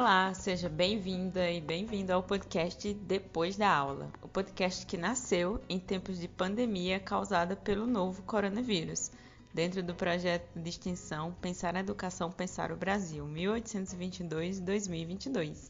Olá, 0.00 0.32
seja 0.32 0.68
bem-vinda 0.68 1.50
e 1.50 1.60
bem-vindo 1.60 2.12
ao 2.12 2.22
podcast 2.22 2.94
Depois 2.94 3.56
da 3.56 3.68
Aula, 3.68 4.12
o 4.22 4.28
podcast 4.28 4.86
que 4.86 4.96
nasceu 4.96 5.60
em 5.68 5.80
tempos 5.80 6.20
de 6.20 6.28
pandemia 6.28 7.00
causada 7.00 7.56
pelo 7.56 7.84
novo 7.84 8.22
coronavírus, 8.22 9.10
dentro 9.52 9.82
do 9.82 9.96
projeto 9.96 10.56
de 10.56 10.70
extensão 10.70 11.34
Pensar 11.40 11.74
a 11.74 11.80
Educação, 11.80 12.30
Pensar 12.30 12.70
o 12.70 12.76
Brasil, 12.76 13.26
1822-2022. 13.26 15.68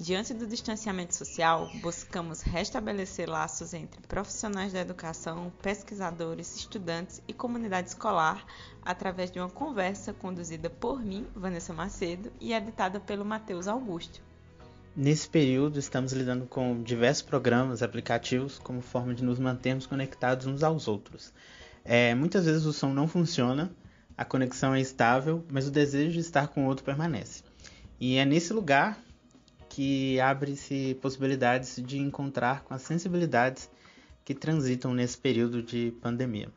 Diante 0.00 0.32
do 0.32 0.46
distanciamento 0.46 1.14
social, 1.14 1.70
buscamos 1.82 2.40
restabelecer 2.40 3.28
laços 3.28 3.74
entre 3.74 4.00
profissionais 4.08 4.72
da 4.72 4.80
educação, 4.80 5.52
pesquisadores, 5.60 6.56
estudantes 6.56 7.20
e 7.28 7.34
comunidade 7.34 7.90
escolar 7.90 8.42
através 8.82 9.30
de 9.30 9.38
uma 9.38 9.50
conversa 9.50 10.14
conduzida 10.14 10.70
por 10.70 11.04
mim, 11.04 11.26
Vanessa 11.36 11.74
Macedo, 11.74 12.32
e 12.40 12.54
editada 12.54 12.98
pelo 12.98 13.26
Matheus 13.26 13.68
Augusto. 13.68 14.22
Nesse 14.96 15.28
período, 15.28 15.78
estamos 15.78 16.14
lidando 16.14 16.46
com 16.46 16.82
diversos 16.82 17.22
programas, 17.22 17.82
aplicativos, 17.82 18.58
como 18.58 18.80
forma 18.80 19.14
de 19.14 19.22
nos 19.22 19.38
mantermos 19.38 19.84
conectados 19.84 20.46
uns 20.46 20.62
aos 20.62 20.88
outros. 20.88 21.30
É, 21.84 22.14
muitas 22.14 22.46
vezes 22.46 22.64
o 22.64 22.72
som 22.72 22.88
não 22.88 23.06
funciona, 23.06 23.70
a 24.16 24.24
conexão 24.24 24.74
é 24.74 24.80
estável, 24.80 25.44
mas 25.52 25.68
o 25.68 25.70
desejo 25.70 26.12
de 26.12 26.20
estar 26.20 26.48
com 26.48 26.64
o 26.64 26.68
outro 26.68 26.86
permanece. 26.86 27.44
E 28.00 28.16
é 28.16 28.24
nesse 28.24 28.54
lugar 28.54 28.98
que 29.70 30.20
abre-se 30.20 30.98
possibilidades 31.00 31.80
de 31.82 31.98
encontrar 31.98 32.62
com 32.64 32.74
as 32.74 32.82
sensibilidades 32.82 33.70
que 34.24 34.34
transitam 34.34 34.92
nesse 34.92 35.16
período 35.16 35.62
de 35.62 35.92
pandemia. 36.02 36.48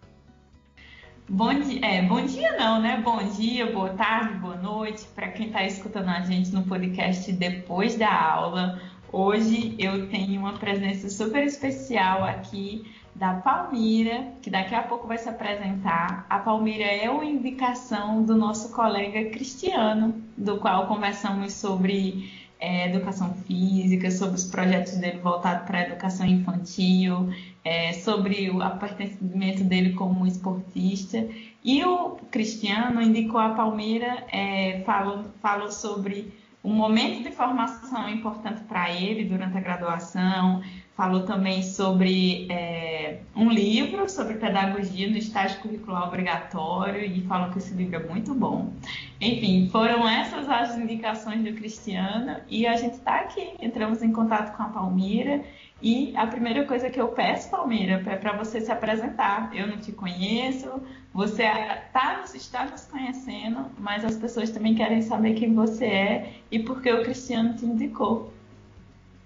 Bom 1.30 1.54
dia, 1.58 1.86
é, 1.86 2.02
bom 2.02 2.26
dia 2.26 2.58
não, 2.58 2.82
né? 2.82 3.02
Bom 3.02 3.24
dia, 3.30 3.72
boa 3.72 3.92
tarde, 3.92 4.34
boa 4.40 4.58
noite 4.58 5.06
para 5.16 5.30
quem 5.30 5.48
está 5.48 5.64
escutando 5.64 6.10
a 6.10 6.22
gente 6.22 6.52
no 6.52 6.64
podcast 6.64 7.32
depois 7.32 7.96
da 7.96 8.12
aula. 8.12 8.82
Hoje 9.12 9.76
eu 9.80 10.10
tenho 10.10 10.42
uma 10.42 10.54
presença 10.54 11.10
super 11.10 11.46
especial 11.46 12.26
aqui 12.26 12.84
da 13.16 13.36
Palmira, 13.36 14.34
que 14.42 14.50
daqui 14.50 14.74
a 14.74 14.82
pouco 14.82 15.08
vai 15.08 15.18
se 15.18 15.30
apresentar. 15.30 16.26
A 16.30 16.40
Palmira 16.40 16.84
é 16.84 17.10
uma 17.10 17.24
indicação 17.24 18.24
do 18.24 18.36
nosso 18.36 18.74
colega 18.74 19.30
Cristiano, 19.30 20.22
do 20.36 20.58
qual 20.58 20.88
conversamos 20.88 21.54
sobre 21.54 22.43
é, 22.64 22.88
educação 22.88 23.34
física, 23.46 24.10
sobre 24.10 24.36
os 24.36 24.46
projetos 24.46 24.94
dele 24.94 25.20
voltados 25.20 25.68
para 25.68 25.80
a 25.80 25.82
educação 25.82 26.26
infantil, 26.26 27.30
é, 27.62 27.92
sobre 27.92 28.50
o 28.50 28.60
pertencimento 28.80 29.66
dele 29.66 29.92
como 29.92 30.26
esportista. 30.26 31.28
E 31.62 31.84
o 31.84 32.12
Cristiano 32.32 33.02
indicou 33.02 33.42
a 33.42 33.50
Palmeira, 33.50 34.26
é, 34.32 34.82
falou, 34.86 35.26
falou 35.42 35.70
sobre 35.70 36.32
um 36.64 36.74
momento 36.74 37.24
de 37.24 37.32
formação 37.32 38.10
importante 38.10 38.62
para 38.64 38.90
ele 38.90 39.26
durante 39.26 39.58
a 39.58 39.60
graduação, 39.60 40.62
falou 40.96 41.24
também 41.24 41.62
sobre 41.62 42.48
é, 42.50 43.20
um 43.36 43.50
livro 43.50 44.08
sobre 44.08 44.36
pedagogia 44.36 45.10
no 45.10 45.18
estágio 45.18 45.60
curricular 45.60 46.08
obrigatório 46.08 47.04
e 47.04 47.22
falou 47.22 47.52
que 47.52 47.58
esse 47.58 47.74
livro 47.74 47.98
é 47.98 48.08
muito 48.08 48.34
bom. 48.34 48.72
Enfim, 49.20 49.68
foram 49.72 50.08
essas 50.08 50.48
as 50.50 50.78
indicações 50.78 51.44
do 51.44 51.54
Cristiano 51.54 52.38
e 52.48 52.66
a 52.66 52.78
gente 52.78 52.94
está 52.94 53.16
aqui. 53.16 53.56
Entramos 53.60 54.02
em 54.02 54.14
contato 54.14 54.56
com 54.56 54.64
a 54.64 54.70
Palmira 54.70 55.44
e 55.84 56.16
a 56.16 56.26
primeira 56.26 56.64
coisa 56.64 56.90
que 56.90 57.00
eu 57.00 57.10
peço, 57.10 57.50
Palmira, 57.50 58.02
é 58.08 58.16
para 58.16 58.38
você 58.38 58.62
se 58.62 58.72
apresentar. 58.72 59.54
Eu 59.54 59.68
não 59.68 59.78
te 59.78 59.92
conheço, 59.92 60.82
você 61.14 61.44
tá, 61.92 62.24
está 62.34 62.66
nos 62.66 62.86
conhecendo, 62.86 63.66
mas 63.78 64.06
as 64.06 64.16
pessoas 64.16 64.50
também 64.50 64.76
querem 64.76 65.02
saber 65.02 65.34
quem 65.34 65.54
você 65.54 65.86
é 65.86 66.34
e 66.50 66.58
por 66.58 66.82
que 66.82 66.90
o 66.90 67.04
Cristiano 67.04 67.56
te 67.56 67.66
indicou. 67.66 68.32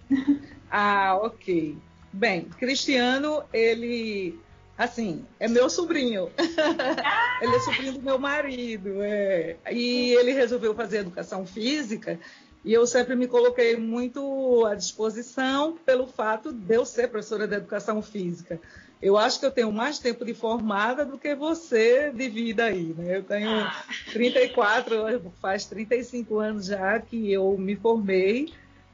Ah, 0.69 1.18
ok. 1.22 1.78
Bem, 2.12 2.41
Cristiano, 2.59 3.41
ele, 3.53 4.38
assim, 4.78 5.24
é 5.39 5.47
meu 5.47 5.69
sobrinho. 5.69 6.29
Ele 7.41 7.56
é 7.56 7.59
sobrinho 7.59 7.94
do 7.94 8.01
meu 8.01 8.19
marido, 8.19 9.01
é. 9.01 9.56
E 9.72 10.12
ele 10.16 10.34
resolveu 10.34 10.75
fazer 10.75 10.97
educação 10.97 11.45
física 11.45 12.19
e 12.67 12.73
eu 12.73 12.85
sempre 12.85 13.16
me 13.16 13.29
coloquei 13.29 13.78
muito 13.78 14.66
à 14.66 14.75
disposição 14.75 15.78
pelo 15.85 16.05
fato 16.05 16.51
de 16.51 16.75
eu 16.75 16.85
ser 16.85 17.07
professora 17.07 17.47
de 17.47 17.55
educação 17.55 18.01
física. 18.01 18.59
Eu 19.01 19.17
acho 19.17 19.39
que 19.39 19.45
eu 19.45 19.51
tenho 19.51 19.72
mais 19.72 20.00
tempo 20.00 20.25
de 20.25 20.33
formada 20.33 21.06
do 21.06 21.17
que 21.17 21.33
você 21.33 22.11
de 22.11 22.27
vida 22.27 22.66
aí, 22.66 22.94
né? 22.97 23.19
Eu 23.19 23.23
tenho 23.23 23.50
ah. 23.50 23.85
34, 24.11 25.31
faz 25.41 25.63
35 25.63 26.39
anos 26.39 26.66
já 26.66 27.00
que 27.00 27.31
eu 27.31 27.57
me 27.57 27.77
formei 27.77 28.51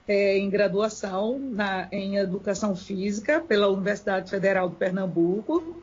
é, 0.08 0.38
em 0.38 0.52
graduação 0.52 1.40
na, 1.40 1.88
em 1.92 2.18
Educação 2.18 2.76
Física 2.76 3.42
pela 3.42 3.70
Universidade 3.70 4.30
Federal 4.30 4.70
de 4.70 4.76
Pernambuco. 4.76 5.82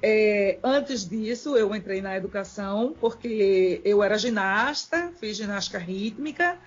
É, 0.00 0.58
antes 0.64 1.06
disso, 1.06 1.58
eu 1.58 1.76
entrei 1.76 2.00
na 2.00 2.16
educação 2.16 2.94
porque 2.98 3.82
eu 3.84 4.02
era 4.02 4.16
ginasta, 4.16 5.12
fiz 5.20 5.36
ginástica 5.36 5.76
rítmica 5.76 6.58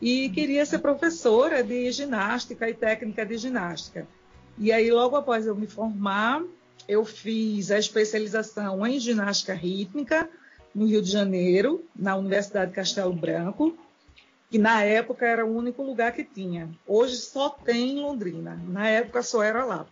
e 0.00 0.28
queria 0.30 0.64
ser 0.64 0.78
professora 0.78 1.62
de 1.62 1.90
ginástica 1.92 2.68
e 2.68 2.74
técnica 2.74 3.24
de 3.24 3.36
ginástica. 3.36 4.06
E 4.58 4.72
aí, 4.72 4.90
logo 4.90 5.16
após 5.16 5.46
eu 5.46 5.54
me 5.54 5.66
formar, 5.66 6.42
eu 6.88 7.04
fiz 7.04 7.70
a 7.70 7.78
especialização 7.78 8.86
em 8.86 8.98
ginástica 8.98 9.54
rítmica 9.54 10.28
no 10.74 10.86
Rio 10.86 11.02
de 11.02 11.10
Janeiro, 11.10 11.84
na 11.94 12.16
Universidade 12.16 12.72
Castelo 12.72 13.12
Branco 13.12 13.76
que 14.50 14.58
na 14.58 14.82
época 14.82 15.24
era 15.24 15.46
o 15.46 15.56
único 15.56 15.82
lugar 15.82 16.12
que 16.12 16.24
tinha. 16.24 16.68
Hoje 16.86 17.16
só 17.16 17.48
tem 17.48 17.92
em 17.92 18.02
Londrina. 18.02 18.60
Na 18.66 18.88
época 18.88 19.22
só 19.22 19.42
era 19.42 19.64
lá. 19.64 19.86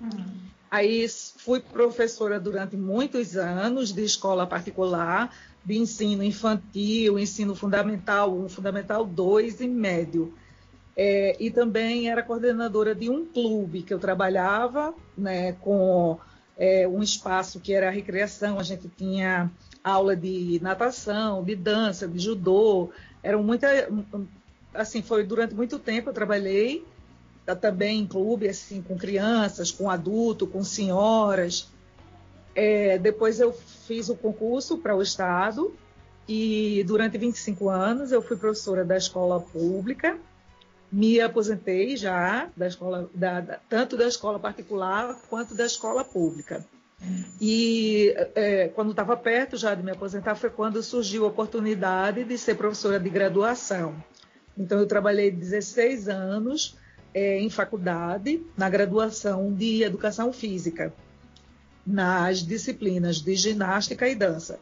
Uhum. 0.00 0.26
Aí 0.70 1.08
fui 1.08 1.58
professora 1.58 2.38
durante 2.38 2.76
muitos 2.76 3.36
anos 3.36 3.92
de 3.92 4.04
escola 4.04 4.46
particular, 4.46 5.34
de 5.64 5.78
ensino 5.78 6.22
infantil, 6.22 7.18
ensino 7.18 7.54
fundamental 7.54 8.36
1, 8.36 8.48
fundamental 8.48 9.04
2 9.04 9.60
e 9.60 9.68
médio. 9.68 10.34
É, 10.96 11.36
e 11.38 11.50
também 11.50 12.10
era 12.10 12.22
coordenadora 12.22 12.94
de 12.94 13.08
um 13.08 13.24
clube 13.24 13.82
que 13.82 13.94
eu 13.94 13.98
trabalhava 13.98 14.92
né, 15.16 15.52
com 15.52 16.18
é, 16.58 16.86
um 16.86 17.02
espaço 17.02 17.60
que 17.60 17.72
era 17.72 17.88
a 17.88 17.90
recreação, 17.90 18.58
a 18.58 18.62
gente 18.62 18.88
tinha 18.88 19.50
aula 19.82 20.14
de 20.14 20.58
natação, 20.60 21.42
de 21.42 21.56
dança, 21.56 22.06
de 22.06 22.18
judô, 22.18 22.90
eram 23.22 23.42
muita 23.42 23.66
assim 24.74 25.02
foi 25.02 25.24
durante 25.24 25.54
muito 25.54 25.78
tempo 25.78 26.10
eu 26.10 26.14
trabalhei 26.14 26.84
também 27.60 28.00
em 28.00 28.06
clube 28.06 28.48
assim 28.48 28.80
com 28.80 28.96
crianças 28.96 29.72
com 29.72 29.90
adulto 29.90 30.46
com 30.46 30.62
senhoras. 30.62 31.68
É, 32.54 32.98
depois 32.98 33.40
eu 33.40 33.56
fiz 33.90 34.08
o 34.08 34.14
concurso 34.14 34.78
para 34.78 34.94
o 34.94 35.02
estado 35.02 35.74
e 36.28 36.84
durante 36.86 37.18
25 37.18 37.68
anos 37.68 38.12
eu 38.12 38.22
fui 38.22 38.36
professora 38.36 38.84
da 38.84 38.96
escola 38.96 39.40
pública. 39.40 40.16
Me 40.92 41.20
aposentei 41.20 41.96
já 41.96 42.48
da 42.56 42.68
escola 42.68 43.10
da, 43.12 43.40
da, 43.40 43.58
tanto 43.68 43.96
da 43.96 44.06
escola 44.06 44.38
particular 44.38 45.20
quanto 45.28 45.56
da 45.56 45.66
escola 45.66 46.04
pública. 46.04 46.64
E 47.40 48.14
é, 48.36 48.68
quando 48.68 48.92
estava 48.92 49.16
perto 49.16 49.56
já 49.56 49.74
de 49.74 49.82
me 49.82 49.90
aposentar 49.90 50.36
foi 50.36 50.50
quando 50.50 50.80
surgiu 50.84 51.24
a 51.24 51.28
oportunidade 51.28 52.22
de 52.22 52.38
ser 52.38 52.54
professora 52.54 53.00
de 53.00 53.10
graduação. 53.10 53.96
Então 54.56 54.78
eu 54.78 54.86
trabalhei 54.86 55.32
16 55.32 56.08
anos 56.08 56.76
é, 57.12 57.40
em 57.40 57.50
faculdade 57.50 58.40
na 58.56 58.70
graduação 58.70 59.52
de 59.52 59.82
educação 59.82 60.32
física, 60.32 60.92
nas 61.86 62.44
disciplinas 62.44 63.20
de 63.20 63.34
ginástica 63.34 64.08
e 64.08 64.14
dança. 64.14 64.58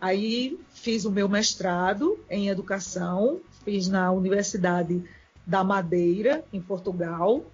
Aí 0.00 0.58
fiz 0.72 1.04
o 1.04 1.10
meu 1.10 1.28
mestrado 1.28 2.18
em 2.30 2.48
educação, 2.48 3.40
fiz 3.64 3.88
na 3.88 4.12
Universidade 4.12 5.02
da 5.46 5.64
Madeira, 5.64 6.44
em 6.52 6.60
Portugal, 6.60 7.44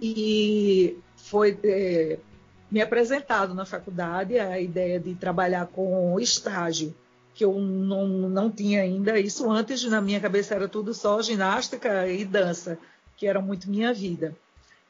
e 0.00 0.96
foi 1.16 1.58
é, 1.64 2.18
me 2.70 2.80
apresentado 2.80 3.54
na 3.54 3.66
faculdade 3.66 4.38
a 4.38 4.58
ideia 4.60 4.98
de 4.98 5.14
trabalhar 5.14 5.66
com 5.66 6.18
estágio, 6.18 6.94
que 7.34 7.44
eu 7.44 7.60
não, 7.60 8.06
não 8.06 8.50
tinha 8.50 8.82
ainda. 8.82 9.18
Isso 9.18 9.50
antes, 9.50 9.84
na 9.84 10.00
minha 10.00 10.20
cabeça, 10.20 10.54
era 10.54 10.68
tudo 10.68 10.94
só 10.94 11.20
ginástica 11.20 12.08
e 12.08 12.24
dança, 12.24 12.78
que 13.16 13.26
era 13.26 13.40
muito 13.40 13.68
minha 13.68 13.92
vida. 13.92 14.34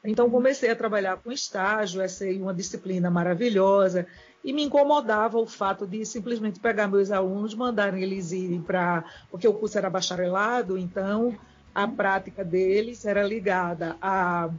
Então, 0.04 0.28
comecei 0.28 0.70
a 0.70 0.76
trabalhar 0.76 1.16
com 1.16 1.32
estágio, 1.32 2.02
essa 2.02 2.28
é 2.28 2.32
uma 2.34 2.52
disciplina 2.52 3.10
maravilhosa, 3.10 4.06
e 4.44 4.52
me 4.52 4.62
incomodava 4.62 5.38
o 5.38 5.46
fato 5.46 5.86
de 5.86 6.04
simplesmente 6.04 6.60
pegar 6.60 6.86
meus 6.86 7.10
alunos, 7.10 7.54
mandarem 7.54 8.02
eles 8.02 8.30
irem 8.30 8.60
para. 8.60 9.02
Porque 9.30 9.48
o 9.48 9.54
curso 9.54 9.78
era 9.78 9.88
bacharelado, 9.88 10.76
então 10.76 11.34
a 11.74 11.88
prática 11.88 12.44
deles 12.44 13.04
era 13.06 13.22
ligada 13.22 13.96
a 14.00 14.50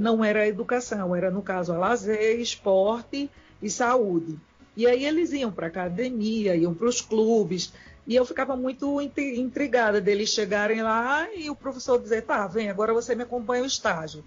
não 0.00 0.24
era 0.24 0.48
educação, 0.48 1.14
era 1.14 1.30
no 1.30 1.42
caso 1.42 1.72
a 1.72 1.78
lazer, 1.78 2.40
esporte 2.40 3.30
e 3.62 3.70
saúde. 3.70 4.36
E 4.76 4.86
aí 4.86 5.04
eles 5.04 5.32
iam 5.32 5.52
para 5.52 5.68
academia, 5.68 6.56
iam 6.56 6.74
para 6.74 6.88
os 6.88 7.00
clubes, 7.00 7.72
E 8.06 8.14
eu 8.14 8.24
ficava 8.26 8.54
muito 8.54 9.00
intrigada 9.00 10.00
deles 10.00 10.28
chegarem 10.28 10.82
lá 10.82 11.32
e 11.34 11.48
o 11.48 11.56
professor 11.56 11.98
dizer, 12.00 12.22
tá, 12.22 12.46
vem, 12.46 12.68
agora 12.68 12.92
você 12.92 13.14
me 13.14 13.22
acompanha 13.22 13.62
o 13.62 13.66
estágio. 13.66 14.24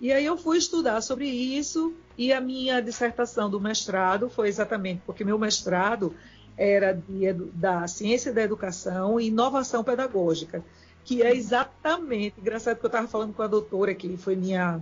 E 0.00 0.12
aí 0.12 0.24
eu 0.24 0.36
fui 0.36 0.58
estudar 0.58 1.00
sobre 1.00 1.26
isso 1.26 1.92
e 2.16 2.32
a 2.32 2.40
minha 2.40 2.80
dissertação 2.80 3.50
do 3.50 3.60
mestrado 3.60 4.28
foi 4.28 4.48
exatamente 4.48 5.02
porque 5.04 5.24
meu 5.24 5.38
mestrado 5.38 6.14
era 6.56 6.92
de, 6.92 7.32
da 7.54 7.86
ciência 7.86 8.32
da 8.32 8.42
educação 8.42 9.20
e 9.20 9.26
inovação 9.28 9.82
pedagógica, 9.82 10.64
que 11.04 11.22
é 11.22 11.34
exatamente, 11.34 12.40
engraçado 12.40 12.78
que 12.78 12.84
eu 12.84 12.88
estava 12.88 13.08
falando 13.08 13.32
com 13.32 13.42
a 13.42 13.46
doutora 13.46 13.94
que 13.94 14.16
foi 14.16 14.36
minha 14.36 14.80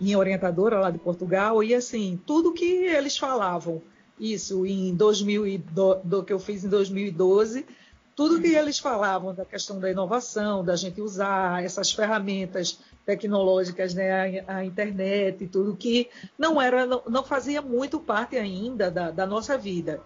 minha 0.00 0.18
orientadora 0.18 0.80
lá 0.80 0.90
de 0.90 0.98
Portugal 0.98 1.62
e 1.62 1.74
assim 1.74 2.18
tudo 2.24 2.54
que 2.54 2.64
eles 2.64 3.18
falavam 3.18 3.82
isso 4.18 4.64
em 4.66 4.94
2000 4.94 5.58
do, 5.70 5.94
do 5.96 6.22
que 6.22 6.32
eu 6.32 6.38
fiz 6.38 6.64
em 6.64 6.68
2012, 6.68 7.66
tudo 8.14 8.40
que 8.40 8.48
eles 8.48 8.78
falavam 8.78 9.34
da 9.34 9.46
questão 9.46 9.80
da 9.80 9.90
inovação, 9.90 10.62
da 10.62 10.76
gente 10.76 11.00
usar 11.00 11.64
essas 11.64 11.90
ferramentas 11.90 12.78
tecnológicas, 13.16 13.94
né, 13.94 14.44
a, 14.46 14.56
a 14.58 14.64
internet 14.64 15.44
e 15.44 15.48
tudo 15.48 15.76
que 15.76 16.08
não 16.38 16.60
era, 16.60 16.86
não, 16.86 17.02
não 17.08 17.24
fazia 17.24 17.60
muito 17.60 17.98
parte 17.98 18.36
ainda 18.36 18.90
da, 18.90 19.10
da, 19.10 19.26
nossa 19.26 19.56
vida. 19.56 20.00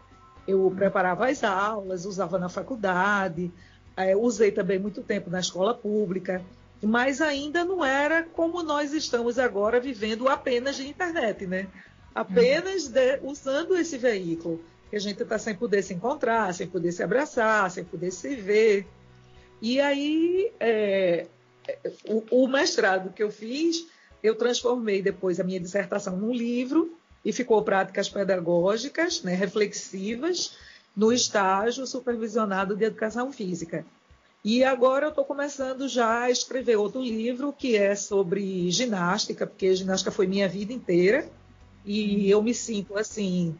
Eu 0.46 0.72
preparava 0.76 1.28
as 1.28 1.42
aulas, 1.42 2.04
usava 2.04 2.38
na 2.38 2.48
faculdade, 2.48 3.52
é, 3.96 4.16
usei 4.16 4.50
também 4.50 4.78
muito 4.78 5.02
tempo 5.02 5.30
na 5.30 5.40
escola 5.40 5.74
pública, 5.74 6.42
mas 6.82 7.20
ainda 7.20 7.64
não 7.64 7.84
era 7.84 8.22
como 8.22 8.62
nós 8.62 8.92
estamos 8.92 9.38
agora 9.38 9.80
vivendo 9.80 10.28
apenas 10.28 10.76
de 10.76 10.88
internet, 10.88 11.46
né? 11.46 11.68
apenas 12.14 12.86
de, 12.88 13.18
usando 13.22 13.76
esse 13.76 13.98
veículo, 13.98 14.62
que 14.88 14.96
a 14.96 15.00
gente 15.00 15.22
está 15.22 15.38
sem 15.38 15.54
poder 15.54 15.82
se 15.82 15.92
encontrar, 15.92 16.54
sem 16.54 16.66
poder 16.66 16.92
se 16.92 17.02
abraçar, 17.02 17.70
sem 17.70 17.84
poder 17.84 18.12
se 18.12 18.36
ver. 18.36 18.86
E 19.60 19.80
aí, 19.80 20.52
é, 20.60 21.26
o, 22.06 22.44
o 22.44 22.48
mestrado 22.48 23.12
que 23.12 23.22
eu 23.22 23.30
fiz, 23.30 23.86
eu 24.22 24.34
transformei 24.34 25.02
depois 25.02 25.38
a 25.38 25.44
minha 25.44 25.60
dissertação 25.60 26.16
num 26.16 26.32
livro 26.32 26.96
e 27.24 27.32
ficou 27.32 27.62
práticas 27.62 28.08
pedagógicas, 28.08 29.22
né, 29.22 29.34
reflexivas, 29.34 30.56
no 30.96 31.12
estágio 31.12 31.86
supervisionado 31.86 32.76
de 32.76 32.84
educação 32.84 33.32
física. 33.32 33.84
E 34.44 34.62
agora 34.62 35.06
eu 35.06 35.10
estou 35.10 35.24
começando 35.24 35.88
já 35.88 36.24
a 36.24 36.30
escrever 36.30 36.76
outro 36.76 37.00
livro 37.00 37.52
que 37.52 37.76
é 37.76 37.94
sobre 37.94 38.70
ginástica, 38.70 39.46
porque 39.46 39.74
ginástica 39.74 40.10
foi 40.10 40.26
minha 40.26 40.48
vida 40.48 40.72
inteira 40.72 41.26
e 41.84 42.30
eu 42.30 42.42
me 42.42 42.52
sinto 42.52 42.96
assim 42.96 43.56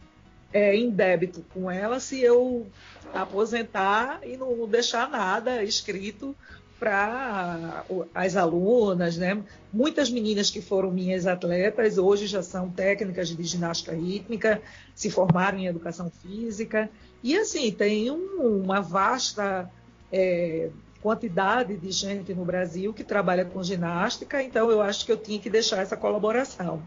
é, 0.52 0.76
em 0.76 0.90
débito 0.90 1.44
com 1.52 1.70
ela 1.70 1.98
se 1.98 2.20
eu 2.20 2.66
aposentar 3.14 4.20
e 4.24 4.36
não 4.36 4.68
deixar 4.68 5.08
nada 5.08 5.62
escrito 5.64 6.36
para 6.78 7.84
as 8.14 8.36
alunas, 8.36 9.16
né? 9.16 9.42
Muitas 9.72 10.10
meninas 10.10 10.50
que 10.50 10.60
foram 10.60 10.90
minhas 10.90 11.26
atletas 11.26 11.98
hoje 11.98 12.26
já 12.26 12.42
são 12.42 12.68
técnicas 12.68 13.28
de 13.28 13.42
ginástica 13.42 13.94
rítmica, 13.94 14.60
se 14.94 15.10
formaram 15.10 15.58
em 15.58 15.66
educação 15.66 16.10
física 16.10 16.90
e 17.22 17.36
assim 17.36 17.70
tem 17.70 18.10
um, 18.10 18.62
uma 18.62 18.80
vasta 18.80 19.70
é, 20.12 20.68
quantidade 21.00 21.76
de 21.76 21.90
gente 21.90 22.34
no 22.34 22.44
Brasil 22.44 22.92
que 22.92 23.04
trabalha 23.04 23.44
com 23.44 23.62
ginástica, 23.62 24.42
então 24.42 24.70
eu 24.70 24.80
acho 24.80 25.04
que 25.04 25.12
eu 25.12 25.16
tinha 25.16 25.38
que 25.38 25.50
deixar 25.50 25.82
essa 25.82 25.96
colaboração. 25.96 26.82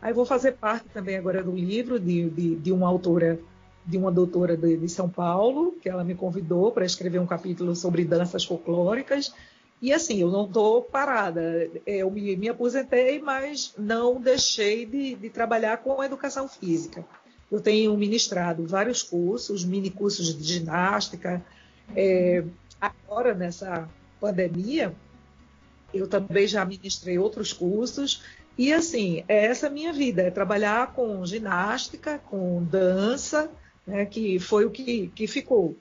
Aí 0.00 0.12
vou 0.12 0.24
fazer 0.24 0.52
parte 0.52 0.88
também 0.88 1.16
agora 1.16 1.42
do 1.42 1.52
livro 1.52 1.98
de, 1.98 2.28
de, 2.30 2.56
de 2.56 2.72
uma 2.72 2.88
autora, 2.88 3.38
de 3.84 3.98
uma 3.98 4.10
doutora 4.10 4.56
de, 4.56 4.76
de 4.76 4.88
São 4.88 5.08
Paulo, 5.08 5.76
que 5.80 5.88
ela 5.88 6.04
me 6.04 6.14
convidou 6.14 6.70
para 6.70 6.84
escrever 6.84 7.18
um 7.18 7.26
capítulo 7.26 7.74
sobre 7.74 8.04
danças 8.04 8.44
folclóricas. 8.44 9.34
E 9.80 9.92
assim, 9.92 10.20
eu 10.20 10.30
não 10.30 10.46
estou 10.46 10.82
parada. 10.82 11.68
Eu 11.84 12.10
me, 12.10 12.36
me, 12.36 12.48
aposentei, 12.48 13.20
mas 13.20 13.74
não 13.76 14.20
deixei 14.20 14.86
de, 14.86 15.16
de 15.16 15.30
trabalhar 15.30 15.78
com 15.78 16.00
a 16.00 16.06
educação 16.06 16.46
física. 16.46 17.04
Eu 17.50 17.60
tenho 17.60 17.96
ministrado 17.96 18.66
vários 18.66 19.02
cursos, 19.02 19.64
mini 19.64 19.90
cursos 19.90 20.36
de 20.36 20.44
ginástica. 20.44 21.44
É, 21.96 22.44
agora, 22.80 23.34
nessa 23.34 23.88
pandemia, 24.20 24.94
eu 25.92 26.06
também 26.06 26.46
já 26.46 26.64
ministrei 26.64 27.18
outros 27.18 27.52
cursos 27.52 28.22
e 28.56 28.72
assim, 28.72 29.24
é 29.28 29.46
essa 29.46 29.70
minha 29.70 29.92
vida, 29.92 30.22
é 30.22 30.30
trabalhar 30.30 30.92
com 30.92 31.24
ginástica, 31.24 32.18
com 32.18 32.62
dança, 32.62 33.50
né, 33.86 34.06
que 34.06 34.38
foi 34.38 34.64
o 34.64 34.70
que, 34.70 35.08
que 35.08 35.26
ficou. 35.26 35.76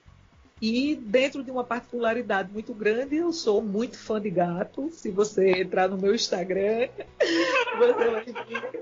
E 0.61 0.95
dentro 0.95 1.43
de 1.43 1.49
uma 1.49 1.63
particularidade 1.63 2.51
muito 2.51 2.73
grande, 2.73 3.15
eu 3.15 3.33
sou 3.33 3.61
muito 3.61 3.97
fã 3.97 4.21
de 4.21 4.29
gato. 4.29 4.89
Se 4.91 5.09
você 5.09 5.61
entrar 5.61 5.89
no 5.89 5.97
meu 5.97 6.13
Instagram, 6.13 6.87
você 7.79 8.09
vai 8.09 8.25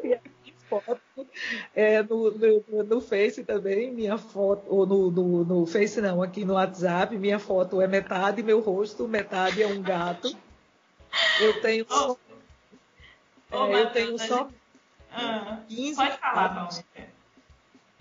ver 0.01 0.21
foto. 0.69 1.01
É, 1.75 2.04
no, 2.04 2.31
no, 2.31 2.83
no, 2.83 3.01
Face 3.01 3.44
também, 3.44 3.92
minha 3.92 4.18
foto, 4.18 4.63
ou 4.68 4.86
no, 4.86 5.10
no, 5.10 5.44
no 5.44 5.66
Face 5.66 6.00
não, 6.00 6.21
aqui 6.21 6.45
no 6.45 6.54
WhatsApp, 6.54 7.18
minha 7.18 7.39
foto 7.39 7.81
é 7.81 7.88
metade 7.88 8.44
meu 8.44 8.60
rosto, 8.60 9.07
metade 9.07 9.63
é 9.63 9.68
um 9.68 9.81
gato. 9.81 10.31
Eu 11.42 11.60
tenho. 11.62 11.86
Oh 11.89 12.16
Ô, 13.51 13.66
é, 13.66 13.81
eu 13.81 13.89
tenho 13.89 14.19
só 14.19 14.48
ah, 15.12 15.60
15 15.68 15.95
Pode 15.95 16.18
falar. 16.19 16.69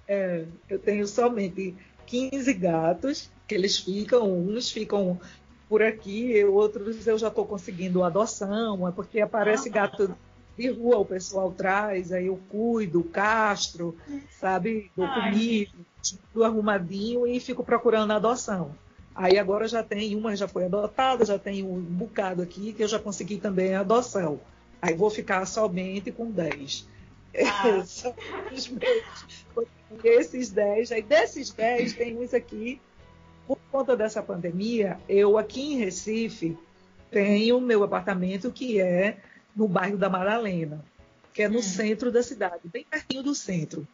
É, 0.08 0.46
eu 0.68 0.78
tenho 0.78 1.06
somente 1.06 1.76
15 2.06 2.52
gatos, 2.54 3.30
que 3.46 3.54
eles 3.54 3.78
ficam, 3.78 4.32
uns 4.32 4.70
ficam 4.70 5.20
por 5.68 5.82
aqui, 5.82 6.42
outros 6.44 7.06
eu 7.06 7.18
já 7.18 7.28
estou 7.28 7.44
conseguindo 7.44 8.02
adoção, 8.02 8.88
é 8.88 8.90
porque 8.90 9.20
aparece 9.20 9.68
ah, 9.68 9.72
gato 9.72 10.16
de 10.56 10.70
rua, 10.70 10.96
o 10.96 11.04
pessoal 11.04 11.52
traz, 11.52 12.10
aí 12.10 12.26
eu 12.26 12.40
cuido, 12.48 13.04
castro, 13.04 13.94
sabe, 14.40 14.90
dou 14.96 15.06
comida, 15.06 15.70
tudo 16.32 16.44
arrumadinho 16.44 17.26
e 17.26 17.38
fico 17.38 17.62
procurando 17.62 18.12
adoção. 18.12 18.74
Aí 19.14 19.38
agora 19.38 19.68
já 19.68 19.82
tem 19.82 20.16
uma, 20.16 20.34
já 20.34 20.48
foi 20.48 20.64
adotada, 20.64 21.24
já 21.24 21.38
tem 21.38 21.62
um 21.62 21.80
bocado 21.80 22.40
aqui 22.40 22.72
que 22.72 22.82
eu 22.82 22.88
já 22.88 22.98
consegui 22.98 23.36
também 23.36 23.74
a 23.74 23.80
adoção. 23.80 24.40
Aí 24.80 24.94
vou 24.94 25.10
ficar 25.10 25.44
somente 25.44 26.10
com 26.10 26.30
10. 26.30 26.88
Ah. 27.36 27.84
esses 30.04 30.50
10, 30.50 30.92
aí 30.92 31.02
desses 31.02 31.50
10 31.50 31.94
tem 31.94 32.16
uns 32.16 32.34
aqui, 32.34 32.80
por 33.46 33.58
conta 33.70 33.96
dessa 33.96 34.22
pandemia, 34.22 34.98
eu 35.08 35.38
aqui 35.38 35.72
em 35.72 35.78
Recife 35.78 36.56
tenho 37.10 37.60
meu 37.60 37.82
apartamento 37.82 38.50
que 38.50 38.80
é 38.80 39.18
no 39.56 39.66
bairro 39.66 39.96
da 39.96 40.10
Madalena, 40.10 40.84
que 41.32 41.42
é 41.42 41.48
no 41.48 41.58
hum. 41.58 41.62
centro 41.62 42.12
da 42.12 42.22
cidade, 42.22 42.60
bem 42.64 42.84
pertinho 42.88 43.22
do 43.22 43.34
centro. 43.34 43.86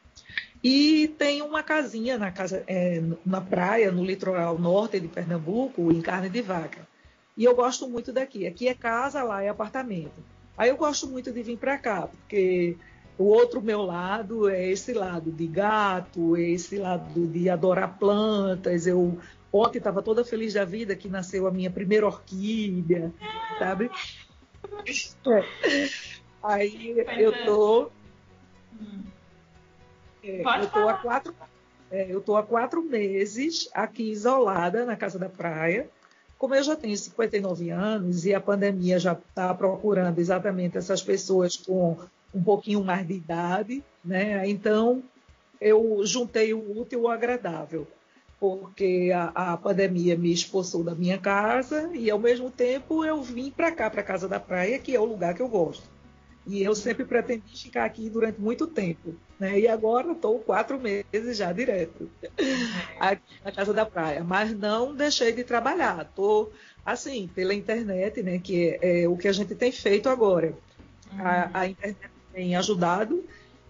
E 0.63 1.09
tem 1.19 1.43
uma 1.43 1.63
casinha 1.63 2.17
na, 2.17 2.31
casa, 2.31 2.65
é, 2.67 3.03
na 3.25 3.41
praia, 3.41 3.93
no 3.93 4.03
litoral 4.03 4.59
norte 4.59 4.99
de 4.99 5.09
Pernambuco, 5.09 5.93
em 5.93 6.01
carne 6.01 6.31
de 6.31 6.41
vaca. 6.41 6.89
E 7.37 7.45
eu 7.45 7.55
gosto 7.55 7.89
muito 7.89 8.13
daqui. 8.13 8.47
Aqui 8.47 8.67
é 8.67 8.75
casa, 8.75 9.23
lá 9.23 9.43
é 9.43 9.49
apartamento. 9.49 10.25
Aí 10.57 10.71
eu 10.71 10.77
gosto 10.77 11.07
muito 11.07 11.33
de 11.33 11.43
vir 11.43 11.59
para 11.59 11.77
cá, 11.77 12.07
porque 12.07 12.77
o 13.17 13.25
outro 13.25 13.63
meu 13.63 13.83
lado 13.83 14.49
é 14.49 14.69
esse 14.69 14.93
lado 14.93 15.31
de 15.31 15.47
gato, 15.47 16.37
é 16.37 16.43
esse 16.43 16.77
lado 16.77 17.27
de 17.27 17.49
adorar 17.49 17.99
plantas. 17.99 18.87
Eu 18.87 19.19
ontem 19.53 19.79
estava 19.79 20.03
toda 20.03 20.25
feliz 20.25 20.55
da 20.55 20.65
vida 20.65 20.97
que 20.97 21.09
nasceu 21.09 21.47
a 21.47 21.51
minha 21.51 21.71
primeira 21.71 22.07
orquídea, 22.07 23.13
sabe? 23.59 23.91
É. 25.27 25.45
Aí 26.43 26.99
eu 27.19 27.33
é. 27.33 27.45
tô, 27.45 27.91
é, 30.23 30.41
eu 30.41 30.71
tô 30.71 30.89
há 30.89 30.95
quatro, 30.95 31.35
é, 31.91 32.07
eu 32.11 32.21
tô 32.21 32.37
há 32.37 32.43
quatro 32.43 32.83
meses 32.83 33.69
aqui 33.73 34.11
isolada 34.11 34.85
na 34.85 34.97
casa 34.97 35.19
da 35.19 35.29
praia 35.29 35.89
como 36.45 36.55
eu 36.55 36.63
já 36.63 36.77
tenho 36.77 36.95
59 36.95 37.71
anos 37.71 38.27
e 38.27 38.35
a 38.35 38.41
pandemia 38.41 38.99
já 38.99 39.15
está 39.15 39.55
procurando 39.55 40.19
exatamente 40.19 40.77
essas 40.77 41.03
pessoas 41.03 41.57
com 41.57 41.97
um 42.35 42.43
pouquinho 42.43 42.83
mais 42.83 43.07
de 43.07 43.15
idade, 43.15 43.85
né? 44.05 44.49
Então 44.49 45.03
eu 45.61 46.01
juntei 46.05 46.53
o 46.53 46.79
útil 46.79 47.07
ao 47.07 47.13
agradável, 47.13 47.87
porque 48.41 49.13
a, 49.15 49.53
a 49.53 49.57
pandemia 49.57 50.17
me 50.17 50.33
expulsou 50.33 50.83
da 50.83 50.95
minha 50.95 51.17
casa 51.17 51.91
e 51.95 52.11
ao 52.11 52.19
mesmo 52.19 52.51
tempo 52.51 53.05
eu 53.05 53.23
vim 53.23 53.51
para 53.51 53.73
cá, 53.73 53.89
para 53.89 54.01
a 54.01 54.05
casa 54.05 54.29
da 54.29 54.41
praia, 54.41 54.79
que 54.79 54.95
é 54.95 55.01
o 55.01 55.05
lugar 55.05 55.35
que 55.35 55.43
eu 55.43 55.49
gosto. 55.49 55.95
E 56.47 56.63
eu 56.63 56.75
sempre 56.75 57.05
pretendi 57.07 57.57
ficar 57.57 57.87
aqui 57.87 58.11
durante 58.11 58.39
muito 58.39 58.67
tempo. 58.67 59.15
Né? 59.39 59.61
E 59.61 59.69
agora 59.69 60.13
estou 60.13 60.39
quatro 60.39 60.79
meses 60.79 61.39
já 61.39 61.51
direto 61.53 62.11
aqui 63.01 63.23
na 63.43 63.51
casa 63.51 63.73
da 63.73 63.87
praia. 63.87 64.23
Mas 64.23 64.53
não 64.53 64.95
deixei 64.95 65.33
de 65.33 65.43
trabalhar. 65.43 66.03
Estou, 66.03 66.53
assim, 66.85 67.31
pela 67.35 67.55
internet, 67.55 68.23
né? 68.23 68.39
que 68.39 68.79
é, 68.83 69.05
é, 69.05 69.09
o 69.09 69.17
que 69.17 69.27
a 69.27 69.33
gente 69.33 69.55
tem 69.55 69.73
feito 69.73 70.09
agora. 70.09 70.55
A, 71.19 71.61
a 71.61 71.67
internet 71.67 72.14
tem 72.35 72.57
ajudado 72.57 73.25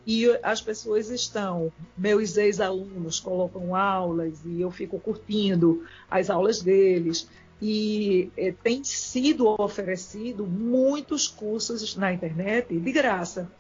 e 0.07 0.27
as 0.43 0.61
pessoas 0.61 1.11
estão, 1.11 1.73
meus 1.97 2.37
ex-alunos 2.37 3.21
colocam 3.21 3.75
aulas 3.75 4.39
e 4.45 4.61
eu 4.61 4.71
fico 4.71 4.99
curtindo 4.99 5.85
as 6.11 6.29
aulas 6.29 6.61
deles. 6.61 7.29
E 7.63 8.31
é, 8.37 8.53
tem 8.53 8.85
sido 8.85 9.49
oferecido 9.59 10.47
muitos 10.47 11.27
cursos 11.27 11.97
na 11.97 12.13
internet 12.13 12.79
de 12.79 12.93
graça. 12.93 13.51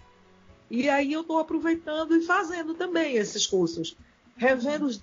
E 0.71 0.89
aí 0.89 1.13
eu 1.13 1.23
estou 1.23 1.39
aproveitando 1.39 2.15
e 2.15 2.23
fazendo 2.23 2.75
também 2.75 3.17
esses 3.17 3.47
cursos, 3.47 3.97
revendo 4.37 4.85
os 4.85 4.99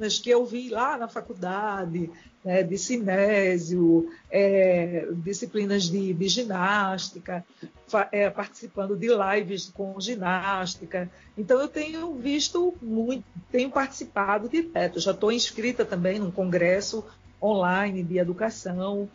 disciplinas 0.00 0.18
que 0.18 0.30
eu 0.30 0.44
vi 0.44 0.70
lá 0.70 0.96
na 0.96 1.08
faculdade, 1.08 2.10
né, 2.44 2.62
de 2.62 2.78
cinésio, 2.78 4.10
é, 4.30 5.06
disciplinas 5.12 5.84
de, 5.84 6.14
de 6.14 6.28
ginástica, 6.28 7.44
é, 8.10 8.30
participando 8.30 8.96
de 8.96 9.08
lives 9.08 9.68
com 9.68 10.00
ginástica. 10.00 11.10
Então 11.36 11.60
eu 11.60 11.68
tenho 11.68 12.14
visto 12.14 12.74
muito, 12.80 13.24
tenho 13.50 13.70
participado 13.70 14.48
direto. 14.48 15.00
Já 15.00 15.10
estou 15.10 15.30
inscrita 15.30 15.84
também 15.84 16.18
num 16.18 16.30
congresso 16.30 17.04
online 17.42 18.02
de 18.02 18.18
educação, 18.18 19.08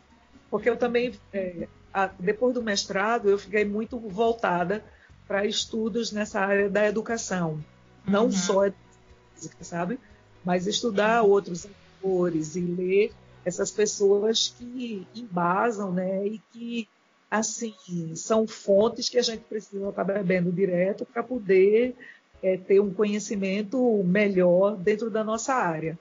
porque 0.49 0.69
eu 0.69 0.77
também, 0.77 1.13
é, 1.33 1.67
a, 1.93 2.07
depois 2.19 2.53
do 2.53 2.61
mestrado, 2.61 3.29
eu 3.29 3.37
fiquei 3.37 3.65
muito 3.65 3.97
voltada 3.99 4.83
para 5.27 5.45
estudos 5.45 6.11
nessa 6.11 6.39
área 6.39 6.69
da 6.69 6.87
educação, 6.87 7.63
não 8.07 8.25
uhum. 8.25 8.31
só 8.31 8.71
física, 9.33 9.63
sabe? 9.63 9.99
Mas 10.45 10.67
estudar 10.67 11.23
outros 11.23 11.67
autores 12.01 12.55
e 12.55 12.61
ler 12.61 13.11
essas 13.43 13.71
pessoas 13.71 14.53
que 14.57 15.05
embasam, 15.15 15.91
né? 15.91 16.27
E 16.27 16.41
que 16.51 16.87
assim 17.29 18.15
são 18.15 18.47
fontes 18.47 19.09
que 19.09 19.17
a 19.17 19.21
gente 19.21 19.41
precisa 19.41 19.89
estar 19.89 20.03
bebendo 20.03 20.51
direto 20.51 21.05
para 21.05 21.23
poder 21.23 21.95
é, 22.41 22.57
ter 22.57 22.79
um 22.79 22.93
conhecimento 22.93 24.03
melhor 24.03 24.77
dentro 24.77 25.09
da 25.09 25.23
nossa 25.23 25.53
área. 25.53 25.97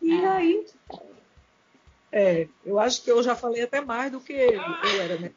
E 0.00 0.12
é. 0.12 0.28
aí, 0.28 0.66
é, 2.12 2.48
eu 2.64 2.78
acho 2.78 3.02
que 3.02 3.10
eu 3.10 3.22
já 3.22 3.34
falei 3.34 3.62
até 3.62 3.80
mais 3.80 4.12
do 4.12 4.20
que 4.20 4.32
eu, 4.32 4.52
eu 4.52 5.02
era, 5.02 5.18
né? 5.18 5.32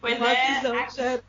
Pois 0.00 0.18
Uma 0.18 0.30
é. 0.30 1.22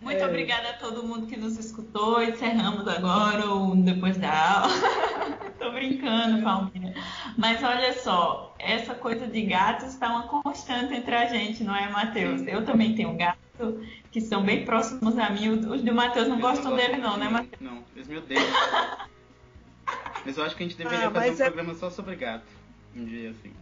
Muito 0.00 0.22
é. 0.22 0.26
obrigada 0.26 0.70
a 0.70 0.72
todo 0.74 1.02
mundo 1.02 1.26
que 1.26 1.36
nos 1.36 1.58
escutou. 1.58 2.22
Encerramos 2.22 2.86
agora 2.86 3.46
ou 3.46 3.74
depois 3.74 4.16
da 4.18 4.60
aula. 4.60 4.72
Tô 5.58 5.72
brincando, 5.72 6.42
Palmira. 6.42 6.94
Mas 7.36 7.62
olha 7.62 7.92
só, 7.94 8.54
essa 8.58 8.94
coisa 8.94 9.26
de 9.26 9.42
gatos 9.42 9.88
está 9.88 10.08
uma 10.08 10.28
constante 10.28 10.94
entre 10.94 11.14
a 11.14 11.26
gente, 11.26 11.64
não 11.64 11.74
é, 11.74 11.88
Matheus? 11.88 12.42
Eu 12.46 12.64
também 12.64 12.94
tenho 12.94 13.16
gato 13.16 13.80
que 14.12 14.20
são 14.20 14.44
bem 14.44 14.64
próximos 14.64 15.18
a 15.18 15.30
mim. 15.30 15.48
Os 15.48 15.82
do 15.82 15.94
Matheus 15.94 16.28
não 16.28 16.40
gostam 16.40 16.76
dele, 16.76 16.98
não, 16.98 17.16
né, 17.16 17.28
Matheus? 17.28 17.60
Não, 17.60 17.82
eles 17.94 18.06
me 18.06 18.18
odeiam. 18.18 18.44
mas 20.24 20.36
eu 20.36 20.44
acho 20.44 20.56
que 20.56 20.62
a 20.62 20.66
gente 20.66 20.76
deveria 20.76 21.08
ah, 21.08 21.10
fazer 21.10 21.30
um 21.30 21.46
é... 21.46 21.50
programa 21.50 21.74
só 21.74 21.90
sobre 21.90 22.16
gato. 22.16 22.44
Um 22.94 23.04
dia 23.04 23.30
assim. 23.30 23.52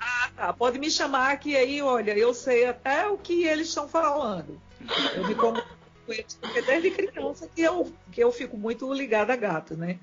Ah, 0.00 0.30
tá. 0.34 0.52
Pode 0.52 0.78
me 0.78 0.90
chamar 0.90 1.38
que 1.38 1.54
aí, 1.54 1.82
olha, 1.82 2.16
eu 2.16 2.32
sei 2.32 2.66
até 2.66 3.06
o 3.06 3.18
que 3.18 3.44
eles 3.44 3.68
estão 3.68 3.86
falando. 3.86 4.60
Eu 5.16 5.26
me 5.26 5.34
comunico 5.34 5.68
com 6.06 6.12
eles, 6.12 6.38
porque 6.40 6.62
desde 6.62 6.90
criança 6.90 7.48
que 7.54 7.62
eu, 7.62 7.92
que 8.10 8.22
eu 8.22 8.32
fico 8.32 8.56
muito 8.56 8.92
ligada 8.92 9.32
a 9.32 9.36
gato, 9.36 9.76
né? 9.76 9.98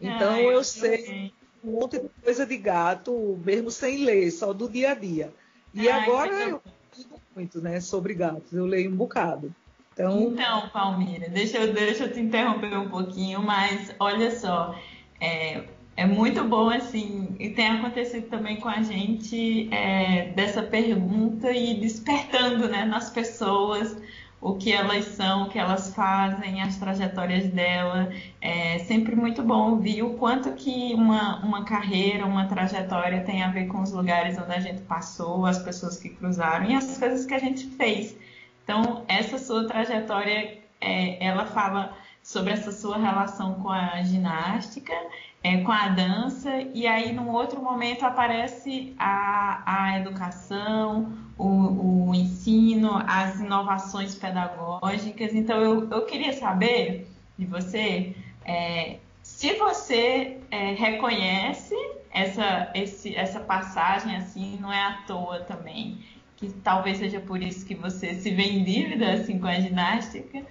Então 0.00 0.34
ah, 0.34 0.40
eu, 0.40 0.52
eu 0.52 0.64
sei 0.64 1.32
um 1.62 1.72
monte 1.72 1.98
de 1.98 2.08
coisa 2.22 2.46
de 2.46 2.56
gato, 2.56 3.38
mesmo 3.44 3.70
sem 3.70 4.04
ler, 4.04 4.30
só 4.30 4.52
do 4.52 4.68
dia 4.68 4.92
a 4.92 4.94
dia. 4.94 5.32
E 5.74 5.88
ah, 5.88 6.02
agora 6.02 6.32
eu 6.32 6.62
estudo 6.92 7.20
muito, 7.34 7.60
né, 7.60 7.80
sobre 7.80 8.14
gatos. 8.14 8.52
Eu 8.52 8.66
leio 8.66 8.90
um 8.90 8.96
bocado. 8.96 9.54
Então, 9.92 10.30
então 10.32 10.68
Palmira, 10.68 11.28
deixa 11.28 11.58
eu, 11.58 11.72
deixa 11.72 12.04
eu 12.04 12.12
te 12.12 12.20
interromper 12.20 12.76
um 12.78 12.88
pouquinho, 12.88 13.42
mas 13.42 13.92
olha 13.98 14.30
só, 14.30 14.78
é, 15.20 15.64
é 15.98 16.06
muito 16.06 16.44
bom, 16.44 16.70
assim, 16.70 17.34
e 17.40 17.50
tem 17.50 17.66
acontecido 17.66 18.28
também 18.28 18.60
com 18.60 18.68
a 18.68 18.80
gente 18.82 19.68
é, 19.74 20.28
dessa 20.28 20.62
pergunta 20.62 21.50
e 21.50 21.74
despertando 21.74 22.68
né, 22.68 22.84
nas 22.84 23.10
pessoas 23.10 24.00
o 24.40 24.54
que 24.54 24.72
elas 24.72 25.06
são, 25.06 25.42
o 25.42 25.48
que 25.48 25.58
elas 25.58 25.92
fazem, 25.96 26.62
as 26.62 26.76
trajetórias 26.76 27.48
dela. 27.48 28.12
É 28.40 28.78
sempre 28.78 29.16
muito 29.16 29.42
bom 29.42 29.72
ouvir 29.72 30.04
o 30.04 30.14
quanto 30.14 30.52
que 30.52 30.94
uma, 30.94 31.44
uma 31.44 31.64
carreira, 31.64 32.24
uma 32.24 32.46
trajetória 32.46 33.24
tem 33.24 33.42
a 33.42 33.50
ver 33.50 33.66
com 33.66 33.82
os 33.82 33.90
lugares 33.90 34.38
onde 34.38 34.52
a 34.52 34.60
gente 34.60 34.82
passou, 34.82 35.46
as 35.46 35.58
pessoas 35.58 35.96
que 35.96 36.10
cruzaram 36.10 36.70
e 36.70 36.76
as 36.76 36.96
coisas 36.96 37.26
que 37.26 37.34
a 37.34 37.40
gente 37.40 37.66
fez. 37.70 38.16
Então, 38.62 39.04
essa 39.08 39.36
sua 39.36 39.66
trajetória, 39.66 40.60
é, 40.80 41.26
ela 41.26 41.44
fala 41.46 41.92
sobre 42.22 42.52
essa 42.52 42.70
sua 42.70 42.98
relação 42.98 43.54
com 43.54 43.70
a 43.70 44.00
ginástica 44.02 44.94
é, 45.42 45.58
com 45.58 45.72
a 45.72 45.88
dança, 45.88 46.50
e 46.74 46.86
aí 46.86 47.12
num 47.12 47.30
outro 47.30 47.62
momento 47.62 48.04
aparece 48.04 48.94
a, 48.98 49.62
a 49.64 49.98
educação, 49.98 51.12
o, 51.36 52.08
o 52.08 52.14
ensino, 52.14 53.02
as 53.06 53.40
inovações 53.40 54.14
pedagógicas. 54.14 55.34
Então 55.34 55.60
eu, 55.60 55.88
eu 55.90 56.04
queria 56.06 56.32
saber 56.32 57.08
de 57.38 57.46
você 57.46 58.16
é, 58.44 58.98
se 59.22 59.52
você 59.54 60.38
é, 60.50 60.72
reconhece 60.72 61.74
essa, 62.10 62.70
esse, 62.74 63.14
essa 63.14 63.38
passagem 63.38 64.16
assim, 64.16 64.58
não 64.60 64.72
é 64.72 64.82
à 64.82 65.02
toa 65.06 65.40
também, 65.40 65.98
que 66.36 66.50
talvez 66.50 66.98
seja 66.98 67.20
por 67.20 67.42
isso 67.42 67.64
que 67.66 67.74
você 67.74 68.14
se 68.14 68.30
vê 68.30 68.44
em 68.44 68.64
dívida 68.64 69.12
assim, 69.12 69.38
com 69.38 69.46
a 69.46 69.60
ginástica, 69.60 70.42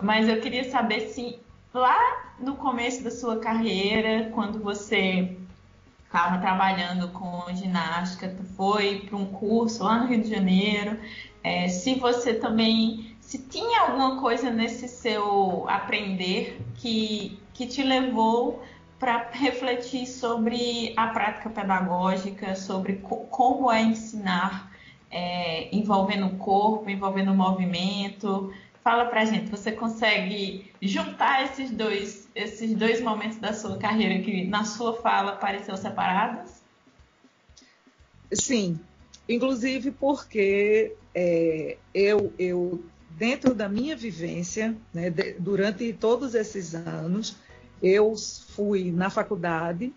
mas 0.00 0.28
eu 0.28 0.40
queria 0.40 0.70
saber 0.70 1.00
se 1.08 1.40
lá 1.72 1.96
no 2.38 2.56
começo 2.56 3.02
da 3.02 3.10
sua 3.10 3.38
carreira, 3.38 4.30
quando 4.34 4.58
você 4.60 5.36
estava 6.04 6.38
trabalhando 6.38 7.08
com 7.08 7.42
ginástica, 7.54 8.34
foi 8.56 9.00
para 9.00 9.16
um 9.16 9.26
curso 9.26 9.84
lá 9.84 9.98
no 9.98 10.06
Rio 10.06 10.22
de 10.22 10.30
Janeiro, 10.30 10.98
é, 11.42 11.68
se 11.68 11.94
você 11.94 12.34
também, 12.34 13.14
se 13.20 13.38
tinha 13.38 13.82
alguma 13.82 14.20
coisa 14.20 14.50
nesse 14.50 14.88
seu 14.88 15.68
aprender 15.68 16.60
que, 16.76 17.38
que 17.52 17.66
te 17.66 17.82
levou 17.82 18.62
para 18.98 19.28
refletir 19.32 20.06
sobre 20.06 20.92
a 20.96 21.08
prática 21.08 21.50
pedagógica, 21.50 22.56
sobre 22.56 22.94
co 22.94 23.18
como 23.26 23.70
é 23.70 23.82
ensinar 23.82 24.72
é, 25.10 25.74
envolvendo 25.74 26.26
o 26.26 26.36
corpo, 26.36 26.90
envolvendo 26.90 27.32
o 27.32 27.34
movimento, 27.34 28.52
Fala 28.86 29.06
pra 29.06 29.24
gente, 29.24 29.50
você 29.50 29.72
consegue 29.72 30.70
juntar 30.80 31.42
esses 31.42 31.72
dois, 31.72 32.28
esses 32.36 32.72
dois 32.72 33.00
momentos 33.00 33.36
da 33.38 33.52
sua 33.52 33.76
carreira 33.78 34.22
que 34.22 34.46
na 34.46 34.64
sua 34.64 34.94
fala 35.02 35.32
pareceu 35.32 35.76
separados? 35.76 36.52
Sim, 38.32 38.78
inclusive 39.28 39.90
porque 39.90 40.94
é, 41.12 41.78
eu, 41.92 42.32
eu, 42.38 42.84
dentro 43.10 43.56
da 43.56 43.68
minha 43.68 43.96
vivência, 43.96 44.76
né, 44.94 45.10
de, 45.10 45.32
durante 45.32 45.92
todos 45.92 46.36
esses 46.36 46.72
anos, 46.72 47.34
eu 47.82 48.14
fui 48.54 48.92
na 48.92 49.10
faculdade, 49.10 49.92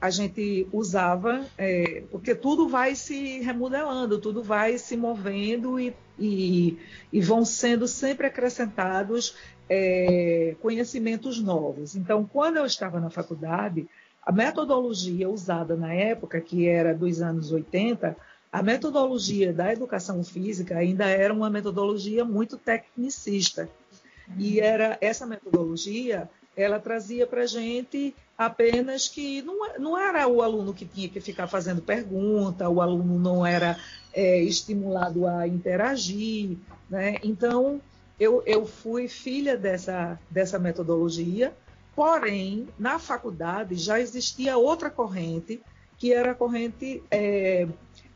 a 0.00 0.08
gente 0.08 0.66
usava, 0.72 1.44
é, 1.58 2.02
porque 2.10 2.34
tudo 2.34 2.68
vai 2.68 2.94
se 2.94 3.40
remodelando, 3.40 4.18
tudo 4.18 4.42
vai 4.42 4.78
se 4.78 4.96
movendo 4.96 5.78
e, 5.78 5.94
e, 6.18 6.78
e 7.12 7.20
vão 7.20 7.44
sendo 7.44 7.86
sempre 7.86 8.26
acrescentados 8.26 9.36
é, 9.68 10.56
conhecimentos 10.60 11.40
novos. 11.40 11.94
Então, 11.94 12.24
quando 12.24 12.56
eu 12.56 12.64
estava 12.64 12.98
na 12.98 13.10
faculdade, 13.10 13.86
a 14.24 14.32
metodologia 14.32 15.28
usada 15.28 15.76
na 15.76 15.92
época, 15.92 16.40
que 16.40 16.66
era 16.66 16.94
dos 16.94 17.20
anos 17.20 17.52
80, 17.52 18.16
a 18.52 18.62
metodologia 18.62 19.52
da 19.52 19.72
educação 19.72 20.24
física 20.24 20.76
ainda 20.76 21.06
era 21.06 21.32
uma 21.32 21.50
metodologia 21.50 22.24
muito 22.24 22.56
tecnicista. 22.56 23.68
E 24.38 24.60
era 24.60 24.96
essa 25.00 25.26
metodologia, 25.26 26.28
ela 26.56 26.78
trazia 26.78 27.26
para 27.26 27.42
a 27.42 27.46
gente 27.46 28.14
apenas 28.36 29.08
que 29.08 29.42
não, 29.42 29.66
é, 29.66 29.78
não, 29.78 29.98
era 29.98 30.26
o 30.26 30.42
aluno 30.42 30.72
que 30.72 30.86
tinha 30.86 31.08
que 31.08 31.20
ficar 31.20 31.46
fazendo 31.46 31.82
pergunta, 31.82 32.68
o 32.68 32.80
aluno 32.80 33.18
não 33.18 33.44
era 33.44 33.78
é, 34.12 34.40
estimulado 34.42 35.26
a 35.26 35.46
interagir. 35.46 36.56
Né? 36.88 37.16
Então, 37.22 37.80
eu, 38.18 38.42
eu 38.46 38.66
fui 38.66 39.08
filha 39.08 39.56
dessa, 39.56 40.18
dessa 40.30 40.58
metodologia, 40.58 41.54
porém, 41.94 42.68
na 42.78 42.98
faculdade 42.98 43.74
já 43.74 44.00
existia 44.00 44.56
outra 44.56 44.90
corrente, 44.90 45.60
que 45.98 46.12
era 46.12 46.32
a 46.32 46.34
corrente 46.34 47.02
é, 47.10 47.68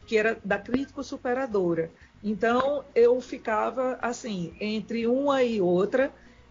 que 0.06 0.16
era 0.16 0.38
da 0.44 0.58
crítico-superadora. 0.58 1.90
Então, 2.22 2.84
eu 2.94 3.20
ficava 3.20 3.98
assim, 4.00 4.54
entre 4.58 5.06
uma 5.06 5.42
e 5.42 5.60
outra, 5.60 6.10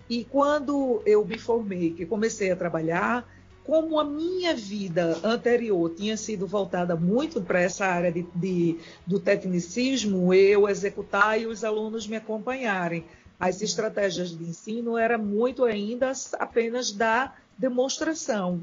e 0.09 0.23
quando 0.25 1.01
eu 1.05 1.25
me 1.25 1.37
formei, 1.37 1.91
que 1.91 2.05
comecei 2.05 2.51
a 2.51 2.55
trabalhar, 2.55 3.27
como 3.63 3.99
a 3.99 4.03
minha 4.03 4.53
vida 4.53 5.17
anterior 5.23 5.89
tinha 5.95 6.17
sido 6.17 6.45
voltada 6.45 6.95
muito 6.95 7.41
para 7.41 7.61
essa 7.61 7.85
área 7.85 8.11
de, 8.11 8.25
de, 8.35 8.77
do 9.07 9.19
tecnicismo, 9.19 10.33
eu 10.33 10.67
executar 10.67 11.39
e 11.39 11.47
os 11.47 11.63
alunos 11.63 12.05
me 12.07 12.17
acompanharem. 12.17 13.05
as 13.39 13.61
estratégias 13.61 14.37
de 14.37 14.43
ensino 14.43 14.97
era 14.97 15.17
muito 15.17 15.63
ainda 15.63 16.11
apenas 16.39 16.91
da 16.91 17.33
demonstração. 17.57 18.61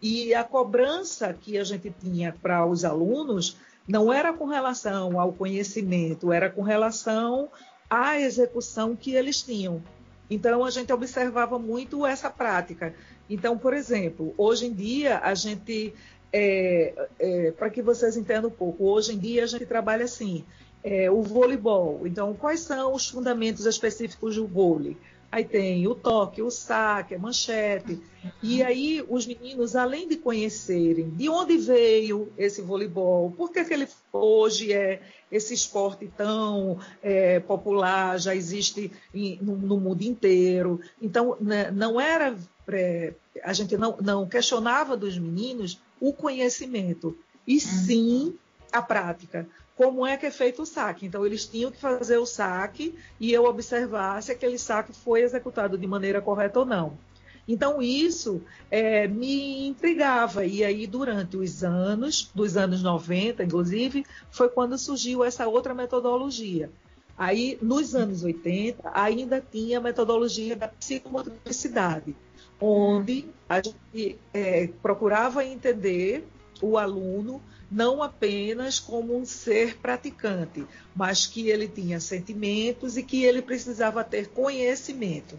E 0.00 0.32
a 0.34 0.44
cobrança 0.44 1.32
que 1.32 1.58
a 1.58 1.64
gente 1.64 1.92
tinha 2.00 2.34
para 2.40 2.64
os 2.64 2.84
alunos 2.84 3.56
não 3.86 4.12
era 4.12 4.32
com 4.32 4.46
relação 4.46 5.18
ao 5.18 5.32
conhecimento, 5.32 6.32
era 6.32 6.48
com 6.48 6.62
relação 6.62 7.48
à 7.90 8.18
execução 8.18 8.94
que 8.94 9.14
eles 9.14 9.42
tinham. 9.42 9.82
Então, 10.30 10.64
a 10.64 10.70
gente 10.70 10.92
observava 10.92 11.58
muito 11.58 12.06
essa 12.06 12.30
prática. 12.30 12.94
Então, 13.28 13.56
por 13.56 13.74
exemplo, 13.74 14.34
hoje 14.36 14.66
em 14.66 14.72
dia, 14.72 15.18
a 15.18 15.34
gente, 15.34 15.94
é, 16.32 17.08
é, 17.18 17.50
para 17.52 17.70
que 17.70 17.82
vocês 17.82 18.16
entendam 18.16 18.50
um 18.50 18.52
pouco, 18.52 18.84
hoje 18.84 19.14
em 19.14 19.18
dia 19.18 19.44
a 19.44 19.46
gente 19.46 19.66
trabalha 19.66 20.04
assim, 20.04 20.44
é, 20.82 21.10
o 21.10 21.22
voleibol. 21.22 22.06
Então, 22.06 22.34
quais 22.34 22.60
são 22.60 22.94
os 22.94 23.08
fundamentos 23.08 23.66
específicos 23.66 24.36
do 24.36 24.46
vôlei? 24.46 24.96
Aí 25.30 25.44
tem 25.44 25.86
o 25.86 25.94
toque, 25.94 26.40
o 26.40 26.50
saque, 26.50 27.14
a 27.14 27.18
manchete. 27.18 28.00
E 28.42 28.62
aí 28.62 29.04
os 29.08 29.26
meninos, 29.26 29.76
além 29.76 30.08
de 30.08 30.16
conhecerem 30.16 31.10
de 31.10 31.28
onde 31.28 31.58
veio 31.58 32.32
esse 32.36 32.62
voleibol, 32.62 33.30
por 33.32 33.52
que, 33.52 33.62
que 33.64 33.74
ele 33.74 33.86
hoje 34.10 34.72
é 34.72 35.02
esse 35.30 35.52
esporte 35.52 36.10
tão 36.16 36.78
é, 37.02 37.40
popular, 37.40 38.18
já 38.18 38.34
existe 38.34 38.90
em, 39.14 39.38
no, 39.42 39.56
no, 39.56 39.78
mundo 39.78 40.02
inteiro. 40.02 40.80
Então, 41.00 41.36
né, 41.40 41.70
não 41.70 42.00
era. 42.00 42.34
É, 42.70 43.12
a 43.44 43.52
gente 43.52 43.76
não, 43.76 43.96
não 44.00 44.26
questionava 44.26 44.96
dos 44.96 45.18
meninos 45.18 45.80
o 46.00 46.12
conhecimento, 46.12 47.16
e 47.46 47.54
uhum. 47.54 47.60
sim 47.60 48.38
a 48.72 48.82
prática 48.82 49.48
como 49.78 50.04
é 50.04 50.16
que 50.16 50.26
é 50.26 50.30
feito 50.32 50.62
o 50.62 50.66
saque. 50.66 51.06
Então, 51.06 51.24
eles 51.24 51.46
tinham 51.46 51.70
que 51.70 51.78
fazer 51.78 52.18
o 52.18 52.26
saque 52.26 52.98
e 53.20 53.32
eu 53.32 53.44
observar 53.44 54.20
se 54.20 54.32
aquele 54.32 54.58
saque 54.58 54.92
foi 54.92 55.20
executado 55.20 55.78
de 55.78 55.86
maneira 55.86 56.20
correta 56.20 56.58
ou 56.58 56.66
não. 56.66 56.98
Então, 57.46 57.80
isso 57.80 58.42
é, 58.72 59.06
me 59.06 59.68
intrigava. 59.68 60.44
E 60.44 60.64
aí, 60.64 60.84
durante 60.84 61.36
os 61.36 61.62
anos, 61.62 62.28
dos 62.34 62.56
anos 62.56 62.82
90, 62.82 63.44
inclusive, 63.44 64.04
foi 64.32 64.48
quando 64.48 64.76
surgiu 64.76 65.22
essa 65.22 65.46
outra 65.46 65.72
metodologia. 65.72 66.68
Aí, 67.16 67.56
nos 67.62 67.94
anos 67.94 68.24
80, 68.24 68.90
ainda 68.92 69.40
tinha 69.40 69.78
a 69.78 69.80
metodologia 69.80 70.56
da 70.56 70.66
psicomotricidade, 70.66 72.16
onde 72.60 73.26
a 73.48 73.62
gente 73.62 74.18
é, 74.34 74.68
procurava 74.82 75.44
entender 75.44 76.26
o 76.60 76.76
aluno 76.76 77.40
não 77.70 78.02
apenas 78.02 78.80
como 78.80 79.16
um 79.16 79.24
ser 79.24 79.76
praticante, 79.76 80.64
mas 80.94 81.26
que 81.26 81.50
ele 81.50 81.68
tinha 81.68 82.00
sentimentos 82.00 82.96
e 82.96 83.02
que 83.02 83.24
ele 83.24 83.42
precisava 83.42 84.02
ter 84.02 84.28
conhecimento. 84.28 85.38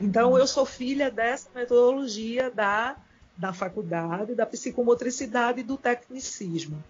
Então, 0.00 0.36
eu 0.36 0.46
sou 0.46 0.64
filha 0.64 1.10
dessa 1.10 1.48
metodologia 1.54 2.50
da, 2.50 2.96
da 3.36 3.52
faculdade, 3.52 4.34
da 4.34 4.46
psicomotricidade 4.46 5.60
e 5.60 5.64
do 5.64 5.76
tecnicismo. 5.76 6.82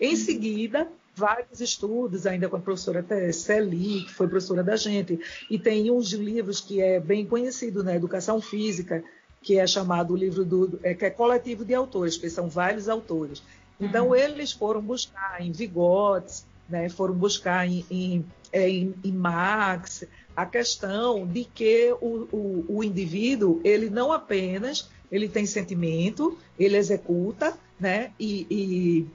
Em 0.00 0.14
seguida, 0.16 0.88
vários 1.14 1.60
estudos, 1.60 2.26
ainda 2.26 2.48
com 2.48 2.56
a 2.56 2.60
professora 2.60 3.04
Celi, 3.32 4.04
que 4.04 4.14
foi 4.14 4.28
professora 4.28 4.62
da 4.62 4.76
gente, 4.76 5.18
e 5.50 5.58
tem 5.58 5.90
uns 5.90 6.12
livros 6.12 6.60
que 6.60 6.80
é 6.80 7.00
bem 7.00 7.26
conhecido 7.26 7.82
na 7.82 7.94
educação 7.94 8.40
física, 8.40 9.02
que 9.42 9.58
é 9.58 9.66
chamado 9.66 10.14
o 10.14 10.16
livro 10.16 10.44
do 10.44 10.78
é, 10.82 10.94
que 10.94 11.04
é 11.04 11.10
coletivo 11.10 11.64
de 11.64 11.74
autores, 11.74 12.16
que 12.16 12.30
são 12.30 12.48
vários 12.48 12.88
autores. 12.88 13.42
Então, 13.80 14.08
uhum. 14.08 14.14
eles 14.14 14.52
foram 14.52 14.80
buscar 14.80 15.40
em 15.40 15.52
Vigotes, 15.52 16.46
né, 16.68 16.88
foram 16.88 17.14
buscar 17.14 17.66
em, 17.66 17.84
em, 17.90 18.24
é, 18.52 18.68
em, 18.68 18.94
em 19.02 19.12
Marx 19.12 20.04
a 20.36 20.44
questão 20.46 21.26
de 21.26 21.44
que 21.44 21.92
o, 22.00 22.28
o, 22.30 22.64
o, 22.68 22.84
indivíduo, 22.84 23.60
ele 23.64 23.90
não 23.90 24.12
apenas 24.12 24.88
ele 25.10 25.28
tem 25.28 25.46
sentimento, 25.46 26.38
ele 26.58 26.76
executa, 26.76 27.58
né, 27.80 28.12
e, 28.20 28.46
e, 28.50 29.06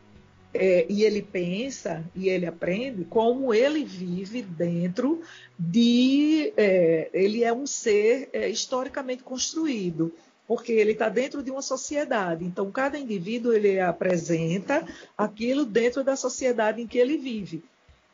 é, 0.53 0.85
e 0.89 1.03
ele 1.03 1.21
pensa 1.21 2.03
e 2.15 2.29
ele 2.29 2.45
aprende 2.45 3.05
como 3.05 3.53
ele 3.53 3.83
vive 3.83 4.41
dentro 4.41 5.21
de. 5.57 6.53
É, 6.57 7.09
ele 7.13 7.43
é 7.43 7.53
um 7.53 7.65
ser 7.65 8.29
é, 8.33 8.49
historicamente 8.49 9.23
construído 9.23 10.13
porque 10.47 10.71
ele 10.71 10.91
está 10.91 11.09
dentro 11.09 11.41
de 11.41 11.51
uma 11.51 11.61
sociedade. 11.61 12.43
Então, 12.43 12.71
cada 12.71 12.97
indivíduo 12.97 13.53
ele 13.53 13.79
apresenta 13.79 14.85
aquilo 15.17 15.65
dentro 15.65 16.03
da 16.03 16.15
sociedade 16.15 16.81
em 16.81 16.87
que 16.87 16.97
ele 16.97 17.17
vive. 17.17 17.63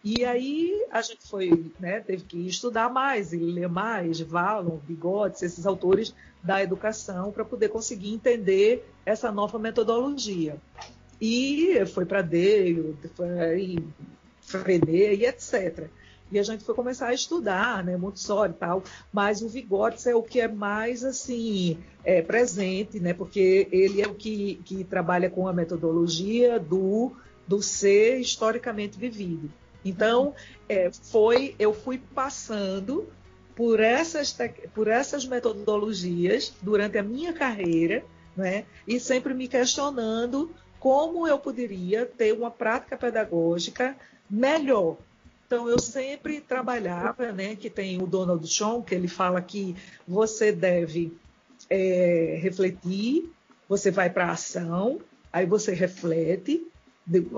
E 0.03 0.23
aí 0.23 0.85
a 0.91 1.01
gente 1.01 1.27
foi, 1.27 1.71
né, 1.79 1.99
teve 1.99 2.23
que 2.23 2.47
estudar 2.47 2.89
mais 2.89 3.33
e 3.33 3.37
ler 3.37 3.67
mais, 3.67 4.21
Valon, 4.21 4.77
Bigotes, 4.77 5.41
esses 5.41 5.65
autores 5.65 6.15
da 6.41 6.63
educação, 6.63 7.31
para 7.31 7.43
poder 7.43 7.67
conseguir 7.69 8.13
entender 8.13 8.89
essa 9.05 9.31
nova 9.31 9.59
metodologia. 9.59 10.55
E 11.19 11.85
foi 11.87 12.05
para 12.05 12.21
Dale, 12.21 12.95
foi 13.13 13.83
Frenet 14.41 15.19
e 15.19 15.25
etc. 15.25 15.89
E 16.31 16.37
a 16.37 16.43
gente 16.43 16.63
foi 16.63 16.75
começar 16.75 17.07
a 17.07 17.13
estudar, 17.13 17.83
né, 17.83 17.97
Montessori 17.97 18.51
e 18.51 18.55
tal, 18.55 18.83
mas 19.11 19.41
o 19.41 19.49
Vigotes 19.49 20.05
é 20.05 20.13
o 20.13 20.21
que 20.21 20.39
é 20.39 20.47
mais, 20.47 21.03
assim, 21.03 21.77
é, 22.03 22.21
presente, 22.21 22.99
né, 22.99 23.13
porque 23.13 23.67
ele 23.71 24.01
é 24.01 24.07
o 24.07 24.13
que, 24.13 24.61
que 24.63 24.83
trabalha 24.83 25.29
com 25.29 25.47
a 25.47 25.53
metodologia 25.53 26.59
do, 26.59 27.13
do 27.47 27.61
ser 27.61 28.19
historicamente 28.19 28.97
vivido. 28.97 29.51
Então, 29.83 30.35
é, 30.67 30.91
foi, 30.91 31.55
eu 31.57 31.73
fui 31.73 31.97
passando 31.97 33.07
por 33.55 33.79
essas, 33.79 34.35
por 34.73 34.87
essas 34.87 35.25
metodologias 35.25 36.53
durante 36.61 36.97
a 36.97 37.03
minha 37.03 37.33
carreira, 37.33 38.03
né, 38.37 38.65
e 38.87 38.99
sempre 38.99 39.33
me 39.33 39.47
questionando 39.47 40.51
como 40.79 41.27
eu 41.27 41.37
poderia 41.37 42.05
ter 42.05 42.33
uma 42.33 42.49
prática 42.49 42.95
pedagógica 42.95 43.97
melhor, 44.29 44.97
então, 45.49 45.67
eu 45.67 45.79
sempre 45.79 46.39
trabalhava, 46.41 47.31
né, 47.31 47.55
que 47.55 47.71
tem 47.71 47.99
o 47.99 48.05
Donald 48.05 48.47
Trump, 48.55 48.85
que 48.85 48.93
ele 48.93 49.07
fala 49.07 49.41
que 49.41 49.75
você 50.07 50.51
deve 50.51 51.11
é, 51.67 52.37
refletir, 52.39 53.33
você 53.67 53.89
vai 53.89 54.11
para 54.11 54.27
a 54.27 54.33
ação, 54.33 54.99
aí 55.33 55.47
você 55.47 55.73
reflete 55.73 56.67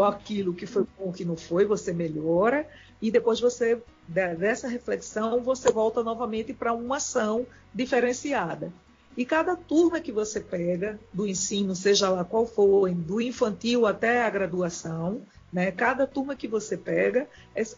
aquilo 0.06 0.54
que 0.54 0.66
foi 0.66 0.86
bom, 1.00 1.14
que 1.14 1.24
não 1.24 1.38
foi, 1.38 1.64
você 1.64 1.94
melhora, 1.94 2.68
e 3.02 3.10
depois 3.10 3.40
você, 3.40 3.82
dessa 4.10 4.68
reflexão, 4.68 5.42
você 5.42 5.72
volta 5.72 6.04
novamente 6.04 6.52
para 6.52 6.74
uma 6.74 6.98
ação 6.98 7.48
diferenciada. 7.74 8.74
E 9.16 9.24
cada 9.24 9.56
turma 9.56 10.02
que 10.02 10.12
você 10.12 10.42
pega 10.42 11.00
do 11.14 11.26
ensino, 11.26 11.74
seja 11.74 12.10
lá 12.10 12.26
qual 12.26 12.46
for, 12.46 12.92
do 12.92 13.22
infantil 13.22 13.88
até 13.88 14.22
a 14.22 14.30
graduação, 14.30 15.22
né? 15.52 15.72
Cada 15.72 16.08
turma 16.08 16.36
que 16.36 16.48
você 16.48 16.78
pega, 16.78 17.28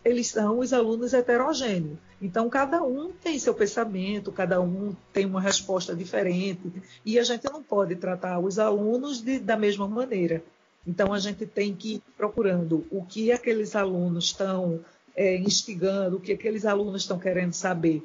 eles 0.06 0.28
são 0.28 0.60
os 0.60 0.74
alunos 0.74 1.14
heterogêneos. 1.14 1.98
Então, 2.22 2.50
cada 2.50 2.84
um 2.84 3.12
tem 3.12 3.40
seu 3.40 3.54
pensamento, 3.54 4.32
cada 4.32 4.62
um 4.62 4.96
tem 5.12 5.26
uma 5.26 5.42
resposta 5.42 5.96
diferente, 5.96 6.72
e 7.06 7.18
a 7.18 7.24
gente 7.24 7.46
não 7.46 7.64
pode 7.64 7.96
tratar 7.96 8.40
os 8.40 8.60
alunos 8.60 9.22
de, 9.22 9.40
da 9.40 9.58
mesma 9.58 9.88
maneira. 9.88 10.44
Então, 10.86 11.14
a 11.14 11.20
gente 11.20 11.46
tem 11.46 11.74
que 11.74 11.96
ir 11.96 12.04
procurando 12.16 12.86
o 12.92 13.04
que 13.04 13.32
aqueles 13.32 13.76
alunos 13.76 14.26
estão 14.26 14.80
é, 15.16 15.38
instigando, 15.38 16.18
o 16.18 16.20
que 16.20 16.34
aqueles 16.34 16.66
alunos 16.66 17.02
estão 17.02 17.18
querendo 17.18 17.54
saber. 17.54 18.04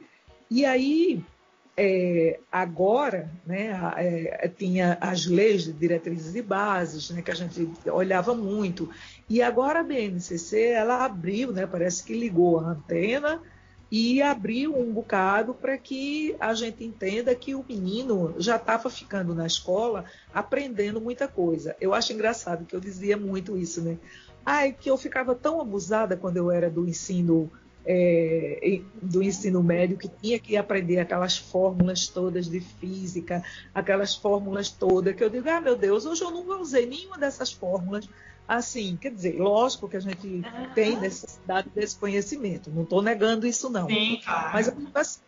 E 0.51 0.65
aí, 0.65 1.23
é, 1.81 2.41
agora, 2.51 3.31
né, 3.47 3.71
é, 3.97 4.49
tinha 4.49 4.99
as 5.01 5.27
leis 5.27 5.63
de 5.63 5.73
diretrizes 5.73 6.35
e 6.35 6.43
bases, 6.43 7.11
né, 7.11 7.23
que 7.23 7.31
a 7.31 7.35
gente 7.35 7.71
olhava 7.87 8.35
muito, 8.35 8.91
e 9.29 9.41
agora 9.41 9.79
a 9.79 9.85
BNCC 9.85 10.61
ela 10.61 11.05
abriu, 11.05 11.53
né, 11.53 11.69
parece 11.69 12.03
que 12.03 12.19
ligou 12.19 12.59
a 12.59 12.71
antena 12.71 13.41
e 13.93 14.21
abriu 14.21 14.77
um 14.77 14.93
bocado 14.93 15.55
para 15.55 15.79
que 15.79 16.35
a 16.41 16.53
gente 16.53 16.83
entenda 16.85 17.33
que 17.33 17.55
o 17.55 17.65
menino 17.67 18.35
já 18.39 18.57
estava 18.57 18.91
ficando 18.91 19.33
na 19.33 19.47
escola 19.47 20.05
aprendendo 20.35 21.01
muita 21.01 21.29
coisa. 21.29 21.77
Eu 21.81 21.95
acho 21.95 22.13
engraçado 22.13 22.67
que 22.67 22.75
eu 22.75 22.81
dizia 22.81 23.17
muito 23.17 23.57
isso, 23.57 23.81
né? 23.81 23.97
Ai, 24.45 24.73
que 24.79 24.91
eu 24.91 24.99
ficava 24.99 25.35
tão 25.35 25.61
abusada 25.61 26.17
quando 26.17 26.37
eu 26.39 26.51
era 26.51 26.69
do 26.69 26.87
ensino 26.87 27.51
é, 27.91 28.83
do 29.01 29.23
ensino 29.23 29.63
médio 29.63 29.97
que 29.97 30.09
tinha 30.09 30.39
que 30.39 30.59
aprender 30.59 30.99
aquelas 30.99 31.39
fórmulas 31.39 32.07
todas 32.07 32.47
de 32.47 32.61
física, 32.61 33.43
aquelas 33.75 34.15
fórmulas 34.15 34.69
todas, 34.69 35.17
que 35.17 35.25
eu 35.25 35.31
digo, 35.31 35.49
ah, 35.49 35.59
meu 35.59 35.75
Deus, 35.75 36.05
hoje 36.05 36.23
eu 36.23 36.31
nunca 36.31 36.59
usei 36.59 36.85
nenhuma 36.85 37.17
dessas 37.17 37.51
fórmulas. 37.51 38.07
Assim, 38.47 38.97
quer 39.01 39.11
dizer, 39.11 39.39
lógico 39.39 39.89
que 39.89 39.97
a 39.97 40.01
gente 40.01 40.27
uhum. 40.27 40.71
tem 40.75 41.01
necessidade 41.01 41.71
desse 41.75 41.97
conhecimento, 41.97 42.71
não 42.71 42.83
estou 42.83 43.01
negando 43.01 43.47
isso, 43.47 43.71
não. 43.71 43.87
Sim, 43.87 44.21
claro. 44.23 44.51
Mas 44.53 44.69
assim, 44.95 45.21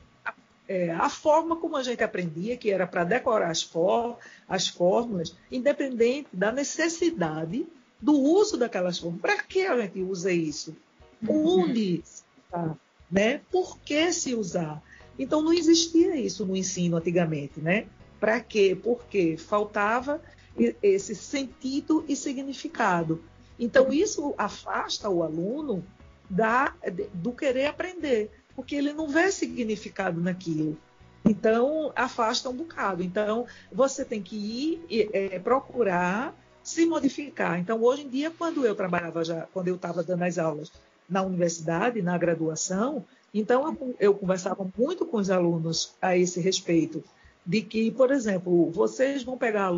é, 0.69 0.91
a 0.91 1.09
forma 1.09 1.57
como 1.57 1.79
a 1.79 1.83
gente 1.83 2.03
aprendia, 2.05 2.59
que 2.59 2.71
era 2.71 2.87
para 2.87 3.05
decorar 3.05 3.51
as, 3.51 3.63
for, 3.63 4.19
as 4.47 4.69
fórmulas, 4.69 5.35
independente 5.51 6.29
da 6.31 6.53
necessidade 6.53 7.67
do 8.01 8.13
uso 8.13 8.59
daquelas 8.59 8.99
fórmulas. 8.99 9.23
Para 9.23 9.43
que 9.43 9.67
a 9.67 9.81
gente 9.81 10.03
usa 10.03 10.31
isso? 10.31 10.77
Uhum. 11.27 11.63
Onde 11.63 12.03
usar, 12.51 12.77
né? 13.11 13.41
Por 13.51 13.79
que 13.79 14.13
se 14.13 14.35
usar? 14.35 14.83
Então 15.19 15.43
não 15.43 15.53
existia 15.53 16.17
isso 16.17 16.47
no 16.47 16.57
ensino 16.57 16.97
antigamente, 16.97 17.61
né? 17.61 17.87
Para 18.19 18.41
quê? 18.41 18.79
Porque 18.81 19.37
faltava 19.37 20.21
esse 20.83 21.15
sentido 21.15 22.05
e 22.09 22.17
significado. 22.17 23.23
Então 23.59 23.93
isso 23.93 24.35
afasta 24.37 25.09
o 25.09 25.23
aluno 25.23 25.85
da, 26.29 26.75
do 27.15 27.33
querer 27.33 27.67
aprender, 27.67 28.31
porque 28.55 28.75
ele 28.75 28.93
não 28.93 29.09
vê 29.09 29.31
significado 29.31 30.21
naquilo. 30.21 30.77
Então 31.25 31.93
afasta 31.95 32.49
um 32.49 32.55
bocado. 32.55 33.03
Então 33.03 33.47
você 33.71 34.05
tem 34.05 34.23
que 34.23 34.37
ir 34.37 35.09
é, 35.13 35.39
procurar 35.39 36.35
se 36.63 36.87
modificar. 36.87 37.59
Então 37.59 37.83
hoje 37.83 38.03
em 38.03 38.09
dia, 38.09 38.31
quando 38.31 38.65
eu 38.65 38.75
trabalhava 38.75 39.25
já, 39.25 39.47
quando 39.53 39.69
eu 39.69 39.77
estava 39.77 40.03
dando 40.03 40.23
as 40.23 40.39
aulas 40.39 40.73
na 41.11 41.23
universidade, 41.23 42.01
na 42.01 42.17
graduação, 42.17 43.05
então 43.33 43.77
eu, 43.99 44.15
conversava 44.15 44.69
muito 44.77 45.07
com 45.07 45.17
os 45.17 45.31
alunos 45.31 45.95
a 46.01 46.17
esse 46.17 46.41
respeito 46.41 47.03
de 47.47 47.63
que, 47.63 47.91
por 47.91 48.11
exemplo, 48.11 48.71
vocês 48.71 49.23
vão 49.23 49.39
pegar 49.39 49.71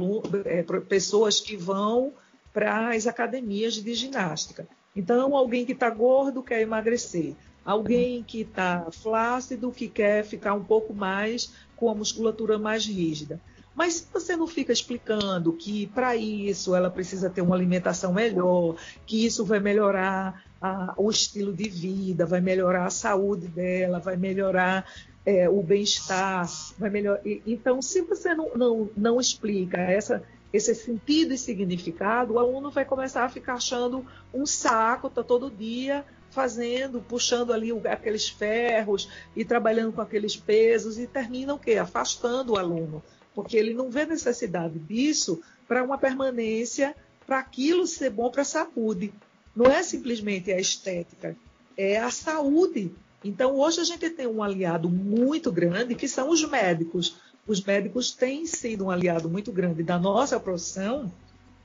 é, 0.45 0.63
pessoas 0.81 1.41
que 1.41 1.57
vão 1.57 2.13
para 2.53 2.91
as 2.95 3.07
academias 3.07 3.75
de 3.75 3.95
ginástica. 3.95 4.67
Então, 4.95 5.35
alguém 5.37 5.65
que 5.65 5.73
está 5.73 5.89
gordo 5.89 6.43
quer 6.43 6.61
emagrecer, 6.61 7.35
alguém 7.65 8.23
que 8.23 8.43
está 8.43 8.91
flácido 8.91 9.71
que 9.71 9.89
quer 9.89 10.25
ficar 10.25 10.55
um 10.55 10.65
pouco 10.65 10.93
mais 10.93 11.53
com 11.77 11.89
a 11.89 11.95
musculatura 11.95 12.59
mais 12.59 12.85
rígida. 12.85 13.41
Mas 13.75 13.95
se 13.95 14.07
você 14.13 14.37
não 14.37 14.47
fica 14.47 14.73
explicando 14.73 15.53
que 15.53 15.87
para 15.89 16.15
isso 16.15 16.75
ela 16.75 16.91
precisa 16.91 17.31
ter 17.31 17.41
uma 17.41 17.57
alimentação 17.57 18.13
melhor, 18.13 18.77
que 19.07 19.25
isso 19.25 19.47
vai 19.47 19.61
melhorar 19.61 20.45
a, 20.63 20.95
o 20.97 21.11
estilo 21.11 21.53
de 21.53 21.69
vida, 21.69 22.25
vai 22.25 22.41
melhorar 22.41 22.87
a 22.87 22.91
saúde 22.91 23.49
dela, 23.49 23.99
vai 23.99 24.17
melhorar 24.17 24.87
é, 25.27 25.49
o 25.49 25.61
bem-estar, 25.61 26.47
vai 26.79 26.89
melhorar. 26.89 27.21
Então, 27.47 27.83
se 27.83 28.01
você 28.03 28.33
não, 28.35 28.51
não, 28.55 28.91
não 28.97 29.21
explica 29.21 29.79
essa, 29.79 30.23
esse 30.53 30.73
sentido 30.75 31.35
e 31.35 31.39
significado, 31.39 32.35
o 32.35 32.39
aluno 32.39 32.71
vai 32.71 32.85
começar 32.85 33.25
a 33.25 33.29
ficar 33.29 33.55
achando 33.55 34.07
um 34.33 34.47
saco, 34.47 35.11
tá 35.11 35.23
todo 35.23 35.51
dia 35.51 36.05
fazendo, 36.31 37.03
puxando 37.03 37.53
ali 37.53 37.71
aqueles 37.87 38.29
ferros 38.29 39.09
e 39.37 39.45
trabalhando 39.45 39.93
com 39.93 40.01
aqueles 40.01 40.35
pesos 40.35 40.99
e 40.99 41.07
termina 41.07 41.53
o 41.55 41.59
quê? 41.59 41.77
Afastando 41.77 42.53
o 42.53 42.57
aluno, 42.57 43.03
porque 43.35 43.57
ele 43.57 43.75
não 43.75 43.91
vê 43.91 44.07
necessidade 44.07 44.79
disso 44.79 45.43
para 45.69 45.83
uma 45.83 45.99
permanência, 45.99 46.97
para 47.27 47.39
aquilo 47.39 47.87
ser 47.87 48.11
bom 48.11 48.31
para 48.31 48.43
a 48.43 48.47
saúde. 48.47 49.13
Não 49.55 49.67
é 49.67 49.83
simplesmente 49.83 50.51
a 50.51 50.59
estética, 50.59 51.37
é 51.77 51.99
a 51.99 52.11
saúde. 52.11 52.91
Então, 53.25 53.57
hoje 53.57 53.81
a 53.81 53.85
gente 53.85 54.09
tem 54.11 54.27
um 54.27 54.43
aliado 54.43 54.89
muito 54.89 55.53
grande, 55.53 55.95
que 55.95 56.09
são 56.09 56.31
os 56.31 56.43
médicos. 56.49 57.17
Os 57.47 57.63
médicos 57.63 58.13
têm 58.13 58.47
sido 58.47 58.87
um 58.87 58.91
aliado 58.91 59.29
muito 59.29 59.53
grande 59.53 59.83
da 59.83 59.99
nossa 59.99 60.41
profissão, 60.41 61.13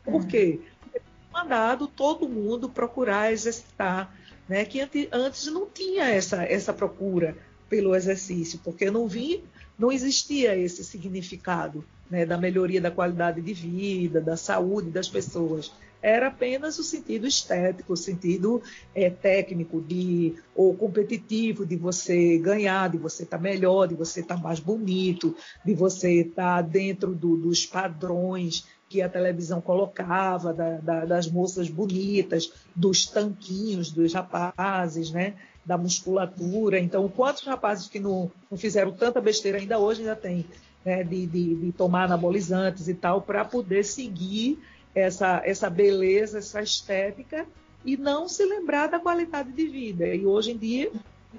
porque 0.03 0.59
é 0.93 1.01
mandado 1.31 1.87
todo 1.87 2.27
mundo 2.27 2.69
procurar 2.69 3.31
exercitar, 3.31 4.13
né? 4.49 4.65
que 4.65 4.81
antes 5.11 5.47
não 5.47 5.65
tinha 5.65 6.09
essa, 6.09 6.43
essa 6.43 6.73
procura 6.73 7.37
pelo 7.69 7.95
exercício, 7.95 8.59
porque 8.63 8.91
não 8.91 9.07
vi, 9.07 9.43
não 9.77 9.91
existia 9.91 10.55
esse 10.55 10.83
significado 10.83 11.85
né? 12.09 12.25
da 12.25 12.37
melhoria 12.37 12.81
da 12.81 12.91
qualidade 12.91 13.41
de 13.41 13.53
vida, 13.53 14.19
da 14.19 14.35
saúde 14.35 14.89
das 14.89 15.07
pessoas 15.07 15.71
era 16.01 16.27
apenas 16.27 16.77
o 16.77 16.83
sentido 16.83 17.25
estético, 17.27 17.93
o 17.93 17.97
sentido 17.97 18.61
é, 18.93 19.09
técnico 19.09 19.81
de 19.81 20.35
ou 20.55 20.73
competitivo 20.75 21.65
de 21.65 21.75
você 21.75 22.37
ganhar, 22.37 22.89
de 22.89 22.97
você 22.97 23.23
estar 23.23 23.37
tá 23.37 23.43
melhor, 23.43 23.87
de 23.87 23.95
você 23.95 24.21
estar 24.21 24.35
tá 24.35 24.41
mais 24.41 24.59
bonito, 24.59 25.35
de 25.65 25.73
você 25.73 26.21
estar 26.21 26.57
tá 26.57 26.61
dentro 26.61 27.13
do, 27.13 27.35
dos 27.37 27.65
padrões 27.65 28.65
que 28.89 29.01
a 29.01 29.09
televisão 29.09 29.59
colocava, 29.59 30.53
da, 30.53 30.77
da, 30.77 31.05
das 31.05 31.29
moças 31.29 31.69
bonitas, 31.69 32.51
dos 32.75 33.05
tanquinhos 33.05 33.91
dos 33.91 34.13
rapazes, 34.13 35.11
né? 35.11 35.35
da 35.65 35.77
musculatura. 35.77 36.79
Então, 36.79 37.09
quantos 37.09 37.43
rapazes 37.43 37.89
que 37.89 37.99
não, 37.99 38.31
não 38.49 38.57
fizeram 38.57 38.93
tanta 38.93 39.19
besteira 39.19 39.57
ainda 39.57 39.77
hoje 39.77 39.99
ainda 39.99 40.15
tem, 40.15 40.45
né? 40.85 41.03
de, 41.03 41.25
de, 41.25 41.55
de 41.55 41.71
tomar 41.73 42.05
anabolizantes 42.05 42.87
e 42.87 42.93
tal, 42.93 43.21
para 43.21 43.43
poder 43.43 43.83
seguir 43.83 44.57
essa, 44.97 45.41
essa 45.45 45.69
beleza, 45.69 46.39
essa 46.39 46.61
estética 46.61 47.45
e 47.85 47.95
não 47.95 48.27
se 48.27 48.43
lembrar 48.43 48.87
da 48.87 48.99
qualidade 48.99 49.51
de 49.51 49.67
vida. 49.67 50.07
E 50.07 50.25
hoje 50.25 50.51
em 50.51 50.57
dia 50.57 50.91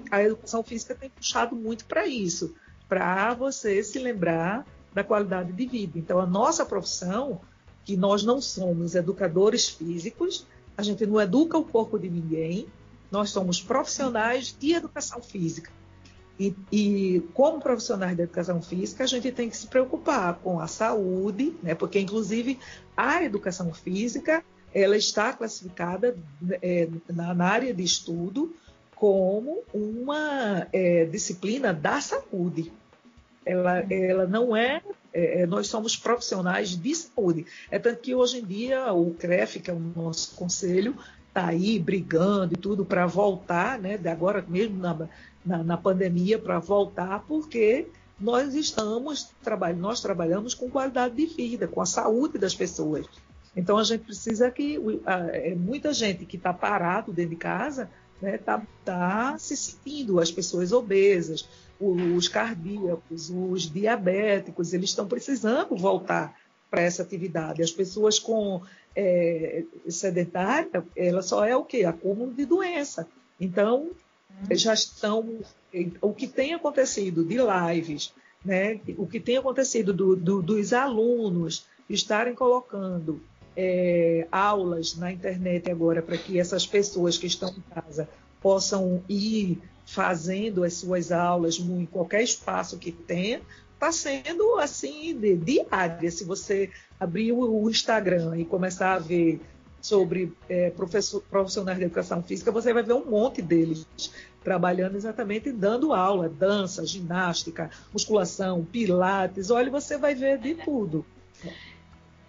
a 0.09 0.23
educação 0.23 0.63
física 0.63 0.95
tem 0.95 1.09
puxado 1.09 1.55
muito 1.55 1.85
para 1.85 2.07
isso, 2.07 2.55
para 2.87 3.33
você 3.33 3.83
se 3.83 3.99
lembrar 3.99 4.65
da 4.93 5.03
qualidade 5.03 5.51
de 5.51 5.65
vida. 5.65 5.99
Então 5.99 6.19
a 6.19 6.25
nossa 6.25 6.65
profissão, 6.65 7.41
que 7.83 7.97
nós 7.97 8.23
não 8.23 8.41
somos 8.41 8.95
educadores 8.95 9.67
físicos, 9.67 10.47
a 10.77 10.81
gente 10.81 11.05
não 11.05 11.19
educa 11.19 11.57
o 11.57 11.65
corpo 11.65 11.99
de 11.99 12.09
ninguém, 12.09 12.65
nós 13.11 13.29
somos 13.29 13.61
profissionais 13.61 14.55
de 14.57 14.73
educação 14.73 15.21
física. 15.21 15.69
E, 16.39 16.55
e, 16.71 17.19
como 17.33 17.59
profissionais 17.59 18.15
da 18.15 18.23
educação 18.23 18.61
física, 18.61 19.03
a 19.03 19.07
gente 19.07 19.29
tem 19.31 19.49
que 19.49 19.57
se 19.57 19.67
preocupar 19.67 20.35
com 20.35 20.59
a 20.59 20.67
saúde, 20.67 21.53
né? 21.61 21.75
porque 21.75 21.99
inclusive 21.99 22.57
a 22.95 23.21
educação 23.23 23.73
física 23.73 24.43
ela 24.73 24.95
está 24.95 25.33
classificada 25.33 26.15
é, 26.61 26.87
na, 27.09 27.33
na, 27.33 27.45
área 27.45 27.73
de 27.73 27.83
estudo 27.83 28.55
como 28.95 29.63
uma 29.73 30.67
é, 30.71 31.05
disciplina 31.05 31.73
da 31.73 31.99
saúde. 31.99 32.71
Ela, 33.45 33.79
ela 33.91 34.27
não 34.27 34.55
é, 34.55 34.81
é, 35.11 35.45
Nós 35.45 35.67
somos 35.67 35.95
profissionais 35.95 36.69
de 36.69 36.95
saúde. 36.95 37.45
É 37.71 37.79
tanto 37.79 37.99
que 37.99 38.13
hoje 38.13 38.39
em 38.39 38.45
dia 38.45 38.93
o 38.93 39.13
CREF, 39.15 39.59
que 39.59 39.71
é 39.71 39.73
o 39.73 39.79
nosso 39.79 40.35
conselho, 40.35 40.95
está 41.29 41.47
aí 41.47 41.79
brigando 41.79 42.53
e 42.53 42.57
tudo 42.57 42.83
para 42.83 43.05
voltar, 43.05 43.79
né? 43.79 43.99
Agora 44.05 44.43
mesmo 44.47 44.77
na, 44.77 45.07
na, 45.45 45.63
na 45.63 45.77
pandemia 45.77 46.37
para 46.37 46.59
voltar, 46.59 47.23
porque 47.27 47.87
nós 48.19 48.53
estamos 48.53 49.31
nós 49.77 50.01
trabalhamos 50.01 50.53
com 50.53 50.69
qualidade 50.69 51.15
de 51.15 51.25
vida, 51.25 51.67
com 51.67 51.81
a 51.81 51.85
saúde 51.85 52.37
das 52.37 52.53
pessoas. 52.53 53.05
Então 53.55 53.77
a 53.77 53.83
gente 53.83 54.03
precisa 54.03 54.51
que 54.51 54.79
é 55.31 55.55
muita 55.55 55.93
gente 55.93 56.25
que 56.25 56.35
está 56.37 56.53
parado 56.53 57.13
dentro 57.13 57.31
de 57.31 57.35
casa 57.37 57.89
está 58.19 58.21
né, 58.21 58.37
tá, 58.37 58.61
tá 58.83 59.37
se 59.37 59.55
sentindo, 59.55 60.19
as 60.19 60.31
pessoas 60.31 60.71
obesas, 60.71 61.47
os 61.79 62.27
cardíacos, 62.27 63.29
os 63.29 63.71
diabéticos, 63.71 64.73
eles 64.73 64.89
estão 64.89 65.07
precisando 65.07 65.75
voltar 65.75 66.35
para 66.69 66.81
essa 66.81 67.01
atividade. 67.01 67.63
As 67.63 67.71
pessoas 67.71 68.19
com 68.19 68.61
é, 68.95 69.63
sedentária, 69.87 70.83
ela 70.95 71.21
só 71.21 71.45
é 71.45 71.55
o 71.55 71.63
quê? 71.63 71.83
Acúmulo 71.83 72.33
de 72.33 72.45
doença. 72.45 73.07
Então, 73.39 73.91
já 74.51 74.73
estão. 74.73 75.39
O 76.01 76.13
que 76.13 76.27
tem 76.27 76.53
acontecido 76.53 77.23
de 77.23 77.37
lives, 77.37 78.13
né? 78.43 78.79
o 78.97 79.05
que 79.05 79.19
tem 79.19 79.37
acontecido 79.37 79.93
do, 79.93 80.15
do, 80.15 80.41
dos 80.41 80.73
alunos 80.73 81.67
estarem 81.89 82.33
colocando 82.33 83.21
é, 83.55 84.27
aulas 84.31 84.95
na 84.95 85.11
internet 85.11 85.69
agora 85.69 86.01
para 86.01 86.17
que 86.17 86.39
essas 86.39 86.65
pessoas 86.65 87.17
que 87.17 87.27
estão 87.27 87.49
em 87.49 87.73
casa 87.73 88.07
possam 88.41 89.03
ir 89.09 89.59
fazendo 89.85 90.63
as 90.63 90.75
suas 90.75 91.11
aulas 91.11 91.59
em 91.59 91.85
qualquer 91.85 92.21
espaço 92.21 92.77
que 92.77 92.91
tenha, 92.91 93.41
está 93.79 93.93
sendo 93.93 94.59
assim 94.59 95.17
de, 95.17 95.37
diária. 95.37 96.11
Se 96.11 96.25
você 96.25 96.69
abrir 96.99 97.31
o 97.31 97.69
Instagram 97.69 98.37
e 98.37 98.43
começar 98.43 98.95
a 98.95 98.99
ver 98.99 99.41
sobre 99.81 100.33
é, 100.49 100.69
profissionais 101.29 101.79
de 101.79 101.85
educação 101.85 102.21
física, 102.21 102.51
você 102.51 102.73
vai 102.73 102.83
ver 102.83 102.93
um 102.93 103.05
monte 103.05 103.41
deles 103.41 103.87
trabalhando 104.43 104.95
exatamente 104.95 105.51
dando 105.51 105.93
aula, 105.93 106.27
dança, 106.27 106.85
ginástica, 106.85 107.69
musculação, 107.93 108.65
pilates. 108.65 109.49
Olha, 109.49 109.71
você 109.71 109.97
vai 109.97 110.13
ver 110.13 110.37
de 110.37 110.55
tudo. 110.55 111.05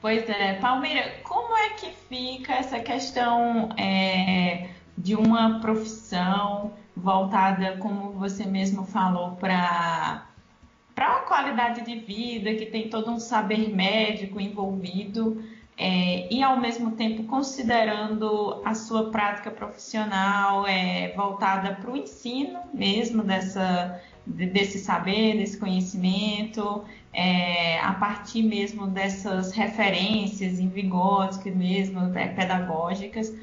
Pois 0.01 0.29
é, 0.29 0.55
Palmeira, 0.55 1.15
como 1.25 1.57
é 1.57 1.71
que 1.71 1.91
fica 2.09 2.55
essa 2.55 2.79
questão 2.79 3.71
é, 3.77 4.71
de 4.97 5.17
uma 5.17 5.61
profissão 5.61 6.73
voltada, 6.97 7.77
como 7.79 8.13
você 8.13 8.45
mesmo 8.47 8.85
falou, 8.85 9.33
para 9.33 10.30
para 11.01 11.13
uma 11.13 11.21
qualidade 11.21 11.81
de 11.81 11.99
vida, 11.99 12.53
que 12.53 12.67
tem 12.67 12.91
todo 12.91 13.11
um 13.11 13.19
saber 13.19 13.75
médico 13.75 14.39
envolvido, 14.39 15.43
é, 15.75 16.31
e 16.31 16.43
ao 16.43 16.61
mesmo 16.61 16.91
tempo 16.91 17.23
considerando 17.23 18.61
a 18.67 18.75
sua 18.75 19.11
prática 19.11 19.51
profissional 19.51 20.67
é, 20.67 21.15
voltada 21.17 21.75
para 21.77 21.91
o 21.91 21.97
ensino 21.97 22.61
mesmo 22.75 23.23
dessa, 23.23 23.99
desse 24.27 24.79
saber, 24.79 25.39
desse 25.39 25.57
conhecimento, 25.59 26.85
é, 27.15 27.81
a 27.81 27.95
partir 27.95 28.43
mesmo 28.43 28.87
dessas 28.87 29.53
referências 29.53 30.61
em 30.61 30.69
Vygotsky 30.69 31.51
mesmo, 31.51 32.15
é, 32.15 32.29
pedagógicas. 32.29 33.35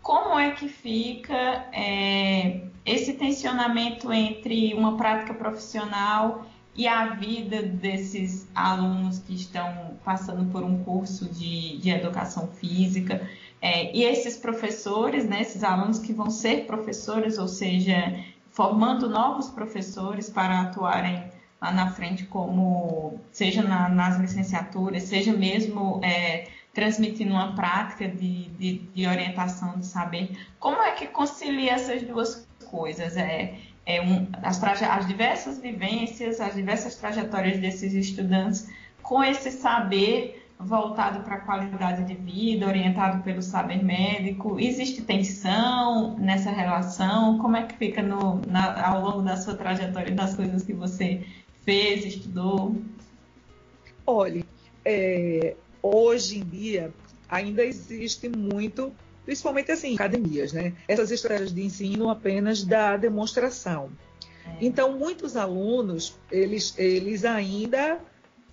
como 0.00 0.38
é 0.38 0.52
que 0.52 0.66
fica 0.66 1.66
é, 1.74 2.62
esse 2.86 3.12
tensionamento 3.12 4.10
entre 4.10 4.72
uma 4.72 4.96
prática 4.96 5.34
profissional 5.34 6.46
e 6.74 6.88
a 6.88 7.08
vida 7.14 7.62
desses 7.62 8.48
alunos 8.54 9.18
que 9.18 9.34
estão 9.34 9.96
passando 10.04 10.50
por 10.50 10.62
um 10.62 10.82
curso 10.82 11.28
de, 11.28 11.76
de 11.78 11.90
educação 11.90 12.48
física 12.48 13.28
é, 13.62 13.96
e 13.96 14.02
esses 14.02 14.36
professores, 14.36 15.24
né, 15.24 15.40
esses 15.40 15.62
alunos 15.62 16.00
que 16.00 16.12
vão 16.12 16.28
ser 16.28 16.66
professores, 16.66 17.38
ou 17.38 17.46
seja, 17.46 18.18
formando 18.50 19.08
novos 19.08 19.48
professores 19.48 20.28
para 20.28 20.62
atuarem 20.62 21.30
lá 21.60 21.70
na 21.70 21.92
frente, 21.92 22.24
como 22.24 23.20
seja 23.30 23.62
na, 23.62 23.88
nas 23.88 24.18
licenciaturas, 24.18 25.04
seja 25.04 25.32
mesmo 25.32 26.00
é, 26.02 26.48
transmitindo 26.74 27.32
uma 27.32 27.54
prática 27.54 28.08
de, 28.08 28.48
de, 28.48 28.78
de, 28.78 29.06
orientação 29.06 29.78
de 29.78 29.86
saber. 29.86 30.36
Como 30.58 30.82
é 30.82 30.90
que 30.92 31.06
concilia 31.06 31.74
essas 31.74 32.02
duas 32.02 32.48
coisas? 32.68 33.16
É, 33.16 33.54
é 33.84 34.00
um, 34.00 34.28
as, 34.42 34.62
as 34.62 35.06
diversas 35.06 35.58
vivências, 35.58 36.40
as 36.40 36.54
diversas 36.54 36.96
trajetórias 36.96 37.58
desses 37.58 37.92
estudantes 37.94 38.68
com 39.02 39.22
esse 39.22 39.50
saber 39.50 40.42
voltado 40.58 41.24
para 41.24 41.36
a 41.36 41.40
qualidade 41.40 42.04
de 42.04 42.14
vida, 42.14 42.66
orientado 42.66 43.22
pelo 43.22 43.42
saber 43.42 43.82
médico? 43.82 44.58
Existe 44.60 45.02
tensão 45.02 46.16
nessa 46.18 46.50
relação? 46.50 47.38
Como 47.38 47.56
é 47.56 47.66
que 47.66 47.76
fica 47.76 48.02
no, 48.02 48.40
na, 48.46 48.86
ao 48.86 49.02
longo 49.02 49.22
da 49.22 49.36
sua 49.36 49.54
trajetória 49.54 50.14
das 50.14 50.36
coisas 50.36 50.62
que 50.62 50.72
você 50.72 51.26
fez, 51.64 52.04
estudou? 52.04 52.76
Olhe, 54.06 54.44
é, 54.84 55.56
hoje 55.82 56.38
em 56.38 56.44
dia 56.44 56.92
ainda 57.28 57.64
existe 57.64 58.28
muito, 58.28 58.92
principalmente 59.24 59.70
assim, 59.70 59.94
academias, 59.94 60.52
né? 60.52 60.72
Essas 60.88 61.10
estratégias 61.10 61.54
de 61.54 61.62
ensino 61.62 62.10
apenas 62.10 62.64
da 62.64 62.96
demonstração. 62.96 63.90
É. 64.46 64.56
Então, 64.60 64.98
muitos 64.98 65.36
alunos, 65.36 66.18
eles, 66.30 66.74
eles 66.78 67.24
ainda 67.24 68.00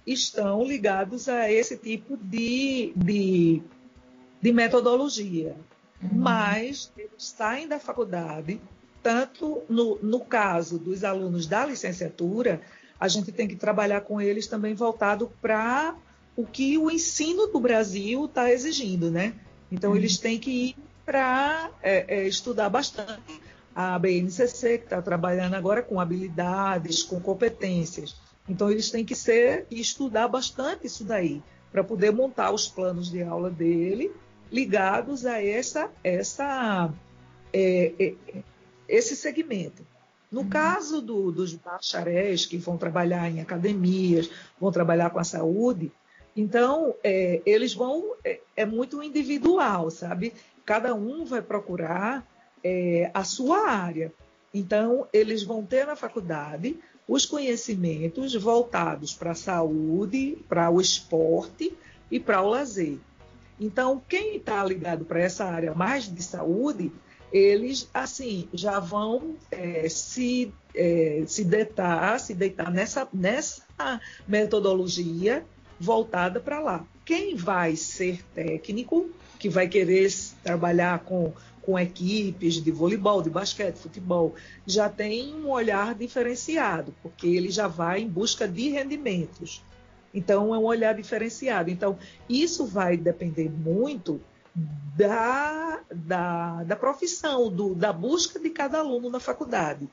estão 0.06 0.64
ligados 0.64 1.28
a 1.28 1.52
esse 1.52 1.78
tipo 1.78 2.18
de, 2.18 2.94
de, 2.96 3.62
de 4.42 4.52
metodologia. 4.52 5.56
Uhum. 6.02 6.10
Mas 6.14 6.92
eles 6.98 7.12
saem 7.18 7.68
da 7.68 7.80
faculdade, 7.80 8.60
tanto 9.04 9.64
no, 9.70 9.98
no 10.02 10.20
caso 10.22 10.78
dos 10.78 11.04
alunos 11.04 11.46
da 11.46 11.66
licenciatura, 11.66 12.62
a 13.00 13.08
gente 13.08 13.32
tem 13.32 13.48
que 13.48 13.56
trabalhar 13.56 14.02
com 14.02 14.20
eles 14.20 14.48
também 14.48 14.74
voltado 14.74 15.32
para 15.42 15.96
o 16.36 16.46
que 16.46 16.78
o 16.78 16.90
ensino 16.90 17.48
do 17.48 17.60
Brasil 17.60 18.26
está 18.26 18.52
exigindo, 18.52 19.10
né? 19.12 19.34
Então, 19.72 19.92
uhum. 19.92 19.98
eles 19.98 20.18
têm 20.18 20.40
que 20.40 20.50
ir 20.50 20.76
para 21.06 21.72
é, 21.82 22.06
é, 22.08 22.28
estudar 22.28 22.70
bastante 22.70 23.42
a 23.76 23.98
BNCC, 23.98 24.80
que 24.80 24.84
está 24.86 25.02
trabalhando 25.02 25.54
agora 25.54 25.82
com 25.82 26.00
habilidades, 26.00 27.04
com 27.04 27.20
competências. 27.20 28.16
Então, 28.48 28.70
eles 28.70 28.90
têm 28.90 29.06
que 29.06 29.16
ser 29.16 29.66
e 29.70 29.80
estudar 29.80 30.28
bastante 30.28 30.88
isso 30.88 31.04
daí, 31.04 31.42
para 31.72 31.84
poder 31.84 32.12
montar 32.12 32.52
os 32.52 32.68
planos 32.68 33.10
de 33.12 33.22
aula 33.22 33.50
dele 33.50 34.12
ligados 34.52 35.26
a 35.26 35.44
essa, 35.44 35.90
essa, 36.04 36.92
é, 37.54 37.94
é, 38.00 38.14
esse 38.88 39.16
segmento. 39.16 39.86
No 40.32 40.42
uhum. 40.42 40.50
caso 40.50 41.02
do, 41.02 41.32
dos 41.32 41.54
bacharéis 41.56 42.46
que 42.46 42.58
vão 42.58 42.78
trabalhar 42.78 43.30
em 43.30 43.42
academias, 43.42 44.30
vão 44.60 44.72
trabalhar 44.72 45.10
com 45.10 45.20
a 45.20 45.24
saúde, 45.24 45.92
então, 46.36 46.96
é, 47.04 47.42
eles 47.46 47.74
vão. 47.74 48.14
É, 48.24 48.40
é, 48.56 48.66
muito 48.66 49.02
individual, 49.02 49.90
sabe? 49.90 50.34
Cada 50.66 50.94
um 50.94 51.26
vai 51.26 51.42
procurar 51.42 52.26
é, 52.64 53.10
a 53.14 53.24
sua 53.24 53.70
área. 53.70 54.12
Então, 54.54 55.08
eles 55.14 55.44
vão 55.44 55.64
ter 55.64 55.86
na 55.86 55.96
faculdade 55.96 56.78
os 57.08 57.26
conhecimentos 57.26 58.36
voltados 58.36 59.14
para 59.14 59.32
a 59.32 59.36
saúde, 59.36 60.38
para 60.48 60.70
o 60.70 60.80
esporte 60.80 61.74
e 62.12 62.20
para 62.20 62.42
o 62.42 62.50
lazer. 62.50 62.98
Então, 63.60 64.02
quem 64.08 64.38
está 64.38 64.64
ligado 64.64 65.06
para 65.06 65.20
essa 65.20 65.46
área 65.46 65.74
mais 65.74 66.14
de 66.14 66.22
saúde, 66.22 66.92
eles 67.32 67.90
assim 67.94 68.48
já 68.54 68.80
vão 68.80 69.36
é, 69.52 69.88
se, 69.90 70.54
é, 70.74 71.24
se 71.28 71.44
deitar, 71.44 72.20
se 72.20 72.34
deitar 72.34 72.72
nessa, 72.72 73.08
nessa 73.14 73.64
metodologia 74.28 75.46
voltada 75.80 76.40
para 76.40 76.60
lá. 76.60 76.86
Quem 77.06 77.36
vai 77.36 77.76
ser 77.76 78.24
técnico, 78.34 79.10
que 79.40 79.50
vai 79.50 79.68
querer 79.68 80.12
trabalhar 80.44 81.00
com, 81.00 81.32
com 81.62 81.80
equipes 81.80 82.56
de 82.56 82.72
voleibol, 82.72 83.22
de 83.22 83.30
basquete, 83.30 83.78
futebol, 83.78 84.36
já 84.66 84.90
tem 84.90 85.34
um 85.34 85.50
olhar 85.50 85.96
diferenciado, 85.96 86.94
porque 87.02 87.28
ele 87.28 87.50
já 87.50 87.68
vai 87.68 88.02
em 88.02 88.08
busca 88.08 88.48
de 88.48 88.70
rendimentos. 88.70 89.64
Então, 90.14 90.54
é 90.54 90.58
um 90.58 90.66
olhar 90.66 90.94
diferenciado. 90.96 91.70
Então, 91.70 91.98
isso 92.28 92.66
vai 92.66 92.98
depender 92.98 93.50
muito 93.50 94.20
da, 94.56 95.80
da, 95.94 96.64
da 96.64 96.76
profissão, 96.76 97.50
do, 97.50 97.74
da 97.74 97.94
busca 97.94 98.40
de 98.40 98.50
cada 98.50 98.80
aluno 98.80 99.10
na 99.10 99.20
faculdade. 99.20 99.88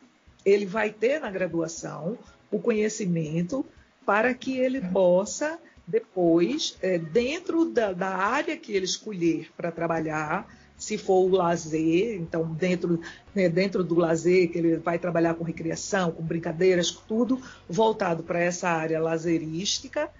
Ele 0.45 0.67
vai 0.67 0.91
ter 0.91 1.21
na 1.21 1.31
graduação 1.31 2.19
o 2.51 2.59
conhecimento 2.59 3.65
para 4.05 4.33
que 4.35 4.57
ele 4.57 4.81
possa 4.81 5.59
depois, 5.87 6.77
é, 6.83 6.99
dentro 6.99 7.67
da, 7.67 7.93
da, 7.93 8.09
área 8.09 8.57
que 8.57 8.73
ele 8.73 8.85
escolher 8.85 9.49
para 9.57 9.71
trabalhar, 9.71 10.47
se 10.77 10.99
for 10.99 11.25
o 11.25 11.29
lazer, 11.29 12.17
então 12.21 12.53
dentro, 12.53 13.01
né, 13.35 13.49
dentro 13.49 13.85
do 13.85 13.95
lazer, 13.95 14.51
que 14.51 14.59
ele 14.59 14.77
vai 14.77 14.99
trabalhar 14.99 15.35
com 15.35 15.45
recreação, 15.45 16.11
com 16.11 16.23
brincadeiras, 16.23 16.91
tudo 16.91 17.41
voltado 17.69 18.23
para 18.23 18.41
essa 18.41 18.69
área 18.69 19.01
lazerística, 19.01 20.11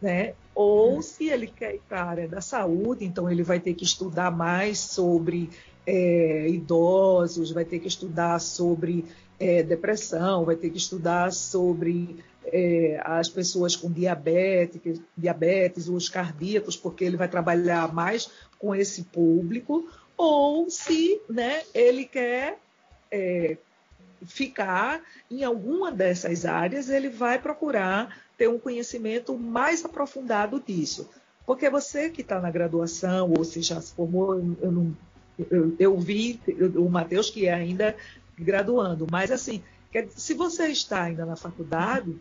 né? 0.00 0.34
Ou 0.54 0.94
uhum. 0.94 1.02
se 1.02 1.28
ele 1.28 1.46
quer 1.46 1.74
ir 1.74 1.82
para 1.88 2.02
a 2.02 2.06
área 2.06 2.28
da 2.28 2.40
saúde, 2.40 3.04
então 3.04 3.30
ele 3.30 3.42
vai 3.42 3.60
ter 3.60 3.74
que 3.74 3.84
estudar 3.84 4.30
mais 4.30 4.78
sobre 4.78 5.50
é, 5.86 6.48
idosos, 6.48 7.52
vai 7.52 7.64
ter 7.64 7.78
que 7.78 7.88
estudar 7.88 8.40
sobre 8.40 9.04
é, 9.38 9.62
depressão, 9.62 10.44
vai 10.44 10.56
ter 10.56 10.70
que 10.70 10.78
estudar 10.78 11.32
sobre 11.32 12.24
é, 12.46 13.00
as 13.04 13.28
pessoas 13.28 13.76
com 13.76 13.90
diabetes, 13.90 15.00
diabetes, 15.16 15.88
os 15.88 16.08
cardíacos, 16.08 16.76
porque 16.76 17.04
ele 17.04 17.16
vai 17.16 17.28
trabalhar 17.28 17.92
mais 17.94 18.30
com 18.58 18.74
esse 18.74 19.04
público, 19.04 19.88
ou 20.16 20.68
se 20.70 21.20
né, 21.28 21.62
ele 21.74 22.04
quer 22.04 22.58
é, 23.10 23.56
ficar 24.24 25.02
em 25.30 25.44
alguma 25.44 25.92
dessas 25.92 26.44
áreas, 26.46 26.88
ele 26.88 27.08
vai 27.08 27.38
procurar 27.38 28.24
ter 28.36 28.48
um 28.48 28.58
conhecimento 28.58 29.36
mais 29.36 29.84
aprofundado 29.84 30.62
disso. 30.64 31.08
Porque 31.44 31.70
você 31.70 32.10
que 32.10 32.22
está 32.22 32.40
na 32.40 32.50
graduação, 32.50 33.32
ou 33.36 33.44
se 33.44 33.62
já 33.62 33.80
se 33.80 33.94
formou, 33.94 34.34
eu, 34.34 34.72
não, 34.72 34.96
eu, 35.50 35.74
eu 35.78 35.98
vi 35.98 36.40
o 36.76 36.88
Matheus 36.88 37.30
que 37.30 37.46
é 37.46 37.54
ainda 37.54 37.96
graduando, 38.38 39.06
mas 39.10 39.30
assim, 39.30 39.62
se 40.10 40.34
você 40.34 40.68
está 40.68 41.04
ainda 41.04 41.24
na 41.24 41.36
faculdade, 41.36 42.14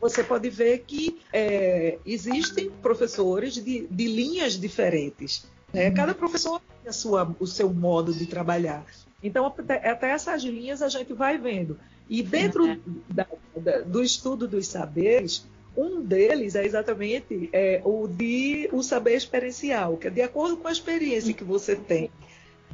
você 0.00 0.22
pode 0.24 0.48
ver 0.50 0.84
que 0.86 1.20
é, 1.32 1.98
existem 2.04 2.70
professores 2.82 3.54
de, 3.54 3.86
de 3.86 4.06
linhas 4.06 4.58
diferentes. 4.58 5.46
Né? 5.72 5.88
Uhum. 5.88 5.94
Cada 5.94 6.14
professor 6.14 6.60
tem 6.60 6.90
a 6.90 6.92
sua, 6.92 7.34
o 7.38 7.46
seu 7.46 7.72
modo 7.72 8.12
de 8.12 8.26
trabalhar. 8.26 8.84
Então, 9.22 9.46
até 9.46 10.10
essas 10.10 10.42
linhas 10.42 10.82
a 10.82 10.88
gente 10.88 11.12
vai 11.12 11.38
vendo. 11.38 11.78
E 12.08 12.22
dentro 12.22 12.64
uhum. 12.66 12.80
da, 13.08 13.26
da, 13.56 13.80
do 13.80 14.02
estudo 14.02 14.46
dos 14.46 14.66
saberes, 14.66 15.46
um 15.76 16.02
deles 16.02 16.54
é 16.54 16.64
exatamente 16.64 17.48
é, 17.52 17.80
o 17.84 18.06
de 18.06 18.68
o 18.72 18.82
saber 18.82 19.16
experiencial, 19.16 19.96
que 19.96 20.08
é 20.08 20.10
de 20.10 20.22
acordo 20.22 20.56
com 20.56 20.68
a 20.68 20.72
experiência 20.72 21.32
que 21.32 21.44
você 21.44 21.74
tem 21.74 22.10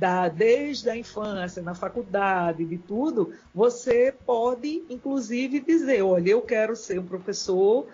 da, 0.01 0.29
desde 0.29 0.89
a 0.89 0.97
infância, 0.97 1.61
na 1.61 1.75
faculdade, 1.75 2.65
de 2.65 2.79
tudo, 2.79 3.35
você 3.55 4.15
pode, 4.25 4.83
inclusive, 4.89 5.61
dizer: 5.61 6.01
olha, 6.01 6.31
eu 6.31 6.41
quero 6.41 6.75
ser 6.75 6.99
um 6.99 7.05
professor 7.05 7.87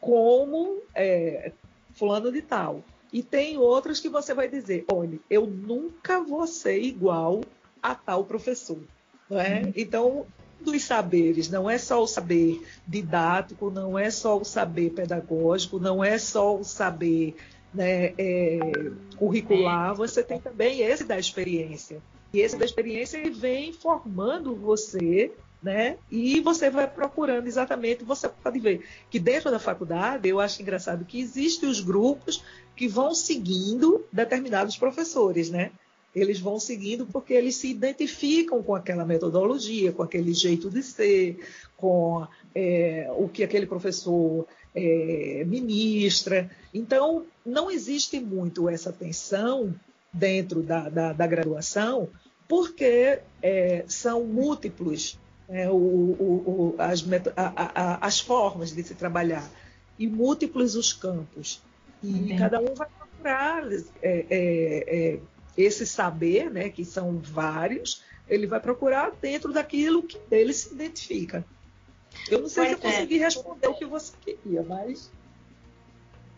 como 0.00 0.78
é, 0.94 1.52
fulano 1.92 2.32
de 2.32 2.40
tal. 2.40 2.82
E 3.12 3.22
tem 3.22 3.58
outros 3.58 4.00
que 4.00 4.08
você 4.08 4.32
vai 4.32 4.48
dizer: 4.48 4.86
olha, 4.90 5.18
eu 5.28 5.46
nunca 5.46 6.22
vou 6.22 6.46
ser 6.46 6.80
igual 6.80 7.42
a 7.82 7.94
tal 7.94 8.24
professor. 8.24 8.78
Não 9.28 9.38
é? 9.38 9.64
Uhum. 9.64 9.72
Então, 9.76 10.26
dos 10.62 10.82
saberes, 10.82 11.50
não 11.50 11.68
é 11.68 11.76
só 11.76 12.02
o 12.02 12.06
saber 12.06 12.66
didático, 12.88 13.70
não 13.70 13.98
é 13.98 14.10
só 14.10 14.38
o 14.38 14.44
saber 14.46 14.92
pedagógico, 14.92 15.78
não 15.78 16.02
é 16.02 16.16
só 16.16 16.56
o 16.56 16.64
saber 16.64 17.36
né, 17.74 18.14
é, 18.16 18.58
curricular, 19.16 19.94
você 19.94 20.22
tem 20.22 20.40
também 20.40 20.80
esse 20.80 21.04
da 21.04 21.18
experiência. 21.18 22.00
E 22.32 22.40
esse 22.40 22.56
da 22.56 22.64
experiência 22.64 23.18
ele 23.18 23.30
vem 23.30 23.72
formando 23.72 24.54
você, 24.54 25.32
né? 25.62 25.96
E 26.10 26.40
você 26.40 26.68
vai 26.68 26.86
procurando 26.86 27.46
exatamente, 27.46 28.04
você 28.04 28.28
pode 28.28 28.58
ver 28.58 28.84
que 29.10 29.18
dentro 29.18 29.50
da 29.50 29.58
faculdade, 29.58 30.28
eu 30.28 30.40
acho 30.40 30.60
engraçado 30.60 31.04
que 31.04 31.20
existem 31.20 31.68
os 31.68 31.80
grupos 31.80 32.44
que 32.76 32.88
vão 32.88 33.14
seguindo 33.14 34.04
determinados 34.12 34.76
professores, 34.76 35.50
né? 35.50 35.70
Eles 36.14 36.38
vão 36.38 36.60
seguindo 36.60 37.06
porque 37.06 37.34
eles 37.34 37.56
se 37.56 37.70
identificam 37.70 38.62
com 38.62 38.74
aquela 38.74 39.04
metodologia, 39.04 39.90
com 39.90 40.02
aquele 40.02 40.32
jeito 40.32 40.70
de 40.70 40.82
ser, 40.82 41.38
com 41.76 42.26
é, 42.54 43.08
o 43.16 43.28
que 43.28 43.42
aquele 43.42 43.66
professor 43.66 44.46
é, 44.74 45.44
ministra. 45.46 46.50
Então, 46.72 47.24
não 47.44 47.70
existe 47.70 48.18
muito 48.20 48.68
essa 48.68 48.92
tensão 48.92 49.74
dentro 50.12 50.62
da, 50.62 50.88
da, 50.88 51.12
da 51.12 51.26
graduação, 51.26 52.08
porque 52.48 53.20
é, 53.42 53.84
são 53.86 54.24
múltiplos 54.24 55.18
é, 55.48 55.68
o, 55.68 55.74
o, 55.74 56.44
o, 56.46 56.74
as, 56.78 57.04
a, 57.36 57.52
a, 57.56 58.06
as, 58.06 58.20
formas 58.20 58.72
de 58.72 58.82
se 58.82 58.94
trabalhar 58.94 59.48
e 59.98 60.06
múltiplos 60.06 60.74
os 60.74 60.92
campos. 60.92 61.62
E 62.02 62.10
Entendi. 62.10 62.38
cada 62.38 62.60
um 62.60 62.74
vai 62.74 62.88
procurar 62.88 63.64
é, 63.72 63.80
é, 64.02 64.24
é, 64.30 65.18
esse 65.56 65.86
saber, 65.86 66.50
né, 66.50 66.68
que 66.68 66.84
são 66.84 67.18
vários, 67.18 68.02
ele 68.28 68.46
vai 68.46 68.60
procurar 68.60 69.12
dentro 69.20 69.52
daquilo 69.52 70.02
que 70.02 70.18
ele 70.30 70.52
se 70.52 70.72
identifica. 70.72 71.44
Eu 72.30 72.40
não 72.40 72.48
sei 72.48 72.64
pois 72.64 72.68
se 72.68 72.86
eu 72.86 72.90
consegui 72.90 73.18
responder 73.18 73.68
o 73.68 73.74
que 73.74 73.84
você 73.84 74.16
queria, 74.24 74.62
mas. 74.62 75.12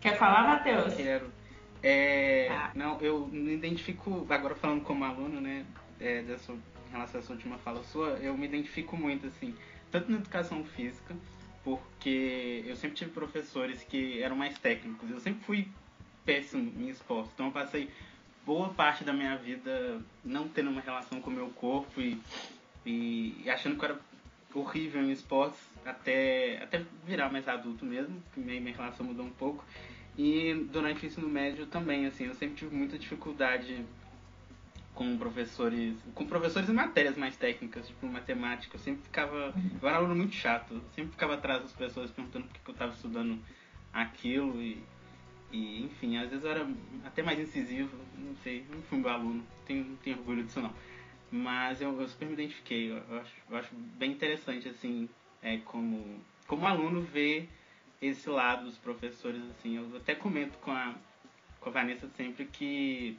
Quer 0.01 0.17
falar, 0.19 0.47
Matheus? 0.47 0.95
Quero. 0.95 1.31
É, 1.83 2.49
ah. 2.51 2.71
Não, 2.75 3.01
eu 3.01 3.27
me 3.29 3.55
identifico, 3.55 4.27
agora 4.29 4.55
falando 4.55 4.83
como 4.83 5.05
aluno, 5.05 5.41
né, 5.41 5.65
é, 6.01 6.23
dessa, 6.23 6.53
em 6.53 6.91
relação 6.91 7.21
a 7.21 7.23
essa 7.23 7.33
última 7.33 7.59
fala 7.59 7.83
sua, 7.85 8.19
eu 8.21 8.37
me 8.37 8.47
identifico 8.47 8.97
muito, 8.97 9.27
assim, 9.27 9.55
tanto 9.91 10.11
na 10.11 10.19
educação 10.19 10.65
física, 10.65 11.15
porque 11.63 12.65
eu 12.67 12.77
sempre 12.77 12.97
tive 12.97 13.11
professores 13.11 13.83
que 13.83 14.23
eram 14.23 14.37
mais 14.37 14.59
técnicos, 14.59 15.11
eu 15.11 15.21
sempre 15.21 15.45
fui 15.45 15.69
péssimo 16.25 16.73
em 16.81 16.89
esporte, 16.89 17.31
então 17.35 17.47
eu 17.47 17.53
passei 17.53 17.89
boa 18.45 18.69
parte 18.71 19.05
da 19.05 19.13
minha 19.13 19.37
vida 19.37 20.01
não 20.25 20.49
tendo 20.49 20.71
uma 20.71 20.81
relação 20.81 21.21
com 21.21 21.31
o 21.31 21.33
meu 21.33 21.51
corpo 21.51 22.01
e, 22.01 22.21
e, 22.85 23.43
e 23.45 23.51
achando 23.51 23.77
que 23.77 23.85
eu 23.85 23.91
era 23.91 24.01
horrível 24.59 25.03
em 25.03 25.13
esportes 25.13 25.61
até, 25.85 26.63
até 26.63 26.83
virar 27.05 27.31
mais 27.31 27.47
adulto 27.47 27.85
mesmo, 27.85 28.23
que 28.33 28.41
minha, 28.41 28.61
minha 28.61 28.75
relação 28.75 29.07
mudou 29.07 29.25
um 29.25 29.31
pouco. 29.31 29.65
E 30.19 30.55
durante 30.73 31.05
o 31.05 31.07
ensino 31.07 31.29
médio 31.29 31.67
também, 31.67 32.07
assim, 32.07 32.25
eu 32.25 32.35
sempre 32.35 32.57
tive 32.57 32.75
muita 32.75 32.99
dificuldade 32.99 33.85
com 34.95 35.17
professores, 35.19 35.95
com 36.15 36.27
professores 36.27 36.71
em 36.71 36.73
matérias 36.73 37.17
mais 37.17 37.37
técnicas, 37.37 37.87
tipo 37.87 38.07
matemática. 38.07 38.77
Eu 38.77 38.81
sempre 38.81 39.03
ficava, 39.03 39.55
eu 39.81 39.89
era 39.89 39.99
aluno 39.99 40.17
muito 40.17 40.35
chato, 40.35 40.75
eu 40.75 40.83
sempre 40.95 41.13
ficava 41.13 41.35
atrás 41.35 41.63
das 41.63 41.73
pessoas 41.73 42.11
perguntando 42.11 42.47
por 42.47 42.55
que 42.55 42.69
eu 42.69 42.73
estava 42.73 42.93
estudando 42.95 43.39
aquilo 43.93 44.61
e, 44.61 44.83
e, 45.53 45.85
enfim, 45.85 46.17
às 46.17 46.31
vezes 46.31 46.45
eu 46.45 46.51
era 46.51 46.67
até 47.05 47.23
mais 47.23 47.39
incisivo, 47.39 47.95
não 48.17 48.35
sei, 48.37 48.65
não 48.71 48.81
fui 48.83 48.99
meu 48.99 49.11
aluno, 49.11 49.47
tenho, 49.67 49.85
tenho 50.03 50.17
orgulho 50.19 50.43
disso 50.45 50.63
não. 50.63 50.73
Mas 51.31 51.81
eu, 51.81 52.01
eu 52.01 52.09
super 52.09 52.27
me 52.27 52.35
identifiquei, 52.35 52.91
eu, 52.91 53.03
eu, 53.09 53.19
acho, 53.19 53.33
eu 53.51 53.57
acho 53.57 53.75
bem 53.75 54.13
interessante, 54.13 54.69
assim, 54.69 55.09
é, 55.43 55.59
como, 55.59 56.21
como 56.47 56.67
aluno 56.67 57.01
ver 57.01 57.49
esse 58.01 58.29
lado 58.29 58.65
dos 58.65 58.79
professores, 58.79 59.43
assim. 59.51 59.77
Eu 59.77 59.97
até 59.97 60.15
comento 60.15 60.57
com 60.59 60.71
a, 60.71 60.95
com 61.61 61.69
a 61.69 61.73
Vanessa 61.73 62.09
sempre 62.17 62.45
que 62.45 63.19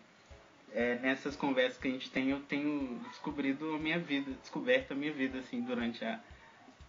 é, 0.74 0.96
nessas 1.00 1.36
conversas 1.36 1.78
que 1.78 1.88
a 1.88 1.92
gente 1.92 2.10
tem, 2.10 2.30
eu 2.30 2.40
tenho 2.42 3.00
descobrido 3.10 3.76
a 3.76 3.80
minha 3.80 4.00
vida, 4.00 4.32
descoberto 4.42 4.92
a 4.92 4.96
minha 4.96 5.12
vida, 5.12 5.40
assim, 5.40 5.62
durante 5.62 6.04
a, 6.04 6.20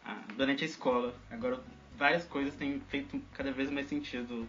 a 0.05 0.15
durante 0.37 0.65
a 0.65 0.67
escola. 0.67 1.15
Agora, 1.31 1.63
várias 1.97 2.25
coisas 2.25 2.55
têm 2.55 2.81
feito 2.89 3.21
cada 3.33 3.53
vez 3.53 3.71
mais 3.71 3.87
sentido 3.87 4.47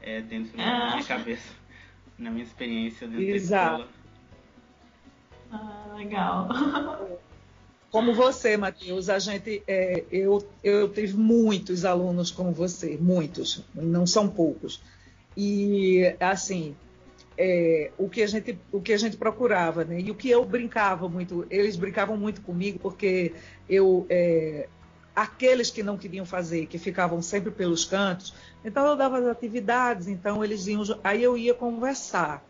é, 0.00 0.20
dentro 0.20 0.56
da 0.56 0.62
minha 0.62 0.98
ah. 0.98 1.04
cabeça, 1.04 1.54
na 2.18 2.30
minha 2.30 2.44
experiência 2.44 3.06
dentro 3.06 3.24
Exato. 3.24 3.78
da 3.78 3.84
escola. 3.84 3.97
Ah, 5.50 5.94
legal. 5.96 6.48
Como 7.90 8.14
você, 8.14 8.56
Matheus, 8.56 9.08
a 9.08 9.18
gente, 9.18 9.62
é, 9.66 10.04
eu, 10.12 10.46
eu 10.62 10.90
tive 10.90 11.16
muitos 11.16 11.86
alunos 11.86 12.30
como 12.30 12.52
você, 12.52 12.98
muitos, 13.00 13.64
não 13.74 14.06
são 14.06 14.28
poucos. 14.28 14.82
E 15.34 16.14
assim, 16.20 16.76
é, 17.38 17.90
o 17.96 18.08
que 18.08 18.22
a 18.22 18.26
gente, 18.26 18.58
o 18.70 18.80
que 18.80 18.92
a 18.92 18.96
gente 18.98 19.16
procurava, 19.16 19.84
né? 19.84 20.00
E 20.00 20.10
o 20.10 20.14
que 20.14 20.28
eu 20.28 20.44
brincava 20.44 21.08
muito, 21.08 21.46
eles 21.48 21.76
brincavam 21.76 22.16
muito 22.16 22.42
comigo 22.42 22.78
porque 22.78 23.32
eu, 23.66 24.04
é, 24.10 24.68
aqueles 25.16 25.70
que 25.70 25.82
não 25.82 25.96
queriam 25.96 26.26
fazer, 26.26 26.66
que 26.66 26.76
ficavam 26.76 27.22
sempre 27.22 27.50
pelos 27.50 27.86
cantos, 27.86 28.34
então 28.62 28.84
eu 28.84 28.96
dava 28.96 29.18
as 29.18 29.26
atividades, 29.26 30.08
então 30.08 30.44
eles 30.44 30.66
iam, 30.66 30.82
aí 31.02 31.22
eu 31.22 31.38
ia 31.38 31.54
conversar 31.54 32.44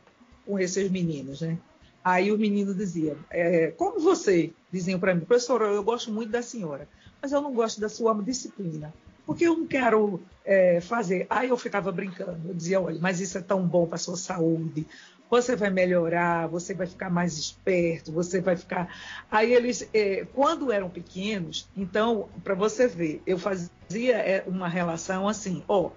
com 0.45 0.59
esses 0.59 0.91
meninos, 0.91 1.43
né? 1.43 1.59
Aí 2.05 2.33
o 2.33 2.39
menino 2.39 2.75
dizia, 2.75 3.17
é, 3.31 3.73
como 3.73 4.01
você, 4.01 4.53
diziam 4.73 4.99
para 4.99 5.15
mim, 5.15 5.25
professora, 5.25 5.67
eu 5.67 5.83
gosto 5.83 6.11
muito 6.11 6.31
da 6.31 6.43
senhora, 6.43 6.89
mas 7.21 7.33
eu 7.33 7.41
não 7.41 7.53
gosto 7.53 7.81
da 7.81 7.89
sua 7.89 8.15
disciplina, 8.23 8.95
porque 9.27 9.47
eu 9.47 9.57
não 9.57 9.67
quero 9.67 10.21
é, 10.45 10.81
fazer. 10.81 11.27
Aí 11.29 11.49
eu 11.49 11.57
ficava 11.57 11.93
brincando, 11.93 12.49
eu 12.49 12.55
dizia, 12.55 12.81
olha, 12.81 12.99
mas 13.01 13.21
isso 13.21 13.37
é 13.37 13.43
tão 13.43 13.67
bom 13.67 13.87
para 13.87 13.99
sua 13.99 14.17
saúde, 14.17 14.87
você 15.31 15.55
vai 15.55 15.71
melhorar, 15.71 16.47
você 16.47 16.73
vai 16.73 16.87
ficar 16.87 17.11
mais 17.11 17.37
esperto, 17.37 18.11
você 18.11 18.41
vai 18.41 18.57
ficar. 18.57 18.89
Aí 19.31 19.53
eles, 19.53 19.87
é, 19.93 20.27
quando 20.33 20.73
eram 20.73 20.89
pequenos, 20.89 21.69
então, 21.77 22.29
para 22.43 22.55
você 22.55 22.89
ver, 22.89 23.23
eu 23.27 23.39
fazia 23.39 24.17
é, 24.17 24.43
uma 24.47 24.69
relação 24.69 25.29
assim, 25.29 25.63
ó, 25.69 25.91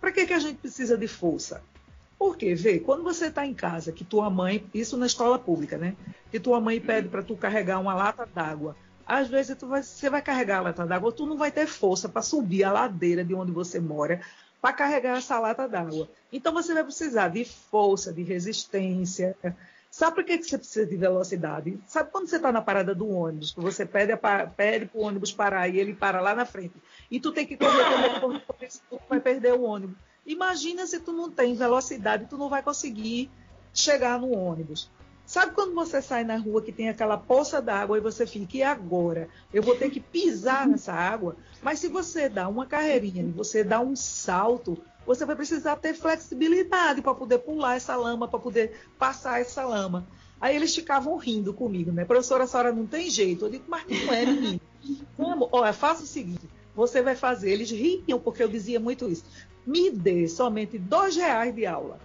para 0.00 0.10
que, 0.10 0.26
que 0.26 0.32
a 0.32 0.38
gente 0.38 0.56
precisa 0.56 0.96
de 0.96 1.06
força? 1.06 1.62
Porque, 2.22 2.54
vê, 2.54 2.78
quando 2.78 3.02
você 3.02 3.26
está 3.26 3.44
em 3.44 3.52
casa, 3.52 3.90
que 3.90 4.04
tua 4.04 4.30
mãe, 4.30 4.64
isso 4.72 4.96
na 4.96 5.06
escola 5.06 5.40
pública, 5.40 5.76
né? 5.76 5.96
Que 6.30 6.38
tua 6.38 6.60
mãe 6.60 6.80
pede 6.80 7.08
para 7.08 7.20
tu 7.20 7.36
carregar 7.36 7.80
uma 7.80 7.94
lata 7.94 8.24
d'água. 8.32 8.76
Às 9.04 9.26
vezes 9.26 9.56
tu 9.56 9.66
vai, 9.66 9.82
você 9.82 10.08
vai 10.08 10.22
carregar 10.22 10.58
a 10.58 10.62
lata 10.62 10.86
d'água, 10.86 11.10
tu 11.10 11.26
não 11.26 11.36
vai 11.36 11.50
ter 11.50 11.66
força 11.66 12.08
para 12.08 12.22
subir 12.22 12.62
a 12.62 12.70
ladeira 12.70 13.24
de 13.24 13.34
onde 13.34 13.50
você 13.50 13.80
mora 13.80 14.20
para 14.60 14.72
carregar 14.72 15.18
essa 15.18 15.36
lata 15.40 15.68
d'água. 15.68 16.08
Então 16.32 16.52
você 16.52 16.72
vai 16.72 16.84
precisar 16.84 17.26
de 17.26 17.44
força, 17.44 18.12
de 18.12 18.22
resistência. 18.22 19.36
Sabe 19.90 20.14
por 20.14 20.24
que, 20.24 20.38
que 20.38 20.44
você 20.44 20.58
precisa 20.58 20.86
de 20.86 20.96
velocidade? 20.96 21.76
Sabe 21.88 22.12
quando 22.12 22.28
você 22.28 22.36
está 22.36 22.52
na 22.52 22.62
parada 22.62 22.94
do 22.94 23.10
ônibus, 23.10 23.50
que 23.50 23.60
você 23.60 23.84
pede, 23.84 24.16
para 24.16 24.48
o 24.94 25.02
ônibus 25.02 25.32
parar 25.32 25.66
e 25.66 25.76
ele 25.76 25.92
para 25.92 26.20
lá 26.20 26.36
na 26.36 26.46
frente, 26.46 26.74
e 27.10 27.18
tu 27.18 27.32
tem 27.32 27.44
que 27.44 27.56
correr, 27.56 27.82
correr, 27.82 28.20
correr, 28.20 28.40
correr, 28.46 28.68
tu 28.88 29.00
vai 29.08 29.18
perder 29.18 29.54
o 29.54 29.62
ônibus. 29.62 29.96
Imagina 30.24 30.86
se 30.86 31.00
tu 31.00 31.12
não 31.12 31.30
tem 31.30 31.54
velocidade, 31.54 32.26
tu 32.28 32.38
não 32.38 32.48
vai 32.48 32.62
conseguir 32.62 33.30
chegar 33.74 34.20
no 34.20 34.30
ônibus. 34.30 34.88
Sabe 35.24 35.52
quando 35.52 35.74
você 35.74 36.02
sai 36.02 36.24
na 36.24 36.36
rua 36.36 36.62
que 36.62 36.72
tem 36.72 36.88
aquela 36.88 37.16
poça 37.16 37.60
d'água 37.60 37.96
e 37.96 38.00
você 38.00 38.26
fica, 38.26 38.56
e 38.56 38.62
agora? 38.62 39.28
Eu 39.52 39.62
vou 39.62 39.74
ter 39.74 39.90
que 39.90 40.00
pisar 40.00 40.66
nessa 40.66 40.92
água? 40.92 41.36
Mas 41.62 41.78
se 41.78 41.88
você 41.88 42.28
dá 42.28 42.48
uma 42.48 42.66
carreirinha 42.66 43.26
você 43.34 43.64
dá 43.64 43.80
um 43.80 43.96
salto, 43.96 44.76
você 45.06 45.24
vai 45.24 45.34
precisar 45.34 45.76
ter 45.76 45.94
flexibilidade 45.94 47.02
para 47.02 47.14
poder 47.14 47.38
pular 47.38 47.76
essa 47.76 47.96
lama, 47.96 48.28
para 48.28 48.38
poder 48.38 48.86
passar 48.98 49.40
essa 49.40 49.64
lama. 49.64 50.06
Aí 50.40 50.54
eles 50.54 50.74
ficavam 50.74 51.16
rindo 51.16 51.54
comigo, 51.54 51.92
né? 51.92 52.04
Professora, 52.04 52.44
a 52.44 52.46
senhora 52.46 52.72
não 52.72 52.86
tem 52.86 53.08
jeito. 53.08 53.46
Eu 53.46 53.50
digo, 53.50 53.64
mas 53.68 53.84
não 53.88 54.12
é, 54.12 54.26
menino. 54.26 54.60
Como? 55.16 55.48
Olha, 55.52 55.72
faça 55.72 56.02
o 56.02 56.06
seguinte, 56.06 56.48
você 56.74 57.00
vai 57.00 57.14
fazer. 57.14 57.52
Eles 57.52 57.70
riam 57.70 58.18
porque 58.18 58.42
eu 58.42 58.48
dizia 58.48 58.80
muito 58.80 59.08
isso 59.08 59.24
me 59.66 59.90
dê 59.90 60.28
somente 60.28 60.78
dois 60.78 61.16
reais 61.16 61.54
de 61.54 61.66
aula. 61.66 61.98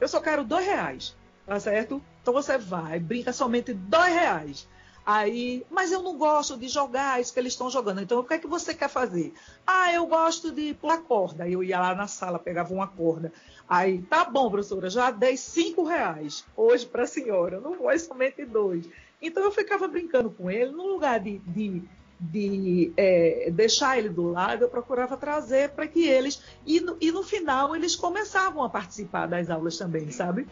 Eu 0.00 0.08
só 0.08 0.20
quero 0.20 0.44
dois 0.44 0.64
reais, 0.64 1.16
tá 1.46 1.58
certo? 1.60 2.02
Então 2.22 2.34
você 2.34 2.56
vai, 2.56 2.98
brinca 2.98 3.32
somente 3.32 3.72
dois 3.72 4.12
reais. 4.12 4.68
Aí, 5.04 5.66
mas 5.70 5.90
eu 5.90 6.02
não 6.02 6.16
gosto 6.16 6.56
de 6.56 6.68
jogar 6.68 7.20
isso 7.20 7.32
que 7.32 7.40
eles 7.40 7.54
estão 7.54 7.70
jogando. 7.70 8.00
Então, 8.00 8.20
o 8.20 8.24
que 8.24 8.34
é 8.34 8.38
que 8.38 8.46
você 8.46 8.74
quer 8.74 8.88
fazer? 8.88 9.32
Ah, 9.66 9.92
eu 9.92 10.06
gosto 10.06 10.52
de 10.52 10.74
pular 10.74 10.98
corda. 10.98 11.44
Aí 11.44 11.52
eu 11.52 11.64
ia 11.64 11.80
lá 11.80 11.94
na 11.94 12.06
sala, 12.06 12.38
pegava 12.38 12.72
uma 12.72 12.86
corda. 12.86 13.32
Aí, 13.68 14.02
tá 14.02 14.24
bom, 14.24 14.50
professora, 14.50 14.90
já 14.90 15.10
dei 15.10 15.36
cinco 15.36 15.84
reais 15.84 16.44
hoje 16.56 16.86
para 16.86 17.04
a 17.04 17.06
senhora. 17.06 17.60
Não 17.60 17.74
foi 17.74 17.98
somente 17.98 18.44
dois. 18.44 18.88
Então, 19.22 19.42
eu 19.42 19.50
ficava 19.50 19.88
brincando 19.88 20.30
com 20.30 20.50
ele, 20.50 20.70
no 20.70 20.86
lugar 20.86 21.18
de, 21.18 21.38
de 21.38 21.82
de 22.20 22.92
é, 22.98 23.50
deixar 23.50 23.98
ele 23.98 24.10
do 24.10 24.30
lado, 24.30 24.64
eu 24.64 24.68
procurava 24.68 25.16
trazer 25.16 25.70
para 25.70 25.88
que 25.88 26.06
eles. 26.06 26.42
E 26.66 26.78
no, 26.78 26.96
e 27.00 27.10
no, 27.10 27.22
final 27.22 27.74
eles 27.74 27.96
começavam 27.96 28.62
a 28.62 28.68
participar 28.68 29.26
das 29.26 29.48
aulas 29.48 29.78
também, 29.78 30.10
sabe? 30.10 30.46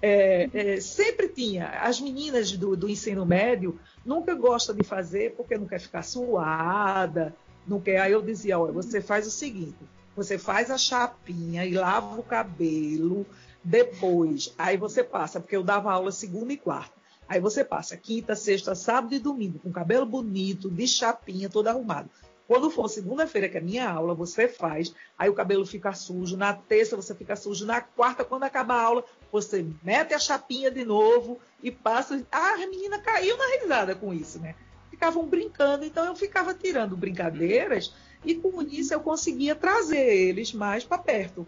É, 0.00 0.48
é, 0.54 0.80
sempre 0.80 1.28
tinha. 1.28 1.68
As 1.82 2.00
meninas 2.00 2.52
do, 2.52 2.74
do, 2.74 2.88
ensino 2.88 3.26
médio 3.26 3.78
nunca 4.04 4.34
gostam 4.34 4.74
de 4.74 4.82
fazer 4.82 5.34
porque 5.36 5.58
não 5.58 5.66
quer 5.66 5.80
ficar 5.80 6.02
suada, 6.02 7.34
não 7.66 7.78
quer. 7.78 8.00
Aí 8.00 8.12
eu 8.12 8.22
dizia: 8.22 8.58
olha, 8.58 8.72
você 8.72 9.02
faz 9.02 9.26
o 9.26 9.30
seguinte: 9.30 9.76
você 10.16 10.38
faz 10.38 10.70
a 10.70 10.78
chapinha 10.78 11.66
e 11.66 11.74
lava 11.74 12.18
o 12.18 12.22
cabelo 12.22 13.26
depois. 13.62 14.54
Aí 14.56 14.78
você 14.78 15.04
passa, 15.04 15.38
porque 15.38 15.56
eu 15.56 15.62
dava 15.62 15.92
aula 15.92 16.10
segunda 16.10 16.50
e 16.50 16.56
quarta. 16.56 16.99
Aí 17.30 17.38
você 17.38 17.64
passa 17.64 17.96
quinta, 17.96 18.34
sexta, 18.34 18.74
sábado 18.74 19.14
e 19.14 19.18
domingo 19.20 19.60
com 19.60 19.70
cabelo 19.70 20.04
bonito, 20.04 20.68
de 20.68 20.84
chapinha, 20.88 21.48
todo 21.48 21.68
arrumado. 21.68 22.10
Quando 22.44 22.68
for 22.68 22.88
segunda-feira, 22.88 23.48
que 23.48 23.56
é 23.56 23.60
minha 23.60 23.88
aula, 23.88 24.16
você 24.16 24.48
faz, 24.48 24.92
aí 25.16 25.30
o 25.30 25.32
cabelo 25.32 25.64
fica 25.64 25.92
sujo, 25.92 26.36
na 26.36 26.52
terça 26.52 26.96
você 26.96 27.14
fica 27.14 27.36
sujo, 27.36 27.64
na 27.64 27.80
quarta, 27.80 28.24
quando 28.24 28.42
acaba 28.42 28.74
a 28.74 28.82
aula, 28.82 29.04
você 29.30 29.64
mete 29.80 30.12
a 30.12 30.18
chapinha 30.18 30.72
de 30.72 30.84
novo 30.84 31.38
e 31.62 31.70
passa. 31.70 32.20
Ah, 32.32 32.54
a 32.54 32.66
menina 32.66 32.98
caiu 32.98 33.36
na 33.36 33.60
risada 33.60 33.94
com 33.94 34.12
isso, 34.12 34.40
né? 34.40 34.56
Ficavam 34.90 35.24
brincando, 35.24 35.84
então 35.84 36.06
eu 36.06 36.16
ficava 36.16 36.52
tirando 36.52 36.96
brincadeiras 36.96 37.94
e 38.24 38.34
com 38.34 38.60
isso 38.60 38.92
eu 38.92 38.98
conseguia 38.98 39.54
trazer 39.54 40.04
eles 40.04 40.52
mais 40.52 40.82
para 40.82 40.98
perto 40.98 41.46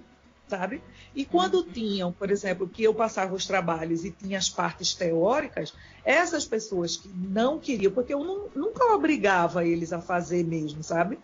sabe? 0.49 0.82
E 1.14 1.24
quando 1.24 1.57
uhum. 1.57 1.72
tinham, 1.72 2.12
por 2.12 2.30
exemplo, 2.30 2.68
que 2.68 2.82
eu 2.82 2.95
passava 2.95 3.34
os 3.34 3.47
trabalhos 3.47 4.05
e 4.05 4.11
tinha 4.11 4.38
as 4.38 4.49
partes 4.49 4.95
teóricas, 4.95 5.74
essas 6.05 6.45
pessoas 6.45 6.97
que 6.97 7.09
não 7.09 7.59
queriam, 7.59 7.93
porque 7.93 8.12
eu 8.12 8.24
não, 8.24 8.49
nunca 8.55 8.84
obrigava 8.93 9.64
eles 9.64 9.93
a 9.93 10.01
fazer 10.01 10.45
mesmo, 10.45 10.82
sabe? 10.82 11.18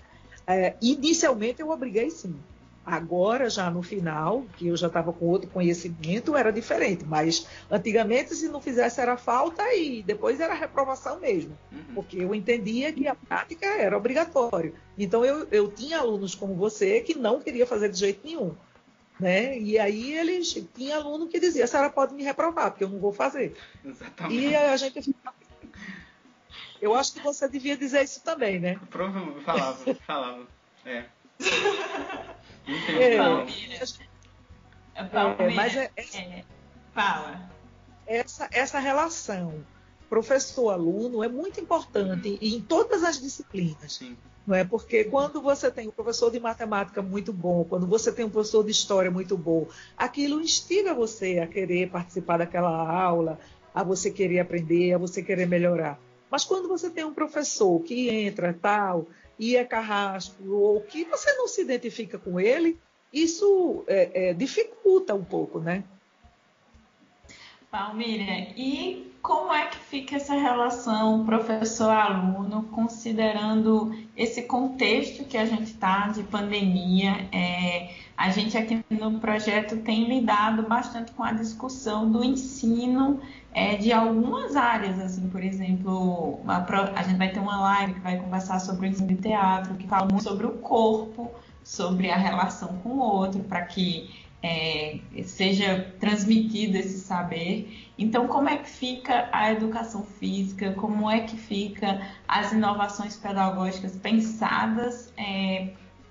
É, 0.47 0.75
inicialmente 0.81 1.61
eu 1.61 1.71
obriguei 1.71 2.11
sim. 2.11 2.35
Agora, 2.87 3.51
já 3.51 3.71
no 3.71 3.83
final, 3.83 4.47
que 4.57 4.69
eu 4.69 4.75
já 4.75 4.87
estava 4.87 5.13
com 5.13 5.27
outro 5.27 5.51
conhecimento, 5.51 6.35
era 6.35 6.51
diferente. 6.51 7.05
Mas 7.05 7.47
antigamente, 7.71 8.35
se 8.35 8.49
não 8.49 8.63
fizesse, 8.63 8.99
era 8.99 9.15
falta 9.19 9.63
e 9.75 10.03
depois 10.03 10.41
era 10.41 10.55
reprovação 10.55 11.21
mesmo. 11.21 11.51
Uhum. 11.71 11.95
Porque 11.95 12.17
eu 12.17 12.35
entendia 12.35 12.91
que 12.91 13.07
a 13.07 13.15
prática 13.15 13.67
era 13.67 13.95
obrigatória. 13.95 14.73
Então, 14.97 15.23
eu, 15.23 15.47
eu 15.51 15.71
tinha 15.71 15.99
alunos 15.99 16.35
como 16.35 16.55
você 16.55 17.03
que 17.03 17.15
não 17.15 17.43
queria 17.43 17.67
fazer 17.67 17.91
de 17.91 17.99
jeito 17.99 18.27
nenhum. 18.27 18.55
Né? 19.19 19.59
E 19.59 19.79
aí 19.79 20.17
eles 20.17 20.53
tinha 20.75 20.97
aluno 20.97 21.27
que 21.27 21.41
dizia, 21.41 21.65
a 21.65 21.67
senhora 21.67 21.91
pode 21.91 22.15
me 22.15 22.23
reprovar, 22.23 22.71
porque 22.71 22.85
eu 22.85 22.89
não 22.89 23.01
vou 23.01 23.13
fazer. 23.13 23.57
Exatamente. 23.85 24.41
E 24.41 24.55
a 24.55 24.77
gente 24.77 25.17
Eu 26.81 26.95
acho 26.95 27.15
que 27.15 27.21
você 27.21 27.49
devia 27.49 27.77
dizer 27.77 28.05
isso 28.05 28.23
também, 28.23 28.61
né? 28.61 28.79
Provavelmente 28.91 29.45
falava, 29.45 29.95
falava. 30.07 30.47
É. 30.85 31.05
é, 32.97 33.15
é, 34.95 35.55
mas 35.55 35.77
é, 35.77 35.91
é, 35.97 36.45
fala. 36.95 37.51
Essa, 38.07 38.49
essa 38.53 38.79
relação 38.79 39.65
professor-aluno 40.09 41.23
é 41.23 41.29
muito 41.29 41.61
importante 41.61 42.39
em 42.41 42.61
todas 42.61 43.05
as 43.05 43.21
disciplinas. 43.21 43.95
Sim. 43.95 44.17
Não 44.47 44.57
é 44.57 44.65
porque 44.65 45.05
quando 45.05 45.43
você 45.43 45.71
tem 45.71 45.89
um 45.89 45.91
professor 45.91 46.31
de 46.31 46.41
matemática 46.41 47.03
muito 47.03 47.35
bom, 47.35 47.65
quando 47.65 47.87
você 47.87 48.11
tem 48.11 48.25
um 48.25 48.31
professor 48.31 48.65
de 48.65 48.71
história 48.71 49.11
muito 49.11 49.37
bom, 49.37 49.67
aquilo 49.95 50.41
instiga 50.41 50.95
você 50.95 51.39
a 51.39 51.47
querer 51.47 51.91
participar 51.91 52.39
daquela 52.39 52.71
aula, 52.71 53.39
a 53.75 53.83
você 53.83 54.11
querer 54.11 54.41
aprender, 54.41 54.95
a 54.95 54.99
você 54.99 55.23
querer 55.23 55.47
melhorar. 55.47 56.01
Mas 56.31 56.47
quando 56.47 56.67
você 56.67 56.89
tem 56.89 57.05
um 57.05 57.13
professor 57.13 57.79
que 57.83 58.09
entra 58.09 58.55
tal 58.55 59.07
e 59.39 59.55
é 59.55 59.65
carrasco 59.67 60.43
ou 60.51 60.81
que 60.81 61.05
você 61.05 61.31
não 61.35 61.47
se 61.47 61.61
identifica 61.61 62.19
com 62.19 62.41
ele, 62.41 62.79
isso 63.13 63.85
é, 63.87 64.31
é, 64.31 64.33
dificulta 64.33 65.15
um 65.15 65.25
pouco, 65.25 65.61
né? 65.61 65.85
Palmira, 67.71 68.51
e 68.57 69.13
como 69.23 69.53
é 69.53 69.67
que 69.67 69.79
fica 69.79 70.17
essa 70.17 70.35
relação 70.35 71.25
professor-aluno, 71.25 72.65
considerando 72.73 73.95
esse 74.17 74.43
contexto 74.43 75.25
que 75.25 75.37
a 75.37 75.45
gente 75.45 75.65
está 75.65 76.09
de 76.09 76.23
pandemia? 76.23 77.29
É, 77.33 77.91
a 78.17 78.31
gente 78.31 78.57
aqui 78.57 78.83
no 78.91 79.19
projeto 79.21 79.77
tem 79.79 80.09
lidado 80.09 80.63
bastante 80.63 81.13
com 81.13 81.23
a 81.23 81.33
discussão 81.33 82.11
do 82.11 82.25
ensino 82.25 83.21
é, 83.53 83.77
de 83.77 83.93
algumas 83.93 84.55
áreas, 84.57 84.99
assim, 84.99 85.29
por 85.29 85.43
exemplo, 85.43 86.41
a, 86.47 86.65
a, 86.97 87.03
gente 87.03 87.17
vai 87.17 87.31
ter 87.31 87.41
uma 87.41 87.61
live 87.61 87.95
que 87.95 88.01
vai 88.01 88.19
conversar 88.19 88.61
sobre 88.61 88.87
o 88.87 88.91
ensino 88.91 89.09
de 89.09 89.17
teatro, 89.17 89.75
que 89.75 89.87
fala 89.87 90.07
muito 90.07 90.23
sobre 90.23 90.47
o 90.47 90.53
corpo, 90.59 91.31
sobre 91.65 92.11
a 92.11 92.17
relação 92.17 92.79
com 92.83 92.91
o 92.91 92.99
outro, 92.99 93.43
para 93.45 93.63
que 93.63 94.28
é, 94.43 95.01
seja 95.25 95.93
transmitido 95.99 96.77
esse 96.77 97.01
saber. 97.01 97.91
Então, 97.99 98.29
como 98.29 98.49
é 98.49 98.57
que 98.59 98.69
fica 98.69 99.29
a 99.33 99.53
educação 99.53 100.03
física? 100.03 100.73
Como 100.75 101.11
é 101.11 101.21
que 101.21 101.37
fica 101.37 102.01
as 102.27 102.53
inovações 102.53 103.17
pedagógicas 103.17 103.97
pensadas 103.97 105.13
é, 105.17 105.71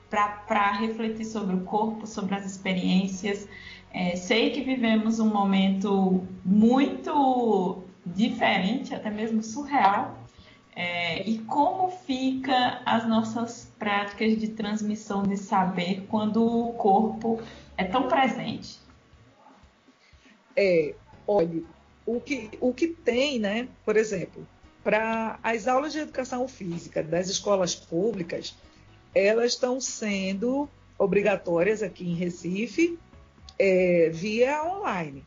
para 0.10 0.72
refletir 0.74 1.26
sobre 1.26 1.56
o 1.56 1.62
corpo, 1.62 2.06
sobre 2.06 2.36
as 2.36 2.46
experiências? 2.46 3.48
É, 3.94 4.16
sei 4.16 4.52
que 4.52 4.62
vivemos 4.62 5.20
um 5.20 5.30
momento 5.30 6.24
muito 6.44 7.84
diferente, 8.06 8.94
até 8.94 9.10
mesmo 9.10 9.42
surreal. 9.42 10.18
É, 10.76 11.28
e 11.28 11.40
como 11.40 11.90
fica 11.90 12.82
as 12.86 13.08
nossas 13.08 13.74
práticas 13.80 14.38
de 14.38 14.50
transmissão 14.50 15.24
de 15.24 15.36
saber 15.36 16.06
quando 16.08 16.46
o 16.46 16.74
corpo 16.74 17.42
é 17.78 17.84
tão 17.84 18.08
presente? 18.08 18.80
É, 20.56 20.96
olha, 21.28 21.62
o 22.06 22.20
que, 22.20 22.50
o 22.60 22.74
que 22.74 22.88
tem, 22.88 23.40
né, 23.40 23.68
por 23.86 23.96
exemplo, 23.96 24.46
para 24.84 25.40
as 25.44 25.68
aulas 25.68 25.94
de 25.94 26.00
educação 26.00 26.48
física 26.48 27.04
das 27.04 27.30
escolas 27.30 27.76
públicas, 27.76 28.56
elas 29.14 29.54
estão 29.54 29.80
sendo 29.80 30.68
obrigatórias 30.98 31.84
aqui 31.84 32.10
em 32.10 32.16
Recife 32.16 32.98
é, 33.60 34.10
via 34.12 34.64
online. 34.64 35.24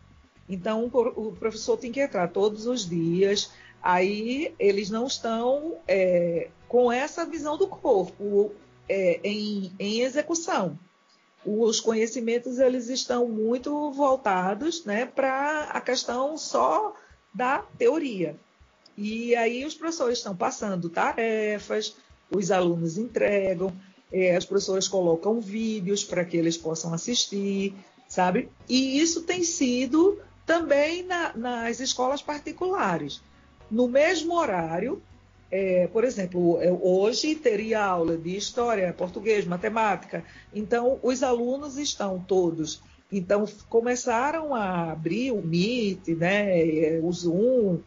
Então, 0.48 0.86
o 0.92 1.32
professor 1.38 1.76
tem 1.76 1.92
que 1.92 2.00
entrar 2.00 2.26
todos 2.28 2.66
os 2.66 2.88
dias, 2.88 3.52
aí 3.80 4.52
eles 4.58 4.90
não 4.90 5.06
estão 5.06 5.76
é, 5.86 6.48
com 6.66 6.90
essa 6.90 7.24
visão 7.24 7.56
do 7.56 7.68
corpo 7.68 8.52
é, 8.88 9.20
em, 9.22 9.72
em 9.78 10.00
execução 10.00 10.76
os 11.44 11.80
conhecimentos 11.80 12.58
eles 12.58 12.88
estão 12.88 13.26
muito 13.28 13.90
voltados 13.92 14.84
né, 14.84 15.06
para 15.06 15.64
a 15.64 15.80
questão 15.80 16.36
só 16.36 16.94
da 17.32 17.58
teoria. 17.78 18.36
E 18.96 19.34
aí 19.34 19.64
os 19.64 19.74
professores 19.74 20.18
estão 20.18 20.36
passando 20.36 20.90
tarefas, 20.90 21.96
os 22.30 22.50
alunos 22.50 22.98
entregam, 22.98 23.72
é, 24.12 24.36
as 24.36 24.44
professoras 24.44 24.88
colocam 24.88 25.40
vídeos 25.40 26.04
para 26.04 26.24
que 26.24 26.36
eles 26.36 26.56
possam 26.56 26.92
assistir, 26.92 27.74
sabe? 28.08 28.50
E 28.68 29.00
isso 29.00 29.22
tem 29.22 29.42
sido 29.42 30.20
também 30.44 31.04
na, 31.04 31.32
nas 31.34 31.80
escolas 31.80 32.20
particulares. 32.20 33.22
No 33.70 33.88
mesmo 33.88 34.34
horário, 34.34 35.00
é, 35.50 35.88
por 35.88 36.04
exemplo, 36.04 36.58
hoje 36.80 37.34
teria 37.34 37.82
aula 37.84 38.16
de 38.16 38.36
história, 38.36 38.92
português, 38.92 39.44
matemática. 39.44 40.24
Então, 40.54 41.00
os 41.02 41.22
alunos 41.22 41.76
estão 41.76 42.20
todos. 42.20 42.80
Então, 43.10 43.44
começaram 43.68 44.54
a 44.54 44.92
abrir 44.92 45.32
o 45.32 45.42
Meet, 45.42 46.08
né, 46.08 47.00
o 47.02 47.12
Zoom 47.12 47.80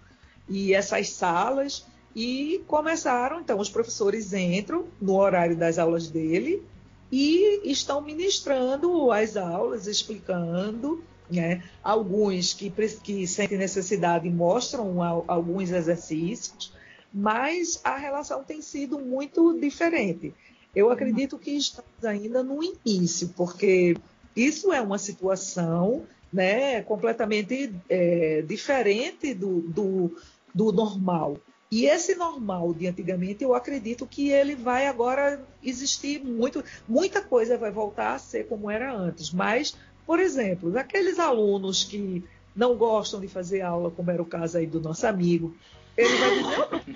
e 0.49 0.73
essas 0.73 1.09
salas 1.11 1.85
e 2.13 2.61
começaram. 2.67 3.39
Então, 3.39 3.57
os 3.57 3.69
professores 3.69 4.33
entram 4.33 4.85
no 5.01 5.15
horário 5.15 5.55
das 5.55 5.79
aulas 5.79 6.09
dele 6.09 6.61
e 7.09 7.61
estão 7.63 8.01
ministrando 8.01 9.09
as 9.09 9.37
aulas, 9.37 9.87
explicando. 9.87 11.01
Né? 11.31 11.63
Alguns 11.81 12.53
que, 12.53 12.69
que 13.01 13.25
sentem 13.25 13.57
necessidade 13.57 14.29
mostram 14.29 15.01
alguns 15.25 15.71
exercícios 15.71 16.73
mas 17.13 17.79
a 17.83 17.95
relação 17.95 18.43
tem 18.43 18.61
sido 18.61 18.99
muito 18.99 19.59
diferente. 19.59 20.33
Eu 20.75 20.89
acredito 20.89 21.37
que 21.37 21.51
estamos 21.51 22.03
ainda 22.03 22.41
no 22.41 22.59
início, 22.63 23.29
porque 23.35 23.95
isso 24.35 24.73
é 24.73 24.81
uma 24.81 24.97
situação 24.97 26.03
né, 26.31 26.81
completamente 26.81 27.71
é, 27.87 28.41
diferente 28.41 29.35
do, 29.35 29.61
do, 29.61 30.17
do 30.53 30.71
normal. 30.71 31.37
E 31.69 31.85
esse 31.85 32.15
normal 32.15 32.73
de 32.73 32.87
antigamente, 32.87 33.43
eu 33.43 33.53
acredito 33.53 34.07
que 34.07 34.29
ele 34.29 34.55
vai 34.55 34.87
agora 34.87 35.43
existir 35.63 36.23
muito, 36.23 36.63
muita 36.87 37.21
coisa 37.21 37.57
vai 37.57 37.71
voltar 37.71 38.15
a 38.15 38.19
ser 38.19 38.47
como 38.47 38.69
era 38.69 38.95
antes. 38.95 39.31
Mas, 39.31 39.75
por 40.05 40.19
exemplo, 40.19 40.75
aqueles 40.77 41.19
alunos 41.19 41.83
que 41.83 42.23
não 42.55 42.75
gostam 42.75 43.19
de 43.19 43.27
fazer 43.27 43.61
aula, 43.61 43.89
como 43.91 44.09
era 44.09 44.21
o 44.21 44.25
caso 44.25 44.57
aí 44.57 44.67
do 44.67 44.79
nosso 44.79 45.05
amigo, 45.07 45.55
ele 45.97 46.17
vai 46.17 46.37
dizer, 46.37 46.93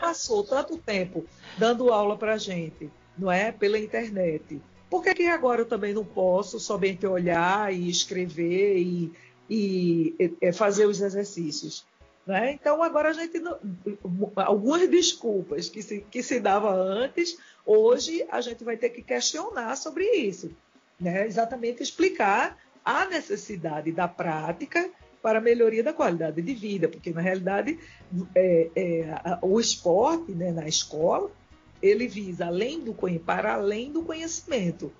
passou 0.00 0.44
tanto 0.44 0.78
tempo 0.78 1.24
dando 1.58 1.92
aula 1.92 2.16
para 2.16 2.38
gente, 2.38 2.90
não 3.18 3.30
é? 3.30 3.50
Pela 3.50 3.78
internet. 3.78 4.60
Por 4.88 5.02
que, 5.02 5.14
que 5.14 5.26
agora 5.26 5.62
eu 5.62 5.66
também 5.66 5.92
não 5.92 6.04
posso 6.04 6.60
somente 6.60 7.06
olhar 7.06 7.72
e 7.74 7.90
escrever 7.90 8.78
e, 8.78 9.12
e, 9.50 10.36
e 10.40 10.52
fazer 10.52 10.86
os 10.86 11.00
exercícios? 11.00 11.84
Né? 12.26 12.52
Então 12.52 12.82
agora 12.82 13.10
a 13.10 13.12
gente 13.12 13.40
algumas 14.34 14.88
desculpas 14.88 15.68
que 15.68 15.80
se, 15.80 16.00
que 16.10 16.22
se 16.22 16.40
dava 16.40 16.74
antes, 16.74 17.38
hoje 17.64 18.26
a 18.28 18.40
gente 18.40 18.64
vai 18.64 18.76
ter 18.76 18.90
que 18.90 19.00
questionar 19.00 19.76
sobre 19.76 20.04
isso, 20.04 20.50
né? 20.98 21.24
exatamente 21.24 21.82
explicar 21.82 22.58
a 22.84 23.04
necessidade 23.06 23.92
da 23.92 24.08
prática 24.08 24.90
para 25.26 25.40
a 25.40 25.42
melhoria 25.42 25.82
da 25.82 25.92
qualidade 25.92 26.40
de 26.40 26.54
vida, 26.54 26.86
porque 26.86 27.10
na 27.10 27.20
realidade 27.20 27.80
é, 28.32 28.70
é, 28.76 29.38
o 29.42 29.58
esporte 29.58 30.30
né, 30.30 30.52
na 30.52 30.68
escola 30.68 31.28
ele 31.82 32.06
visa 32.06 32.46
além 32.46 32.78
do 32.78 32.94
para 33.24 33.54
além 33.54 33.90
do 33.90 34.04
conhecimento. 34.04 34.92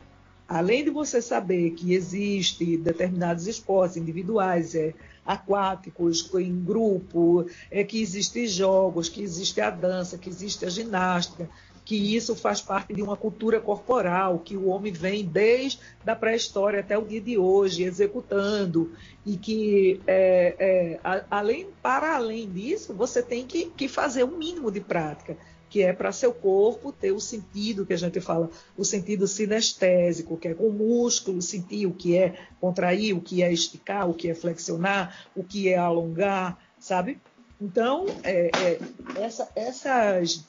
Além 0.48 0.82
de 0.82 0.90
você 0.90 1.22
saber 1.22 1.70
que 1.74 1.94
existe 1.94 2.76
determinados 2.76 3.46
esportes 3.46 3.96
individuais, 3.96 4.74
é, 4.74 4.94
aquáticos, 5.24 6.28
em 6.34 6.60
grupo, 6.60 7.46
é, 7.70 7.84
que 7.84 8.02
existem 8.02 8.48
jogos, 8.48 9.08
que 9.08 9.22
existe 9.22 9.60
a 9.60 9.70
dança, 9.70 10.18
que 10.18 10.28
existe 10.28 10.66
a 10.66 10.68
ginástica, 10.68 11.48
que 11.86 12.16
isso 12.16 12.34
faz 12.34 12.60
parte 12.60 12.92
de 12.92 13.00
uma 13.00 13.16
cultura 13.16 13.60
corporal, 13.60 14.40
que 14.40 14.56
o 14.56 14.66
homem 14.66 14.92
vem 14.92 15.24
desde 15.24 15.78
a 16.04 16.16
pré-história 16.16 16.80
até 16.80 16.98
o 16.98 17.04
dia 17.04 17.20
de 17.20 17.38
hoje 17.38 17.84
executando, 17.84 18.92
e 19.24 19.36
que, 19.36 20.00
é, 20.04 20.56
é, 20.58 21.00
a, 21.04 21.24
além, 21.30 21.68
para 21.80 22.16
além 22.16 22.50
disso, 22.50 22.92
você 22.92 23.22
tem 23.22 23.46
que, 23.46 23.66
que 23.66 23.86
fazer 23.86 24.24
um 24.24 24.36
mínimo 24.36 24.70
de 24.70 24.80
prática 24.80 25.36
que 25.68 25.82
é 25.82 25.92
para 25.92 26.12
seu 26.12 26.32
corpo 26.32 26.92
ter 26.92 27.12
o 27.12 27.20
sentido 27.20 27.84
que 27.84 27.92
a 27.92 27.98
gente 27.98 28.20
fala, 28.20 28.48
o 28.76 28.84
sentido 28.84 29.26
sinestésico, 29.26 30.36
que 30.36 30.48
é 30.48 30.54
com 30.54 30.68
o 30.68 30.72
músculo 30.72 31.42
sentir 31.42 31.86
o 31.86 31.92
que 31.92 32.16
é 32.16 32.34
contrair, 32.60 33.14
o 33.14 33.20
que 33.20 33.42
é 33.42 33.52
esticar, 33.52 34.08
o 34.08 34.14
que 34.14 34.30
é 34.30 34.34
flexionar, 34.34 35.26
o 35.34 35.42
que 35.42 35.68
é 35.68 35.76
alongar, 35.76 36.56
sabe? 36.78 37.20
Então, 37.60 38.06
é, 38.22 38.50
é, 38.54 38.78
essa, 39.20 39.48
essas, 39.56 40.44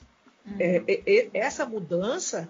é, 0.60 0.84
é, 0.88 1.04
é, 1.06 1.30
essa 1.34 1.66
mudança 1.66 2.50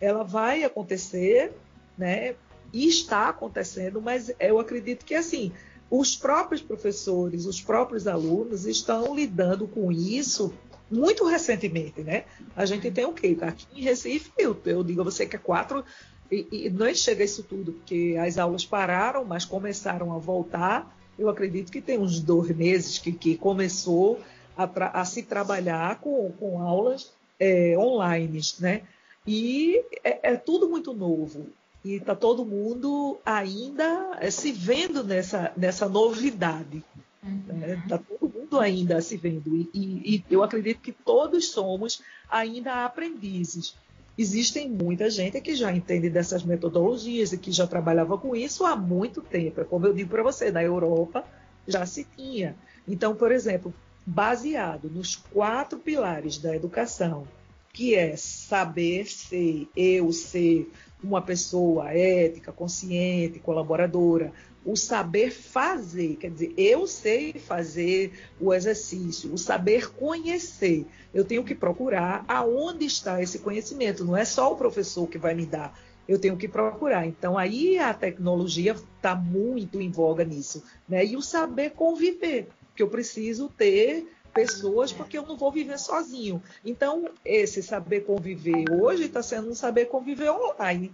ela 0.00 0.22
vai 0.22 0.64
acontecer, 0.64 1.52
né? 1.96 2.34
E 2.72 2.86
está 2.88 3.28
acontecendo, 3.28 4.02
mas 4.02 4.30
eu 4.38 4.58
acredito 4.58 5.04
que 5.04 5.14
assim 5.14 5.52
os 5.90 6.16
próprios 6.16 6.60
professores, 6.60 7.46
os 7.46 7.60
próprios 7.60 8.06
alunos 8.06 8.66
estão 8.66 9.14
lidando 9.14 9.68
com 9.68 9.92
isso 9.92 10.52
muito 10.90 11.24
recentemente, 11.24 12.02
né? 12.02 12.24
A 12.54 12.66
gente 12.66 12.90
tem 12.90 13.04
o 13.04 13.12
quê? 13.12 13.36
Aqui 13.40 13.66
em 13.74 13.82
Recife, 13.82 14.30
eu, 14.36 14.56
eu 14.66 14.82
digo 14.84 15.00
a 15.00 15.04
você 15.04 15.26
que 15.26 15.36
é 15.36 15.38
quatro, 15.38 15.84
e, 16.30 16.46
e 16.50 16.70
não 16.70 16.92
chega 16.94 17.24
isso 17.24 17.42
tudo, 17.42 17.72
porque 17.72 18.16
as 18.20 18.36
aulas 18.38 18.64
pararam, 18.64 19.24
mas 19.24 19.44
começaram 19.44 20.12
a 20.12 20.18
voltar. 20.18 20.94
Eu 21.18 21.28
acredito 21.28 21.72
que 21.72 21.80
tem 21.80 21.98
uns 21.98 22.20
dois 22.20 22.54
meses 22.54 22.98
que, 22.98 23.12
que 23.12 23.36
começou 23.36 24.20
a, 24.56 25.00
a 25.00 25.04
se 25.04 25.22
trabalhar 25.22 26.00
com, 26.00 26.32
com 26.32 26.60
aulas 26.60 27.12
é, 27.38 27.76
online, 27.78 28.40
né? 28.60 28.82
E 29.26 29.82
é, 30.04 30.32
é, 30.32 30.36
tudo 30.36 30.68
muito 30.68 30.92
novo. 30.92 31.48
E 31.84 31.94
está 31.94 32.14
todo 32.14 32.44
mundo 32.44 33.18
ainda 33.24 34.16
é, 34.20 34.30
se 34.30 34.52
vendo 34.52 35.04
nessa, 35.04 35.52
nessa 35.56 35.88
novidade. 35.88 36.82
Está 37.22 37.52
uhum. 37.52 37.58
né? 37.58 37.82
Tá 37.88 37.98
todo 37.98 38.32
mundo 38.32 38.58
ainda 38.58 39.00
se 39.00 39.16
vendo. 39.16 39.56
E, 39.56 39.70
e, 39.74 40.16
e, 40.16 40.24
eu 40.30 40.42
acredito 40.42 40.80
que 40.80 40.92
todos 40.92 41.48
somos 41.48 42.02
ainda 42.28 42.84
aprendizes. 42.84 43.74
Existem 44.18 44.70
muita 44.70 45.10
gente 45.10 45.40
que 45.40 45.54
já 45.54 45.72
entende 45.72 46.08
dessas 46.08 46.42
metodologias 46.42 47.32
e 47.32 47.38
que 47.38 47.52
já 47.52 47.66
trabalhava 47.66 48.16
com 48.16 48.34
isso 48.34 48.64
há 48.64 48.74
muito 48.74 49.20
tempo. 49.20 49.60
É 49.60 49.64
como 49.64 49.86
eu 49.86 49.92
digo 49.92 50.08
para 50.08 50.22
você, 50.22 50.50
na 50.50 50.62
Europa 50.62 51.24
já 51.68 51.84
se 51.84 52.04
tinha. 52.16 52.56
Então, 52.88 53.14
por 53.14 53.30
exemplo, 53.30 53.74
baseado 54.06 54.88
nos 54.88 55.16
quatro 55.16 55.78
pilares 55.80 56.38
da 56.38 56.54
educação, 56.54 57.26
que 57.72 57.94
é 57.94 58.16
saber 58.16 59.06
ser, 59.06 59.68
eu 59.76 60.12
ser 60.12 60.70
uma 61.02 61.20
pessoa 61.20 61.92
ética, 61.92 62.52
consciente, 62.52 63.40
colaboradora, 63.40 64.32
o 64.64 64.76
saber 64.76 65.30
fazer, 65.30 66.16
quer 66.16 66.30
dizer, 66.30 66.54
eu 66.56 66.86
sei 66.86 67.34
fazer 67.34 68.12
o 68.40 68.52
exercício, 68.52 69.32
o 69.32 69.38
saber 69.38 69.92
conhecer. 69.92 70.86
Eu 71.14 71.24
tenho 71.24 71.44
que 71.44 71.54
procurar 71.54 72.24
aonde 72.26 72.84
está 72.84 73.22
esse 73.22 73.38
conhecimento, 73.38 74.04
não 74.04 74.16
é 74.16 74.24
só 74.24 74.52
o 74.52 74.56
professor 74.56 75.06
que 75.06 75.18
vai 75.18 75.34
me 75.34 75.46
dar. 75.46 75.78
Eu 76.08 76.18
tenho 76.18 76.36
que 76.36 76.48
procurar. 76.48 77.06
Então, 77.06 77.36
aí 77.36 77.78
a 77.78 77.92
tecnologia 77.92 78.72
está 78.72 79.14
muito 79.14 79.80
em 79.80 79.90
voga 79.90 80.24
nisso. 80.24 80.62
Né? 80.88 81.04
E 81.04 81.16
o 81.16 81.22
saber 81.22 81.70
conviver, 81.70 82.48
que 82.76 82.82
eu 82.82 82.88
preciso 82.88 83.48
ter 83.48 84.06
pessoas 84.34 84.92
porque 84.92 85.16
eu 85.16 85.26
não 85.26 85.36
vou 85.36 85.50
viver 85.50 85.78
sozinho. 85.78 86.42
Então, 86.64 87.08
esse 87.24 87.62
saber 87.62 88.02
conviver 88.02 88.70
hoje 88.70 89.06
está 89.06 89.22
sendo 89.22 89.50
um 89.50 89.54
saber 89.54 89.86
conviver 89.86 90.30
online 90.30 90.92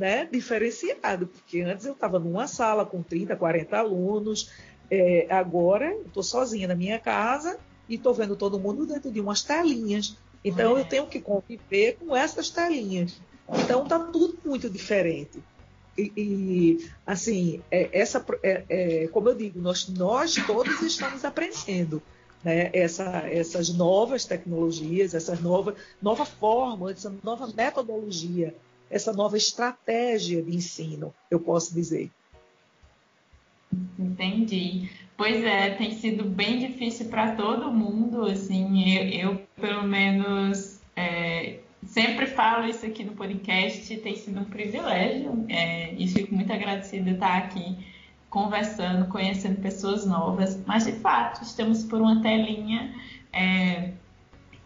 né, 0.00 0.26
diferenciado, 0.32 1.26
porque 1.26 1.60
antes 1.60 1.84
eu 1.84 1.92
estava 1.92 2.18
numa 2.18 2.46
sala 2.46 2.86
com 2.86 3.02
30, 3.02 3.36
40 3.36 3.76
alunos, 3.76 4.50
é, 4.90 5.26
agora 5.28 5.94
estou 6.06 6.22
sozinha 6.22 6.66
na 6.66 6.74
minha 6.74 6.98
casa 6.98 7.58
e 7.86 7.96
estou 7.96 8.14
vendo 8.14 8.34
todo 8.34 8.58
mundo 8.58 8.86
dentro 8.86 9.10
de 9.10 9.20
umas 9.20 9.42
telinhas. 9.42 10.16
Então 10.42 10.78
eu 10.78 10.86
tenho 10.86 11.06
que 11.06 11.20
conviver 11.20 11.98
com 11.98 12.16
essas 12.16 12.48
telinhas. 12.48 13.20
Então 13.62 13.82
está 13.82 13.98
tudo 13.98 14.38
muito 14.42 14.70
diferente. 14.70 15.42
E, 15.96 16.12
e 16.16 16.90
assim, 17.06 17.62
é, 17.70 17.88
essa, 17.92 18.24
é, 18.42 18.64
é, 18.68 19.08
como 19.08 19.28
eu 19.28 19.34
digo, 19.34 19.60
nós, 19.60 19.88
nós 19.88 20.34
todos 20.46 20.80
estamos 20.82 21.24
aprendendo. 21.24 22.02
Né, 22.42 22.70
essa, 22.72 23.28
essas 23.28 23.68
novas 23.68 24.24
tecnologias, 24.24 25.12
essa 25.12 25.36
nova, 25.36 25.74
nova 26.00 26.24
forma, 26.24 26.90
essa 26.90 27.14
nova 27.22 27.46
metodologia 27.54 28.54
essa 28.90 29.12
nova 29.12 29.36
estratégia 29.36 30.42
de 30.42 30.54
ensino, 30.54 31.14
eu 31.30 31.38
posso 31.38 31.72
dizer. 31.72 32.10
Entendi. 33.96 34.90
Pois 35.16 35.44
é, 35.44 35.70
tem 35.76 35.92
sido 35.92 36.24
bem 36.24 36.58
difícil 36.58 37.06
para 37.08 37.36
todo 37.36 37.70
mundo, 37.70 38.24
assim, 38.24 38.96
eu, 38.96 39.30
eu 39.30 39.46
pelo 39.60 39.84
menos 39.84 40.80
é, 40.96 41.59
sempre 41.90 42.26
falo 42.26 42.66
isso 42.66 42.86
aqui 42.86 43.04
no 43.04 43.12
podcast, 43.12 43.96
tem 43.98 44.16
sido 44.16 44.40
um 44.40 44.44
privilégio 44.44 45.44
é, 45.48 45.92
e 45.94 46.06
fico 46.08 46.34
muito 46.34 46.52
agradecida 46.52 47.04
de 47.04 47.10
estar 47.10 47.36
aqui 47.36 47.76
conversando, 48.28 49.08
conhecendo 49.08 49.60
pessoas 49.60 50.06
novas, 50.06 50.60
mas 50.66 50.84
de 50.84 50.92
fato 50.92 51.42
estamos 51.42 51.84
por 51.84 52.00
uma 52.00 52.22
telinha 52.22 52.94
é, 53.32 53.90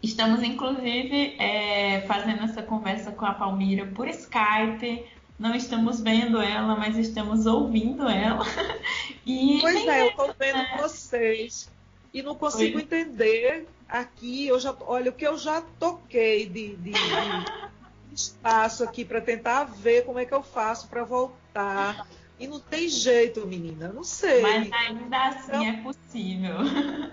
Estamos, 0.04 0.42
inclusive, 0.42 1.34
é, 1.38 2.02
fazendo 2.02 2.42
essa 2.42 2.62
conversa 2.62 3.10
com 3.10 3.24
a 3.24 3.32
Palmira 3.32 3.86
por 3.86 4.06
Skype. 4.06 5.02
Não 5.38 5.54
estamos 5.54 5.98
vendo 5.98 6.42
ela, 6.42 6.76
mas 6.76 6.98
estamos 6.98 7.46
ouvindo 7.46 8.06
ela. 8.06 8.44
E 9.26 9.58
pois 9.62 9.86
é, 9.86 10.02
eu 10.02 10.08
estou 10.08 10.34
vendo 10.38 10.58
né? 10.58 10.76
vocês 10.78 11.72
e 12.14 12.22
não 12.22 12.36
consigo 12.36 12.78
entender 12.78 13.66
aqui. 13.88 14.46
Eu 14.46 14.60
já, 14.60 14.74
olha, 14.82 15.10
o 15.10 15.14
que 15.14 15.26
eu 15.26 15.36
já 15.36 15.60
toquei 15.60 16.46
de, 16.46 16.76
de, 16.76 16.92
de 16.92 18.14
espaço 18.14 18.84
aqui 18.84 19.04
para 19.04 19.20
tentar 19.20 19.64
ver 19.64 20.04
como 20.04 20.20
é 20.20 20.24
que 20.24 20.32
eu 20.32 20.42
faço 20.42 20.86
para 20.86 21.02
voltar. 21.02 22.06
E 22.38 22.46
não 22.46 22.60
tem 22.60 22.88
jeito, 22.88 23.44
menina, 23.46 23.88
não 23.92 24.04
sei. 24.04 24.40
Mas 24.40 24.72
ainda 24.72 25.28
assim 25.28 25.44
então, 25.48 25.64
é 25.64 25.82
possível. 25.82 26.54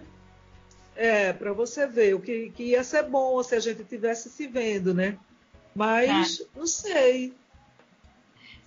É, 0.94 1.32
para 1.32 1.54
você 1.54 1.88
ver, 1.88 2.14
o 2.14 2.20
que, 2.20 2.52
que 2.52 2.64
ia 2.64 2.84
ser 2.84 3.04
bom 3.04 3.42
se 3.42 3.56
a 3.56 3.60
gente 3.60 3.84
tivesse 3.86 4.30
se 4.30 4.46
vendo, 4.46 4.94
né? 4.94 5.18
Mas 5.74 6.40
tá. 6.40 6.46
não 6.56 6.68
sei. 6.68 7.34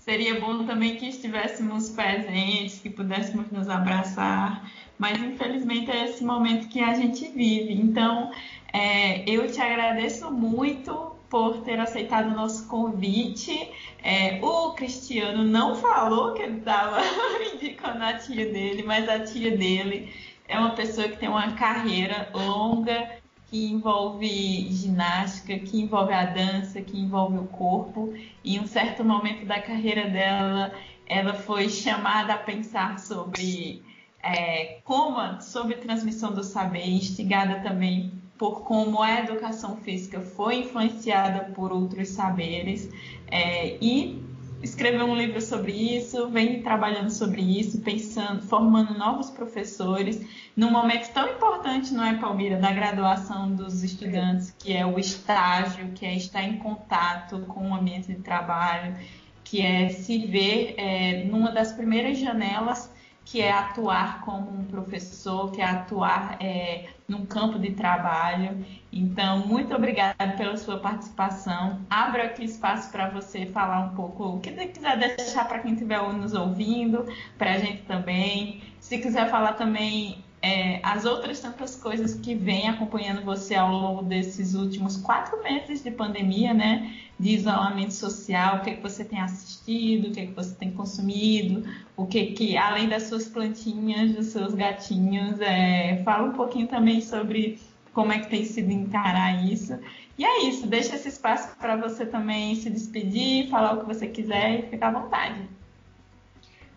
Seria 0.05 0.39
bom 0.39 0.67
também 0.67 0.97
que 0.97 1.09
estivéssemos 1.09 1.89
presentes, 1.89 2.79
que 2.79 2.91
pudéssemos 2.91 3.51
nos 3.51 3.71
abraçar, 3.71 4.71
mas 4.99 5.19
infelizmente 5.19 5.91
é 5.91 6.05
esse 6.05 6.23
momento 6.23 6.69
que 6.69 6.79
a 6.79 6.93
gente 6.93 7.27
vive. 7.29 7.73
Então, 7.73 8.31
é, 8.71 9.25
eu 9.27 9.51
te 9.51 9.63
agradeço 9.63 10.31
muito 10.31 10.93
por 11.31 11.63
ter 11.63 11.81
aceitado 11.81 12.27
o 12.27 12.37
nosso 12.37 12.69
convite. 12.69 13.71
É, 14.03 14.41
o 14.43 14.75
Cristiano 14.75 15.43
não 15.43 15.75
falou 15.75 16.35
que 16.35 16.43
ele 16.43 16.59
estava 16.59 16.99
indicando 17.55 18.05
a 18.05 18.13
tia 18.13 18.53
dele, 18.53 18.83
mas 18.83 19.09
a 19.09 19.21
tia 19.21 19.57
dele 19.57 20.13
é 20.47 20.59
uma 20.59 20.75
pessoa 20.75 21.09
que 21.09 21.17
tem 21.17 21.31
uma 21.31 21.53
carreira 21.53 22.29
longa 22.35 23.24
que 23.55 23.71
envolve 23.71 24.67
ginástica, 24.73 25.57
que 25.61 25.81
envolve 25.81 26.13
a 26.13 26.25
dança, 26.25 26.81
que 26.81 26.99
envolve 26.99 27.39
o 27.39 27.47
corpo. 27.47 28.13
E 28.43 28.57
em 28.57 28.61
um 28.61 28.67
certo 28.67 29.05
momento 29.05 29.47
da 29.47 29.63
carreira 29.63 30.11
dela, 30.11 30.73
ela 31.07 31.35
foi 31.35 31.69
chamada 31.69 32.35
a 32.35 32.37
pensar 32.37 32.99
sobre 32.99 33.81
é, 34.21 34.81
como, 34.83 35.41
sobre 35.41 35.77
transmissão 35.77 36.33
do 36.33 36.43
saber, 36.43 36.85
instigada 36.85 37.61
também 37.61 38.13
por 38.37 38.63
como 38.63 39.01
a 39.01 39.21
educação 39.21 39.77
física 39.77 40.21
foi 40.21 40.57
influenciada 40.57 41.53
por 41.55 41.71
outros 41.71 42.09
saberes 42.09 42.91
é, 43.31 43.77
e 43.81 44.21
escreveu 44.65 45.05
um 45.07 45.15
livro 45.15 45.41
sobre 45.41 45.73
isso, 45.73 46.29
vem 46.31 46.63
trabalhando 46.63 47.11
sobre 47.11 47.43
isso, 47.43 47.81
pensando, 47.83 48.43
formando 48.43 48.99
novos 48.99 49.31
professores, 49.31 50.25
num 50.57 50.71
momento 50.71 51.13
tão 51.13 51.29
importante, 51.29 51.93
não 51.93 52.03
é, 52.03 52.15
Palmira, 52.15 52.57
da 52.57 52.73
graduação 52.73 53.55
dos 53.55 53.85
estudantes, 53.85 54.55
que 54.59 54.75
é 54.75 54.87
o 54.87 54.99
estágio, 54.99 55.93
que 55.95 56.07
é 56.07 56.17
estar 56.17 56.43
em 56.43 56.57
contato 56.57 57.41
com 57.41 57.71
o 57.71 57.75
ambiente 57.75 58.09
de 58.09 58.21
trabalho, 58.23 58.97
que 59.45 59.61
é 59.61 59.91
se 59.91 60.27
ver 60.27 60.75
é, 60.79 61.25
numa 61.25 61.53
das 61.53 61.73
primeiras 61.73 62.19
janelas 62.19 62.91
que 63.25 63.41
é 63.41 63.51
atuar 63.51 64.21
como 64.21 64.51
um 64.51 64.65
professor, 64.65 65.51
que 65.51 65.61
é 65.61 65.65
atuar 65.65 66.37
é, 66.41 66.87
num 67.09 67.25
campo 67.25 67.59
de 67.59 67.71
trabalho. 67.73 68.65
Então, 68.93 69.47
muito 69.47 69.75
obrigada 69.75 70.29
pela 70.37 70.57
sua 70.57 70.79
participação. 70.79 71.81
Abro 71.89 72.23
aqui 72.23 72.45
espaço 72.45 72.93
para 72.93 73.09
você 73.09 73.47
falar 73.47 73.81
um 73.81 73.95
pouco 73.95 74.25
o 74.25 74.41
que 74.41 74.53
você 74.53 74.67
quiser 74.67 74.99
deixar 74.99 75.49
para 75.49 75.59
quem 75.59 75.73
estiver 75.73 76.01
nos 76.13 76.35
ouvindo, 76.35 77.07
para 77.39 77.55
a 77.55 77.59
gente 77.59 77.83
também. 77.83 78.63
Se 78.79 78.99
quiser 78.99 79.31
falar 79.31 79.55
também 79.55 80.23
é, 80.45 80.79
as 80.83 81.07
outras 81.07 81.41
tantas 81.41 81.75
coisas 81.75 82.15
que 82.17 82.35
vêm 82.35 82.69
acompanhando 82.69 83.25
você 83.25 83.55
ao 83.55 83.73
longo 83.73 84.03
desses 84.03 84.55
últimos 84.55 84.99
quatro 84.99 85.43
meses 85.43 85.83
de 85.83 85.91
pandemia, 85.91 86.53
né? 86.53 86.95
De 87.19 87.31
isolamento 87.31 87.95
social, 87.95 88.59
o 88.59 88.61
que, 88.61 88.69
é 88.69 88.75
que 88.75 88.83
você 88.83 89.07
tem 89.07 89.19
assistido, 89.21 90.09
o 90.09 90.13
que, 90.13 90.21
é 90.21 90.27
que 90.27 90.35
você 90.35 90.55
tem 90.55 90.71
consumido, 90.71 91.65
o 91.97 92.05
que 92.05 92.27
que, 92.33 92.59
além 92.59 92.87
das 92.87 93.05
suas 93.05 93.27
plantinhas, 93.27 94.13
dos 94.13 94.27
seus 94.27 94.53
gatinhos, 94.53 95.41
é, 95.41 96.03
fala 96.05 96.29
um 96.29 96.33
pouquinho 96.33 96.69
também 96.69 97.01
sobre 97.01 97.59
como 97.95 98.13
é 98.13 98.19
que 98.19 98.29
tem 98.29 98.45
sido 98.45 98.71
encarar 98.71 99.43
isso. 99.51 99.79
E 100.19 100.27
é 100.27 100.43
isso, 100.47 100.67
deixa 100.67 100.95
esse 100.95 101.09
espaço 101.09 101.57
para 101.57 101.75
você 101.75 102.05
também 102.05 102.55
se 102.57 102.69
despedir, 102.69 103.49
falar 103.49 103.73
o 103.73 103.81
que 103.81 103.87
você 103.87 104.09
quiser 104.09 104.59
e 104.59 104.63
ficar 104.69 104.89
à 104.89 105.01
vontade. 105.01 105.41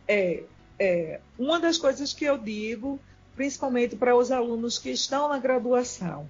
É, 0.08 0.44
é, 0.80 1.20
uma 1.38 1.60
das 1.60 1.78
coisas 1.78 2.14
que 2.14 2.24
eu 2.24 2.38
digo 2.38 2.98
principalmente 3.38 3.96
para 3.96 4.16
os 4.18 4.32
alunos 4.32 4.80
que 4.80 4.90
estão 4.90 5.30
na 5.30 5.38
graduação, 5.38 6.30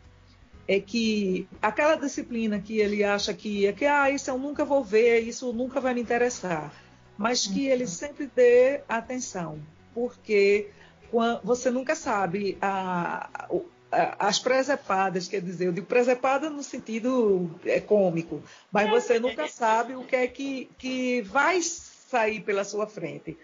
é 0.67 0.79
que 0.81 1.47
aquela 1.61 1.95
disciplina 1.95 2.59
que 2.59 2.79
ele 2.79 3.03
acha 3.03 3.33
que 3.33 3.65
é 3.65 3.71
que 3.71 3.85
ah, 3.85 4.11
isso 4.11 4.29
eu 4.29 4.37
nunca 4.37 4.65
vou 4.65 4.83
ver, 4.83 5.21
isso 5.21 5.53
nunca 5.53 5.79
vai 5.79 5.93
me 5.93 6.01
interessar, 6.01 6.71
mas 7.17 7.47
que 7.47 7.67
ele 7.67 7.85
uhum. 7.85 7.89
sempre 7.89 8.29
dê 8.35 8.81
atenção, 8.89 9.57
porque 9.93 10.69
você 11.41 11.71
nunca 11.71 11.95
sabe 11.95 12.57
a, 12.61 13.29
a, 13.89 14.27
as 14.27 14.39
presepadas, 14.39 15.29
quer 15.29 15.41
dizer, 15.41 15.67
eu 15.67 15.71
digo 15.71 15.87
presepada 15.87 16.49
no 16.49 16.61
sentido 16.61 17.49
é, 17.65 17.79
cômico, 17.79 18.43
mas 18.69 18.89
você 18.89 19.17
nunca 19.17 19.47
sabe 19.47 19.95
o 19.95 20.03
que 20.03 20.15
é 20.17 20.27
que, 20.27 20.69
que 20.77 21.21
vai 21.21 21.61
sair 21.61 22.41
pela 22.41 22.65
sua 22.65 22.85
frente. 22.85 23.37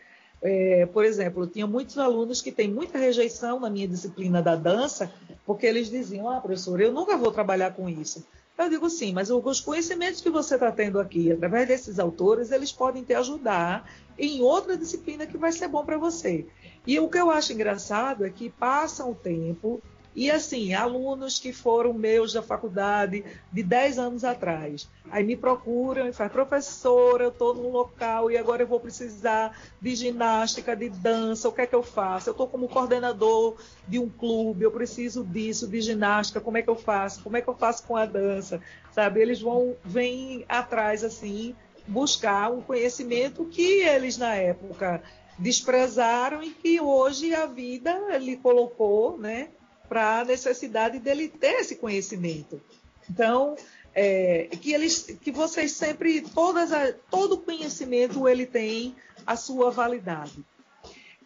É, 0.46 0.86
por 0.88 1.06
exemplo, 1.06 1.44
eu 1.44 1.48
tinha 1.48 1.66
muitos 1.66 1.98
alunos 1.98 2.42
que 2.42 2.52
têm 2.52 2.70
muita 2.70 2.98
rejeição 2.98 3.62
na 3.62 3.70
minha 3.70 3.88
disciplina 3.88 4.42
da 4.42 4.58
dança, 4.58 5.10
porque 5.46 5.66
eles 5.66 5.90
diziam: 5.90 6.30
Ah, 6.30 6.42
professor, 6.42 6.82
eu 6.82 6.92
nunca 6.92 7.16
vou 7.16 7.32
trabalhar 7.32 7.74
com 7.74 7.88
isso. 7.88 8.26
Eu 8.58 8.70
digo 8.70 8.90
sim, 8.90 9.14
mas 9.14 9.32
os 9.32 9.62
conhecimentos 9.62 10.22
que 10.22 10.30
você 10.30 10.56
está 10.56 10.72
tendo 10.72 11.00
aqui, 11.00 11.32
através 11.32 11.68
desses 11.68 11.98
autores, 11.98 12.52
eles 12.52 12.72
podem 12.72 13.04
te 13.04 13.14
ajudar 13.14 13.90
em 14.18 14.42
outra 14.42 14.78
disciplina 14.78 15.26
que 15.26 15.38
vai 15.38 15.52
ser 15.52 15.68
bom 15.70 15.84
para 15.84 15.98
você. 15.98 16.46
E 16.86 17.00
o 17.00 17.10
que 17.10 17.18
eu 17.18 17.32
acho 17.32 17.54
engraçado 17.54 18.26
é 18.26 18.30
que 18.30 18.50
passa 18.50 19.06
o 19.06 19.16
tempo 19.16 19.82
e 20.16 20.30
assim, 20.30 20.74
alunos 20.74 21.40
que 21.40 21.52
foram 21.52 21.94
meus 21.94 22.34
da 22.34 22.44
faculdade 22.44 23.24
de 23.52 23.64
10 23.64 23.98
anos 23.98 24.24
atrás, 24.24 24.90
aí 25.10 25.24
me 25.24 25.36
procuram 25.36 26.08
e 26.08 26.14
falam, 26.14 26.32
professora, 26.32 27.24
eu 27.24 27.30
estou 27.30 27.54
num 27.54 27.70
local 27.70 28.30
e 28.30 28.38
agora 28.38 28.62
eu 28.62 28.68
vou 28.68 28.80
precisar 28.80 29.58
de 29.82 29.96
ginástica, 29.96 30.76
de 30.76 30.90
dança, 30.90 31.50
o 31.50 31.52
que 31.52 31.62
é 31.62 31.66
que 31.66 31.76
eu 31.76 31.82
faço? 31.82 32.30
Eu 32.30 32.32
estou 32.32 32.48
como 32.48 32.68
coordenador 32.68 33.58
de 33.88 33.98
um 33.98 34.08
clube, 34.08 34.64
eu 34.64 34.72
preciso 34.72 35.24
disso, 35.24 35.68
de 35.68 35.82
ginástica, 35.82 36.40
como 36.40 36.58
é 36.58 36.62
que 36.62 36.70
eu 36.70 36.76
faço? 36.76 37.24
Como 37.24 37.36
é 37.36 37.42
que 37.42 37.48
eu 37.48 37.56
faço 37.56 37.84
com 37.88 37.96
a 37.96 38.06
dança? 38.06 38.62
Sabe, 38.92 39.20
eles 39.20 39.42
vão, 39.42 39.76
vêm 39.84 40.46
atrás 40.48 41.04
assim, 41.04 41.56
buscar 41.88 42.52
um 42.52 42.62
conhecimento 42.62 43.46
que 43.46 43.82
eles 43.82 44.18
na 44.18 44.36
época 44.36 45.02
desprezaram 45.38 46.44
e 46.44 46.52
que 46.52 46.80
hoje 46.80 47.34
a 47.34 47.46
vida 47.46 48.18
lhe 48.20 48.38
colocou, 48.38 49.18
né? 49.18 49.50
Para 49.88 50.20
a 50.20 50.26
necessidade 50.26 51.00
dele 51.00 51.28
ter 51.28 51.60
esse 51.60 51.76
conhecimento. 51.76 52.62
Então, 53.10 53.56
é, 53.94 54.48
que 54.60 54.74
eles, 54.74 55.16
que 55.22 55.32
vocês 55.32 55.72
sempre, 55.72 56.22
todas 56.22 56.72
a, 56.72 56.94
todo 57.12 57.38
conhecimento 57.38 58.28
ele 58.28 58.46
tem 58.46 58.96
a 59.26 59.36
sua 59.36 59.70
validade. 59.70 60.44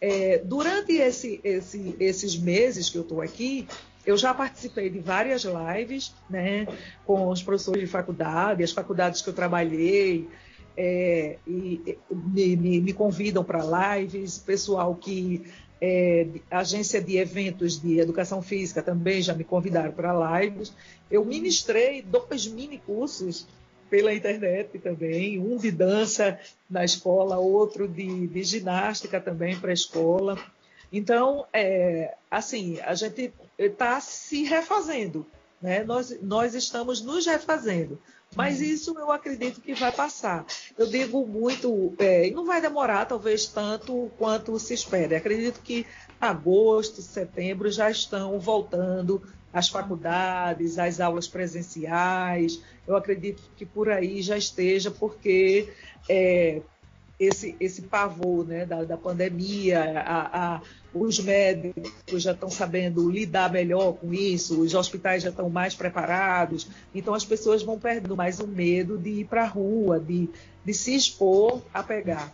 É, 0.00 0.38
durante 0.38 0.92
esse, 0.92 1.40
esse, 1.42 1.96
esses 1.98 2.36
meses 2.36 2.88
que 2.88 2.98
eu 2.98 3.02
estou 3.02 3.20
aqui, 3.20 3.66
eu 4.06 4.16
já 4.16 4.32
participei 4.32 4.88
de 4.88 5.00
várias 5.00 5.44
lives, 5.44 6.14
né, 6.30 6.66
com 7.04 7.28
os 7.28 7.42
professores 7.42 7.80
de 7.82 7.86
faculdade, 7.86 8.62
as 8.62 8.72
faculdades 8.72 9.20
que 9.20 9.28
eu 9.28 9.34
trabalhei, 9.34 10.28
é, 10.76 11.38
e, 11.46 11.98
me, 12.10 12.56
me, 12.56 12.80
me 12.80 12.92
convidam 12.92 13.42
para 13.42 13.98
lives, 13.98 14.38
pessoal 14.38 14.94
que 14.94 15.44
é, 15.80 16.26
agência 16.50 17.00
de 17.00 17.16
eventos 17.16 17.80
de 17.80 17.98
educação 17.98 18.42
física 18.42 18.82
também 18.82 19.22
já 19.22 19.34
me 19.34 19.44
convidaram 19.44 19.92
para 19.92 20.40
lives. 20.40 20.72
Eu 21.10 21.24
ministrei 21.24 22.02
dois 22.02 22.46
mini 22.46 22.78
cursos 22.78 23.46
pela 23.88 24.12
internet 24.12 24.78
também, 24.78 25.38
um 25.38 25.56
de 25.56 25.70
dança 25.70 26.38
na 26.68 26.84
escola, 26.84 27.38
outro 27.38 27.88
de, 27.88 28.26
de 28.26 28.42
ginástica 28.42 29.20
também 29.20 29.58
para 29.58 29.70
a 29.70 29.74
escola. 29.74 30.38
Então, 30.92 31.46
é, 31.52 32.14
assim, 32.30 32.78
a 32.80 32.94
gente 32.94 33.32
está 33.58 34.00
se 34.00 34.44
refazendo, 34.44 35.26
né? 35.60 35.84
Nós, 35.84 36.16
nós 36.22 36.54
estamos 36.54 37.02
nos 37.02 37.26
refazendo. 37.26 37.98
Mas 38.36 38.58
uhum. 38.58 38.64
isso 38.64 38.98
eu 38.98 39.10
acredito 39.10 39.60
que 39.60 39.74
vai 39.74 39.90
passar. 39.90 40.44
Eu 40.76 40.86
digo 40.86 41.26
muito, 41.26 41.94
é, 41.98 42.30
não 42.30 42.44
vai 42.44 42.60
demorar 42.60 43.06
talvez 43.06 43.46
tanto 43.46 44.10
quanto 44.18 44.58
se 44.58 44.74
espera. 44.74 45.14
Eu 45.14 45.18
acredito 45.18 45.60
que 45.60 45.86
agosto, 46.20 47.00
setembro 47.00 47.70
já 47.70 47.90
estão 47.90 48.38
voltando 48.38 49.22
as 49.52 49.68
faculdades, 49.68 50.78
as 50.78 51.00
aulas 51.00 51.26
presenciais. 51.26 52.62
Eu 52.86 52.96
acredito 52.96 53.42
que 53.56 53.64
por 53.64 53.88
aí 53.88 54.20
já 54.22 54.36
esteja, 54.36 54.90
porque 54.90 55.72
é, 56.08 56.60
esse, 57.18 57.56
esse 57.58 57.82
pavor 57.82 58.46
né, 58.46 58.64
da, 58.64 58.84
da 58.84 58.96
pandemia, 58.96 60.00
a, 60.00 60.54
a, 60.56 60.62
os 60.94 61.18
médicos 61.18 62.22
já 62.22 62.32
estão 62.32 62.48
sabendo 62.48 63.10
lidar 63.10 63.50
melhor 63.50 63.94
com 63.94 64.14
isso, 64.14 64.60
os 64.60 64.72
hospitais 64.74 65.22
já 65.22 65.30
estão 65.30 65.50
mais 65.50 65.74
preparados, 65.74 66.68
então 66.94 67.14
as 67.14 67.24
pessoas 67.24 67.62
vão 67.62 67.78
perdendo 67.78 68.16
mais 68.16 68.38
o 68.38 68.46
medo 68.46 68.96
de 68.96 69.10
ir 69.10 69.24
para 69.24 69.42
a 69.42 69.48
rua, 69.48 69.98
de, 69.98 70.28
de 70.64 70.74
se 70.74 70.94
expor 70.94 71.60
a 71.74 71.82
pegar. 71.82 72.32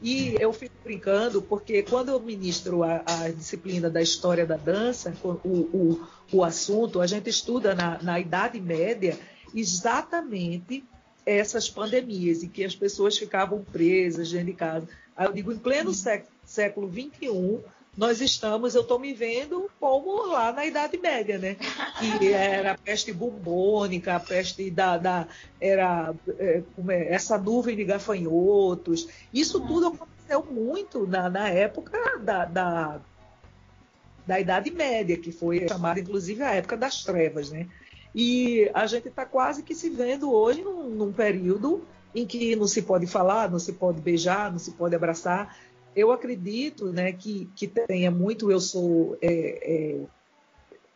E 0.00 0.36
eu 0.38 0.52
fico 0.52 0.74
brincando 0.84 1.42
porque 1.42 1.82
quando 1.82 2.10
eu 2.10 2.20
ministro 2.20 2.84
a, 2.84 3.02
a 3.04 3.30
disciplina 3.30 3.90
da 3.90 4.00
história 4.00 4.46
da 4.46 4.56
dança, 4.56 5.12
o, 5.24 5.48
o, 5.48 6.06
o 6.32 6.44
assunto, 6.44 7.00
a 7.00 7.06
gente 7.06 7.28
estuda 7.28 7.74
na, 7.74 8.00
na 8.00 8.20
Idade 8.20 8.60
Média 8.60 9.18
exatamente 9.52 10.84
essas 11.28 11.68
pandemias 11.68 12.42
e 12.42 12.48
que 12.48 12.64
as 12.64 12.74
pessoas 12.74 13.18
ficavam 13.18 13.62
presas 13.62 14.30
dentro 14.30 14.46
de 14.46 14.52
casa. 14.54 14.88
Aí 15.14 15.26
eu 15.26 15.32
digo, 15.32 15.52
em 15.52 15.58
pleno 15.58 15.92
século, 15.92 16.32
século 16.44 16.90
XXI, 16.90 17.60
nós 17.96 18.20
estamos, 18.20 18.74
eu 18.74 18.82
estou 18.82 18.98
me 18.98 19.12
vendo 19.12 19.68
como 19.78 20.26
lá 20.26 20.52
na 20.52 20.64
Idade 20.64 20.96
Média, 20.96 21.36
né? 21.36 21.56
Que 21.98 22.28
era 22.32 22.72
a 22.72 22.78
peste 22.78 23.12
bubônica, 23.12 24.14
a 24.14 24.20
peste 24.20 24.70
da, 24.70 24.96
da 24.96 25.28
era 25.60 26.14
é, 26.38 26.62
é, 26.88 27.14
essa 27.14 27.36
nuvem 27.36 27.76
de 27.76 27.84
gafanhotos. 27.84 29.08
Isso 29.34 29.60
tudo 29.60 29.88
aconteceu 29.88 30.46
muito 30.50 31.06
na, 31.06 31.28
na 31.28 31.48
época 31.48 32.18
da, 32.20 32.44
da, 32.44 33.00
da 34.24 34.40
Idade 34.40 34.70
Média, 34.70 35.18
que 35.18 35.32
foi 35.32 35.66
chamada 35.68 35.98
inclusive 35.98 36.42
a 36.42 36.54
época 36.54 36.76
das 36.76 37.02
trevas, 37.02 37.50
né? 37.50 37.66
E 38.14 38.70
a 38.74 38.86
gente 38.86 39.08
está 39.08 39.24
quase 39.24 39.62
que 39.62 39.74
se 39.74 39.90
vendo 39.90 40.32
hoje 40.32 40.62
num, 40.62 40.88
num, 40.88 41.12
período 41.12 41.84
em 42.14 42.26
que 42.26 42.56
não 42.56 42.66
se 42.66 42.82
pode 42.82 43.06
falar, 43.06 43.50
não 43.50 43.58
se 43.58 43.72
pode 43.72 44.00
beijar, 44.00 44.50
não 44.50 44.58
se 44.58 44.72
pode 44.72 44.94
abraçar. 44.94 45.56
Eu 45.94 46.10
acredito 46.10 46.92
né, 46.92 47.12
que, 47.12 47.48
que 47.54 47.66
tenha 47.66 48.10
muito. 48.10 48.50
Eu 48.50 48.60
sou. 48.60 49.16
É, 49.20 49.30
é, 49.30 50.00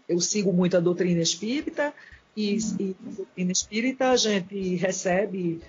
eu 0.08 0.20
sigo 0.20 0.52
muito 0.52 0.76
a 0.76 0.80
doutrina 0.80 1.20
espírita, 1.20 1.94
e, 2.36 2.58
e 2.78 2.96
a 3.06 3.10
doutrina 3.10 3.52
espírita 3.52 4.10
a 4.10 4.16
gente 4.16 4.74
recebe 4.76 5.60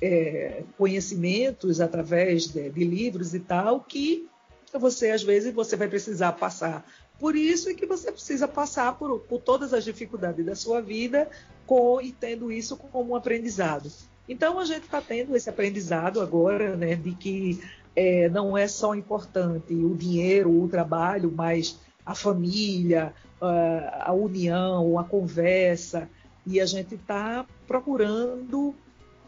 é, 0.00 0.62
conhecimentos 0.78 1.80
através 1.80 2.46
de, 2.46 2.70
de 2.70 2.84
livros 2.84 3.34
e 3.34 3.40
tal, 3.40 3.80
que 3.80 4.26
você 4.72 5.10
às 5.10 5.22
vezes 5.22 5.52
você 5.52 5.76
vai 5.76 5.88
precisar 5.88 6.32
passar 6.32 6.86
por 7.20 7.36
isso 7.36 7.68
é 7.68 7.74
que 7.74 7.84
você 7.84 8.10
precisa 8.10 8.48
passar 8.48 8.94
por, 8.94 9.20
por 9.20 9.40
todas 9.40 9.74
as 9.74 9.84
dificuldades 9.84 10.44
da 10.44 10.56
sua 10.56 10.80
vida 10.80 11.28
com, 11.66 12.00
e 12.00 12.10
tendo 12.10 12.50
isso 12.50 12.78
como 12.78 13.12
um 13.12 13.14
aprendizado. 13.14 13.92
Então 14.26 14.58
a 14.58 14.64
gente 14.64 14.84
está 14.84 15.02
tendo 15.02 15.36
esse 15.36 15.50
aprendizado 15.50 16.20
agora, 16.20 16.74
né, 16.74 16.96
de 16.96 17.12
que 17.12 17.62
é, 17.94 18.28
não 18.30 18.56
é 18.56 18.66
só 18.66 18.94
importante 18.94 19.74
o 19.74 19.94
dinheiro, 19.94 20.50
o 20.50 20.66
trabalho, 20.66 21.30
mas 21.36 21.78
a 22.06 22.14
família, 22.14 23.12
a, 23.40 24.10
a 24.10 24.12
união, 24.12 24.98
a 24.98 25.04
conversa. 25.04 26.08
E 26.46 26.58
a 26.58 26.64
gente 26.64 26.94
está 26.94 27.44
procurando 27.66 28.74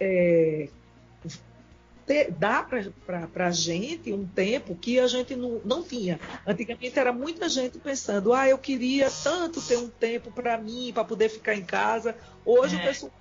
é, 0.01 0.69
ter, 2.07 2.31
dá 2.31 2.63
para 2.63 3.47
a 3.47 3.51
gente 3.51 4.13
um 4.13 4.27
tempo 4.27 4.75
que 4.75 4.99
a 4.99 5.07
gente 5.07 5.35
não, 5.35 5.61
não 5.65 5.83
tinha. 5.83 6.19
Antigamente 6.47 6.99
era 6.99 7.13
muita 7.13 7.49
gente 7.49 7.79
pensando, 7.79 8.33
ah, 8.33 8.49
eu 8.49 8.59
queria 8.59 9.09
tanto 9.23 9.61
ter 9.61 9.77
um 9.77 9.89
tempo 9.89 10.31
para 10.31 10.59
mim, 10.59 10.91
para 10.93 11.05
poder 11.05 11.29
ficar 11.29 11.55
em 11.55 11.65
casa. 11.65 12.17
Hoje 12.45 12.77
é. 12.77 12.79
o 12.79 12.83
pessoal. 12.83 13.13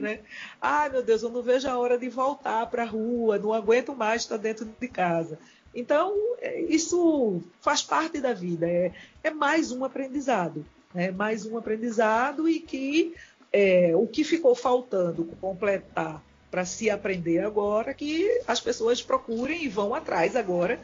né? 0.00 0.20
Ai, 0.60 0.90
meu 0.90 1.02
Deus, 1.02 1.22
eu 1.22 1.30
não 1.30 1.42
vejo 1.42 1.68
a 1.68 1.78
hora 1.78 1.96
de 1.96 2.08
voltar 2.08 2.66
para 2.66 2.82
a 2.82 2.86
rua, 2.86 3.38
não 3.38 3.52
aguento 3.52 3.94
mais 3.94 4.22
estar 4.22 4.36
dentro 4.36 4.64
de 4.64 4.88
casa. 4.88 5.38
Então, 5.74 6.14
é, 6.40 6.60
isso 6.62 7.42
faz 7.60 7.82
parte 7.82 8.20
da 8.20 8.32
vida, 8.32 8.68
é, 8.68 8.92
é 9.22 9.30
mais 9.30 9.70
um 9.70 9.84
aprendizado. 9.84 10.64
É 10.94 11.10
mais 11.10 11.44
um 11.44 11.58
aprendizado 11.58 12.48
e 12.48 12.58
que 12.58 13.14
é, 13.52 13.92
o 13.94 14.06
que 14.06 14.24
ficou 14.24 14.54
faltando 14.54 15.24
completar 15.40 16.22
para 16.50 16.64
se 16.64 16.88
aprender 16.88 17.40
agora, 17.40 17.92
que 17.92 18.40
as 18.46 18.60
pessoas 18.60 19.02
procurem 19.02 19.64
e 19.64 19.68
vão 19.68 19.94
atrás 19.94 20.36
agora 20.36 20.78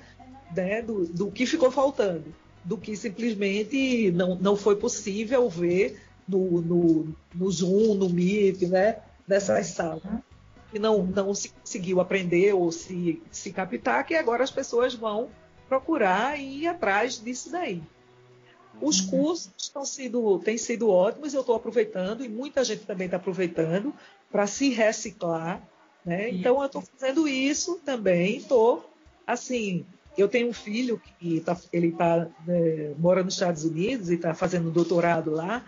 né, 0.55 0.83
do, 0.83 1.07
do 1.07 1.31
que 1.31 1.47
ficou 1.47 1.71
faltando, 1.71 2.25
do 2.65 2.77
que 2.77 2.97
simplesmente 2.97 4.11
não, 4.11 4.35
não 4.35 4.57
foi 4.57 4.77
possível 4.77 5.49
ver 5.49 6.01
no, 6.29 6.61
no, 6.61 7.17
no 7.35 7.51
Zoom, 7.51 7.95
no 7.95 8.09
Meet, 8.09 8.63
né, 8.63 8.97
nessas 9.27 9.69
salas. 9.69 10.03
E 10.73 10.79
não, 10.79 11.05
não 11.05 11.35
se 11.35 11.51
conseguiu 11.51 12.01
aprender 12.01 12.55
ou 12.55 12.73
se, 12.73 13.23
se 13.31 13.53
captar, 13.53 14.07
que 14.07 14.15
agora 14.15 14.43
as 14.43 14.51
pessoas 14.51 14.95
vão 14.95 15.29
procurar 15.69 16.39
e 16.39 16.63
ir 16.63 16.67
atrás 16.67 17.21
disso 17.23 17.51
daí. 17.51 17.83
Os 18.81 19.01
uhum. 19.01 19.11
cursos 19.11 19.73
sido, 19.85 20.39
têm 20.39 20.57
sido 20.57 20.89
ótimos, 20.89 21.35
eu 21.35 21.41
estou 21.41 21.55
aproveitando, 21.55 22.25
e 22.25 22.29
muita 22.29 22.65
gente 22.65 22.85
também 22.85 23.05
está 23.05 23.17
aproveitando 23.17 23.93
para 24.33 24.47
se 24.47 24.70
reciclar. 24.70 25.62
Né? 26.05 26.30
Então, 26.30 26.59
eu 26.61 26.66
estou 26.66 26.83
fazendo 26.83 27.28
isso 27.28 27.80
também. 27.85 28.39
Estou, 28.39 28.91
assim, 29.26 29.87
eu 30.18 30.28
tenho 30.28 30.49
um 30.49 30.53
filho 30.53 31.01
que 31.20 31.41
tá, 31.41 31.57
ele 31.72 31.89
está 31.89 32.26
né, 32.47 32.95
mora 32.99 33.22
nos 33.22 33.35
Estados 33.35 33.64
Unidos 33.64 34.11
e 34.11 34.14
está 34.14 34.35
fazendo 34.35 34.70
doutorado 34.70 35.30
lá. 35.30 35.64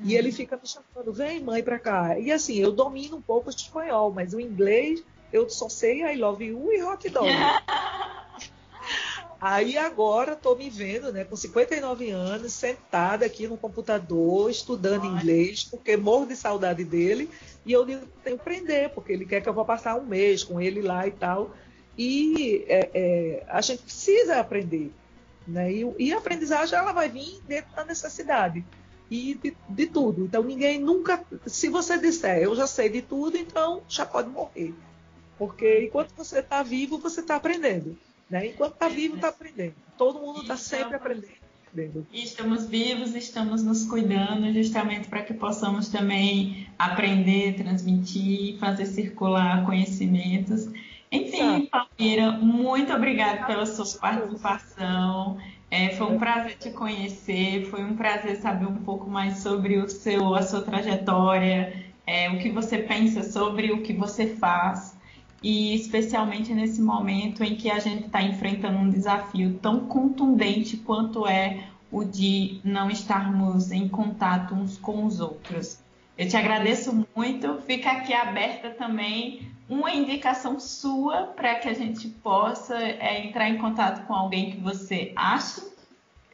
E 0.00 0.14
ele 0.14 0.30
fica 0.30 0.56
me 0.56 0.68
chamando, 0.68 1.12
vem 1.12 1.40
mãe 1.40 1.62
para 1.62 1.78
cá. 1.78 2.18
E 2.18 2.30
assim, 2.30 2.56
eu 2.56 2.70
domino 2.70 3.16
um 3.16 3.22
pouco 3.22 3.48
o 3.48 3.50
espanhol, 3.50 4.12
mas 4.12 4.34
o 4.34 4.40
inglês 4.40 5.02
eu 5.32 5.48
só 5.48 5.68
sei 5.68 6.02
I 6.02 6.16
love 6.16 6.44
you 6.44 6.72
e 6.72 6.82
hot 6.82 7.08
dog. 7.10 7.28
Aí 9.40 9.78
agora 9.78 10.32
estou 10.32 10.56
me 10.56 10.68
vendo, 10.68 11.12
né, 11.12 11.24
com 11.24 11.36
59 11.36 12.10
anos, 12.10 12.52
sentada 12.52 13.24
aqui 13.24 13.46
no 13.46 13.56
computador, 13.56 14.50
estudando 14.50 15.06
Olha. 15.06 15.16
inglês, 15.16 15.62
porque 15.62 15.96
morro 15.96 16.26
de 16.26 16.34
saudade 16.34 16.84
dele. 16.84 17.30
E 17.64 17.72
eu 17.72 17.84
digo, 17.84 18.04
tenho 18.24 18.36
que 18.36 18.42
aprender, 18.42 18.90
porque 18.90 19.12
ele 19.12 19.24
quer 19.24 19.40
que 19.40 19.48
eu 19.48 19.54
vá 19.54 19.64
passar 19.64 19.94
um 19.94 20.04
mês 20.04 20.42
com 20.42 20.60
ele 20.60 20.82
lá 20.82 21.06
e 21.06 21.12
tal. 21.12 21.54
E 21.96 22.64
é, 22.66 22.90
é, 22.92 23.44
a 23.48 23.60
gente 23.60 23.82
precisa 23.82 24.40
aprender. 24.40 24.92
Né? 25.46 25.72
E, 25.72 25.94
e, 25.98 26.12
a 26.12 26.18
aprendizagem 26.18 26.76
ela 26.76 26.92
vai 26.92 27.08
vir 27.08 27.40
dentro 27.46 27.74
da 27.74 27.84
necessidade 27.84 28.64
e 29.10 29.34
de, 29.34 29.56
de, 29.68 29.86
tudo. 29.86 30.24
Então 30.24 30.42
ninguém 30.42 30.78
nunca, 30.80 31.24
se 31.46 31.68
você 31.68 31.96
disser 31.96 32.42
eu 32.42 32.54
já 32.54 32.66
sei 32.66 32.88
de 32.88 33.02
tudo, 33.02 33.36
então 33.36 33.82
já 33.88 34.04
pode 34.04 34.28
morrer, 34.28 34.74
porque 35.38 35.86
enquanto 35.86 36.12
você 36.14 36.40
está 36.40 36.62
vivo 36.62 36.98
você 36.98 37.20
está 37.20 37.36
aprendendo, 37.36 37.96
né? 38.30 38.48
Enquanto 38.48 38.74
está 38.74 38.88
vivo 38.88 39.16
está 39.16 39.28
aprendendo. 39.28 39.74
Todo 39.96 40.20
mundo 40.20 40.42
está 40.42 40.56
sempre 40.56 40.96
aprendendo. 40.96 41.38
Estamos 42.12 42.66
vivos, 42.66 43.14
estamos 43.14 43.62
nos 43.62 43.84
cuidando 43.84 44.52
justamente 44.52 45.06
para 45.08 45.22
que 45.22 45.34
possamos 45.34 45.88
também 45.88 46.66
aprender, 46.78 47.54
transmitir, 47.56 48.58
fazer 48.58 48.86
circular 48.86 49.64
conhecimentos. 49.64 50.68
Enfim, 51.12 51.66
Palmeira, 51.66 52.32
muito 52.32 52.92
obrigada 52.92 53.46
pela 53.46 53.66
sua 53.66 53.86
participação. 54.00 55.38
É, 55.70 55.90
foi 55.90 56.06
um 56.06 56.18
prazer 56.18 56.56
te 56.56 56.70
conhecer, 56.70 57.66
foi 57.66 57.84
um 57.84 57.94
prazer 57.94 58.36
saber 58.36 58.66
um 58.66 58.78
pouco 58.78 59.08
mais 59.08 59.38
sobre 59.38 59.78
o 59.78 59.88
seu, 59.88 60.34
a 60.34 60.42
sua 60.42 60.62
trajetória, 60.62 61.84
é, 62.06 62.30
o 62.30 62.38
que 62.38 62.50
você 62.50 62.78
pensa 62.78 63.22
sobre 63.22 63.70
o 63.72 63.82
que 63.82 63.92
você 63.92 64.26
faz 64.26 64.97
e 65.42 65.74
especialmente 65.74 66.52
nesse 66.52 66.80
momento 66.80 67.44
em 67.44 67.54
que 67.54 67.70
a 67.70 67.78
gente 67.78 68.06
está 68.06 68.22
enfrentando 68.22 68.78
um 68.78 68.90
desafio 68.90 69.58
tão 69.62 69.86
contundente 69.86 70.76
quanto 70.78 71.26
é 71.26 71.68
o 71.90 72.04
de 72.04 72.60
não 72.64 72.90
estarmos 72.90 73.70
em 73.70 73.88
contato 73.88 74.54
uns 74.54 74.76
com 74.76 75.04
os 75.04 75.20
outros. 75.20 75.80
Eu 76.16 76.28
te 76.28 76.36
agradeço 76.36 77.06
muito, 77.14 77.58
fica 77.62 77.92
aqui 77.92 78.12
aberta 78.12 78.70
também 78.70 79.48
uma 79.68 79.92
indicação 79.92 80.58
sua 80.58 81.28
para 81.28 81.54
que 81.56 81.68
a 81.68 81.74
gente 81.74 82.08
possa 82.08 82.76
é, 82.76 83.26
entrar 83.26 83.48
em 83.48 83.58
contato 83.58 84.06
com 84.06 84.14
alguém 84.14 84.50
que 84.50 84.56
você 84.56 85.12
acha 85.14 85.62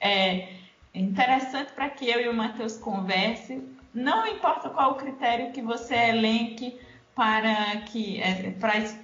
é, 0.01 0.49
interessante 0.95 1.73
para 1.73 1.91
que 1.91 2.09
eu 2.09 2.21
e 2.21 2.29
o 2.29 2.35
Matheus 2.35 2.79
conversem. 2.79 3.69
Não 3.93 4.27
importa 4.27 4.71
qual 4.71 4.93
o 4.93 4.95
critério 4.95 5.53
que 5.53 5.61
você 5.61 5.95
elenque 5.95 6.79
para 7.15 7.77
que 7.83 8.21
é, 8.21 8.51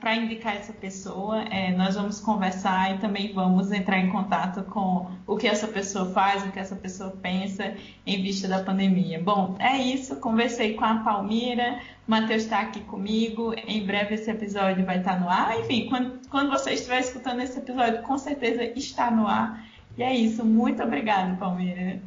para 0.01 0.17
indicar 0.17 0.57
essa 0.57 0.73
pessoa, 0.73 1.43
é, 1.45 1.71
nós 1.71 1.95
vamos 1.95 2.19
conversar 2.19 2.97
e 2.97 2.99
também 2.99 3.33
vamos 3.33 3.71
entrar 3.71 3.99
em 3.99 4.11
contato 4.11 4.65
com 4.65 5.09
o 5.27 5.37
que 5.37 5.47
essa 5.47 5.69
pessoa 5.69 6.11
faz, 6.11 6.45
o 6.45 6.51
que 6.51 6.59
essa 6.59 6.75
pessoa 6.75 7.11
pensa 7.23 7.73
em 8.05 8.21
vista 8.21 8.49
da 8.49 8.65
pandemia. 8.65 9.23
Bom, 9.23 9.55
é 9.61 9.79
isso. 9.79 10.17
Conversei 10.17 10.75
com 10.75 10.85
a 10.85 10.97
Palmira, 10.97 11.79
o 12.07 12.11
Matheus 12.11 12.43
está 12.43 12.61
aqui 12.61 12.81
comigo. 12.81 13.55
Em 13.55 13.87
breve 13.87 14.17
esse 14.17 14.29
episódio 14.29 14.85
vai 14.85 14.99
estar 14.99 15.21
no 15.21 15.29
ar. 15.29 15.61
Enfim, 15.61 15.89
quando, 15.89 16.19
quando 16.29 16.51
você 16.51 16.73
estiver 16.73 16.99
escutando 16.99 17.41
esse 17.41 17.59
episódio, 17.59 18.03
com 18.03 18.19
certeza 18.19 18.65
está 18.65 19.09
no 19.09 19.29
ar. 19.29 19.65
E 19.97 20.03
é 20.03 20.13
isso. 20.13 20.45
Muito 20.45 20.83
obrigada, 20.83 21.37
Palmira. 21.37 22.01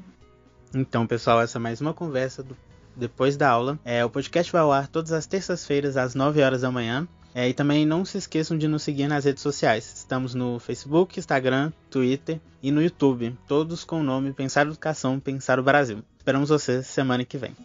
Então, 0.76 1.08
pessoal, 1.08 1.42
essa 1.42 1.58
é 1.58 1.62
mais 1.62 1.80
uma 1.80 1.94
conversa 1.94 2.44
do 2.44 2.58
depois 2.96 3.38
da 3.38 3.50
aula. 3.50 3.80
É, 3.84 4.04
o 4.04 4.10
podcast 4.10 4.52
vai 4.52 4.62
ao 4.62 4.72
ar 4.72 4.88
todas 4.88 5.12
as 5.12 5.26
terças-feiras, 5.26 5.98
às 5.98 6.16
9 6.16 6.42
horas 6.42 6.62
da 6.62 6.72
manhã. 6.72 7.08
É, 7.36 7.50
e 7.50 7.54
também 7.54 7.86
não 7.86 8.06
se 8.06 8.18
esqueçam 8.18 8.58
de 8.58 8.68
nos 8.68 8.84
seguir 8.84 9.08
nas 9.08 9.26
redes 9.26 9.42
sociais. 9.42 9.92
Estamos 9.98 10.36
no 10.36 10.60
Facebook, 10.60 11.20
Instagram, 11.20 11.72
Twitter 11.90 12.40
e 12.62 12.72
no 12.72 12.82
YouTube, 12.82 13.36
todos 13.48 13.84
com 13.84 14.02
o 14.02 14.04
nome 14.04 14.34
Pensar 14.34 14.68
Educação, 14.68 15.20
Pensar 15.20 15.60
o 15.60 15.64
Brasil. 15.64 16.04
Esperamos 16.18 16.50
vocês 16.50 16.86
semana 16.86 17.26
que 17.26 17.38
vem. 17.38 17.56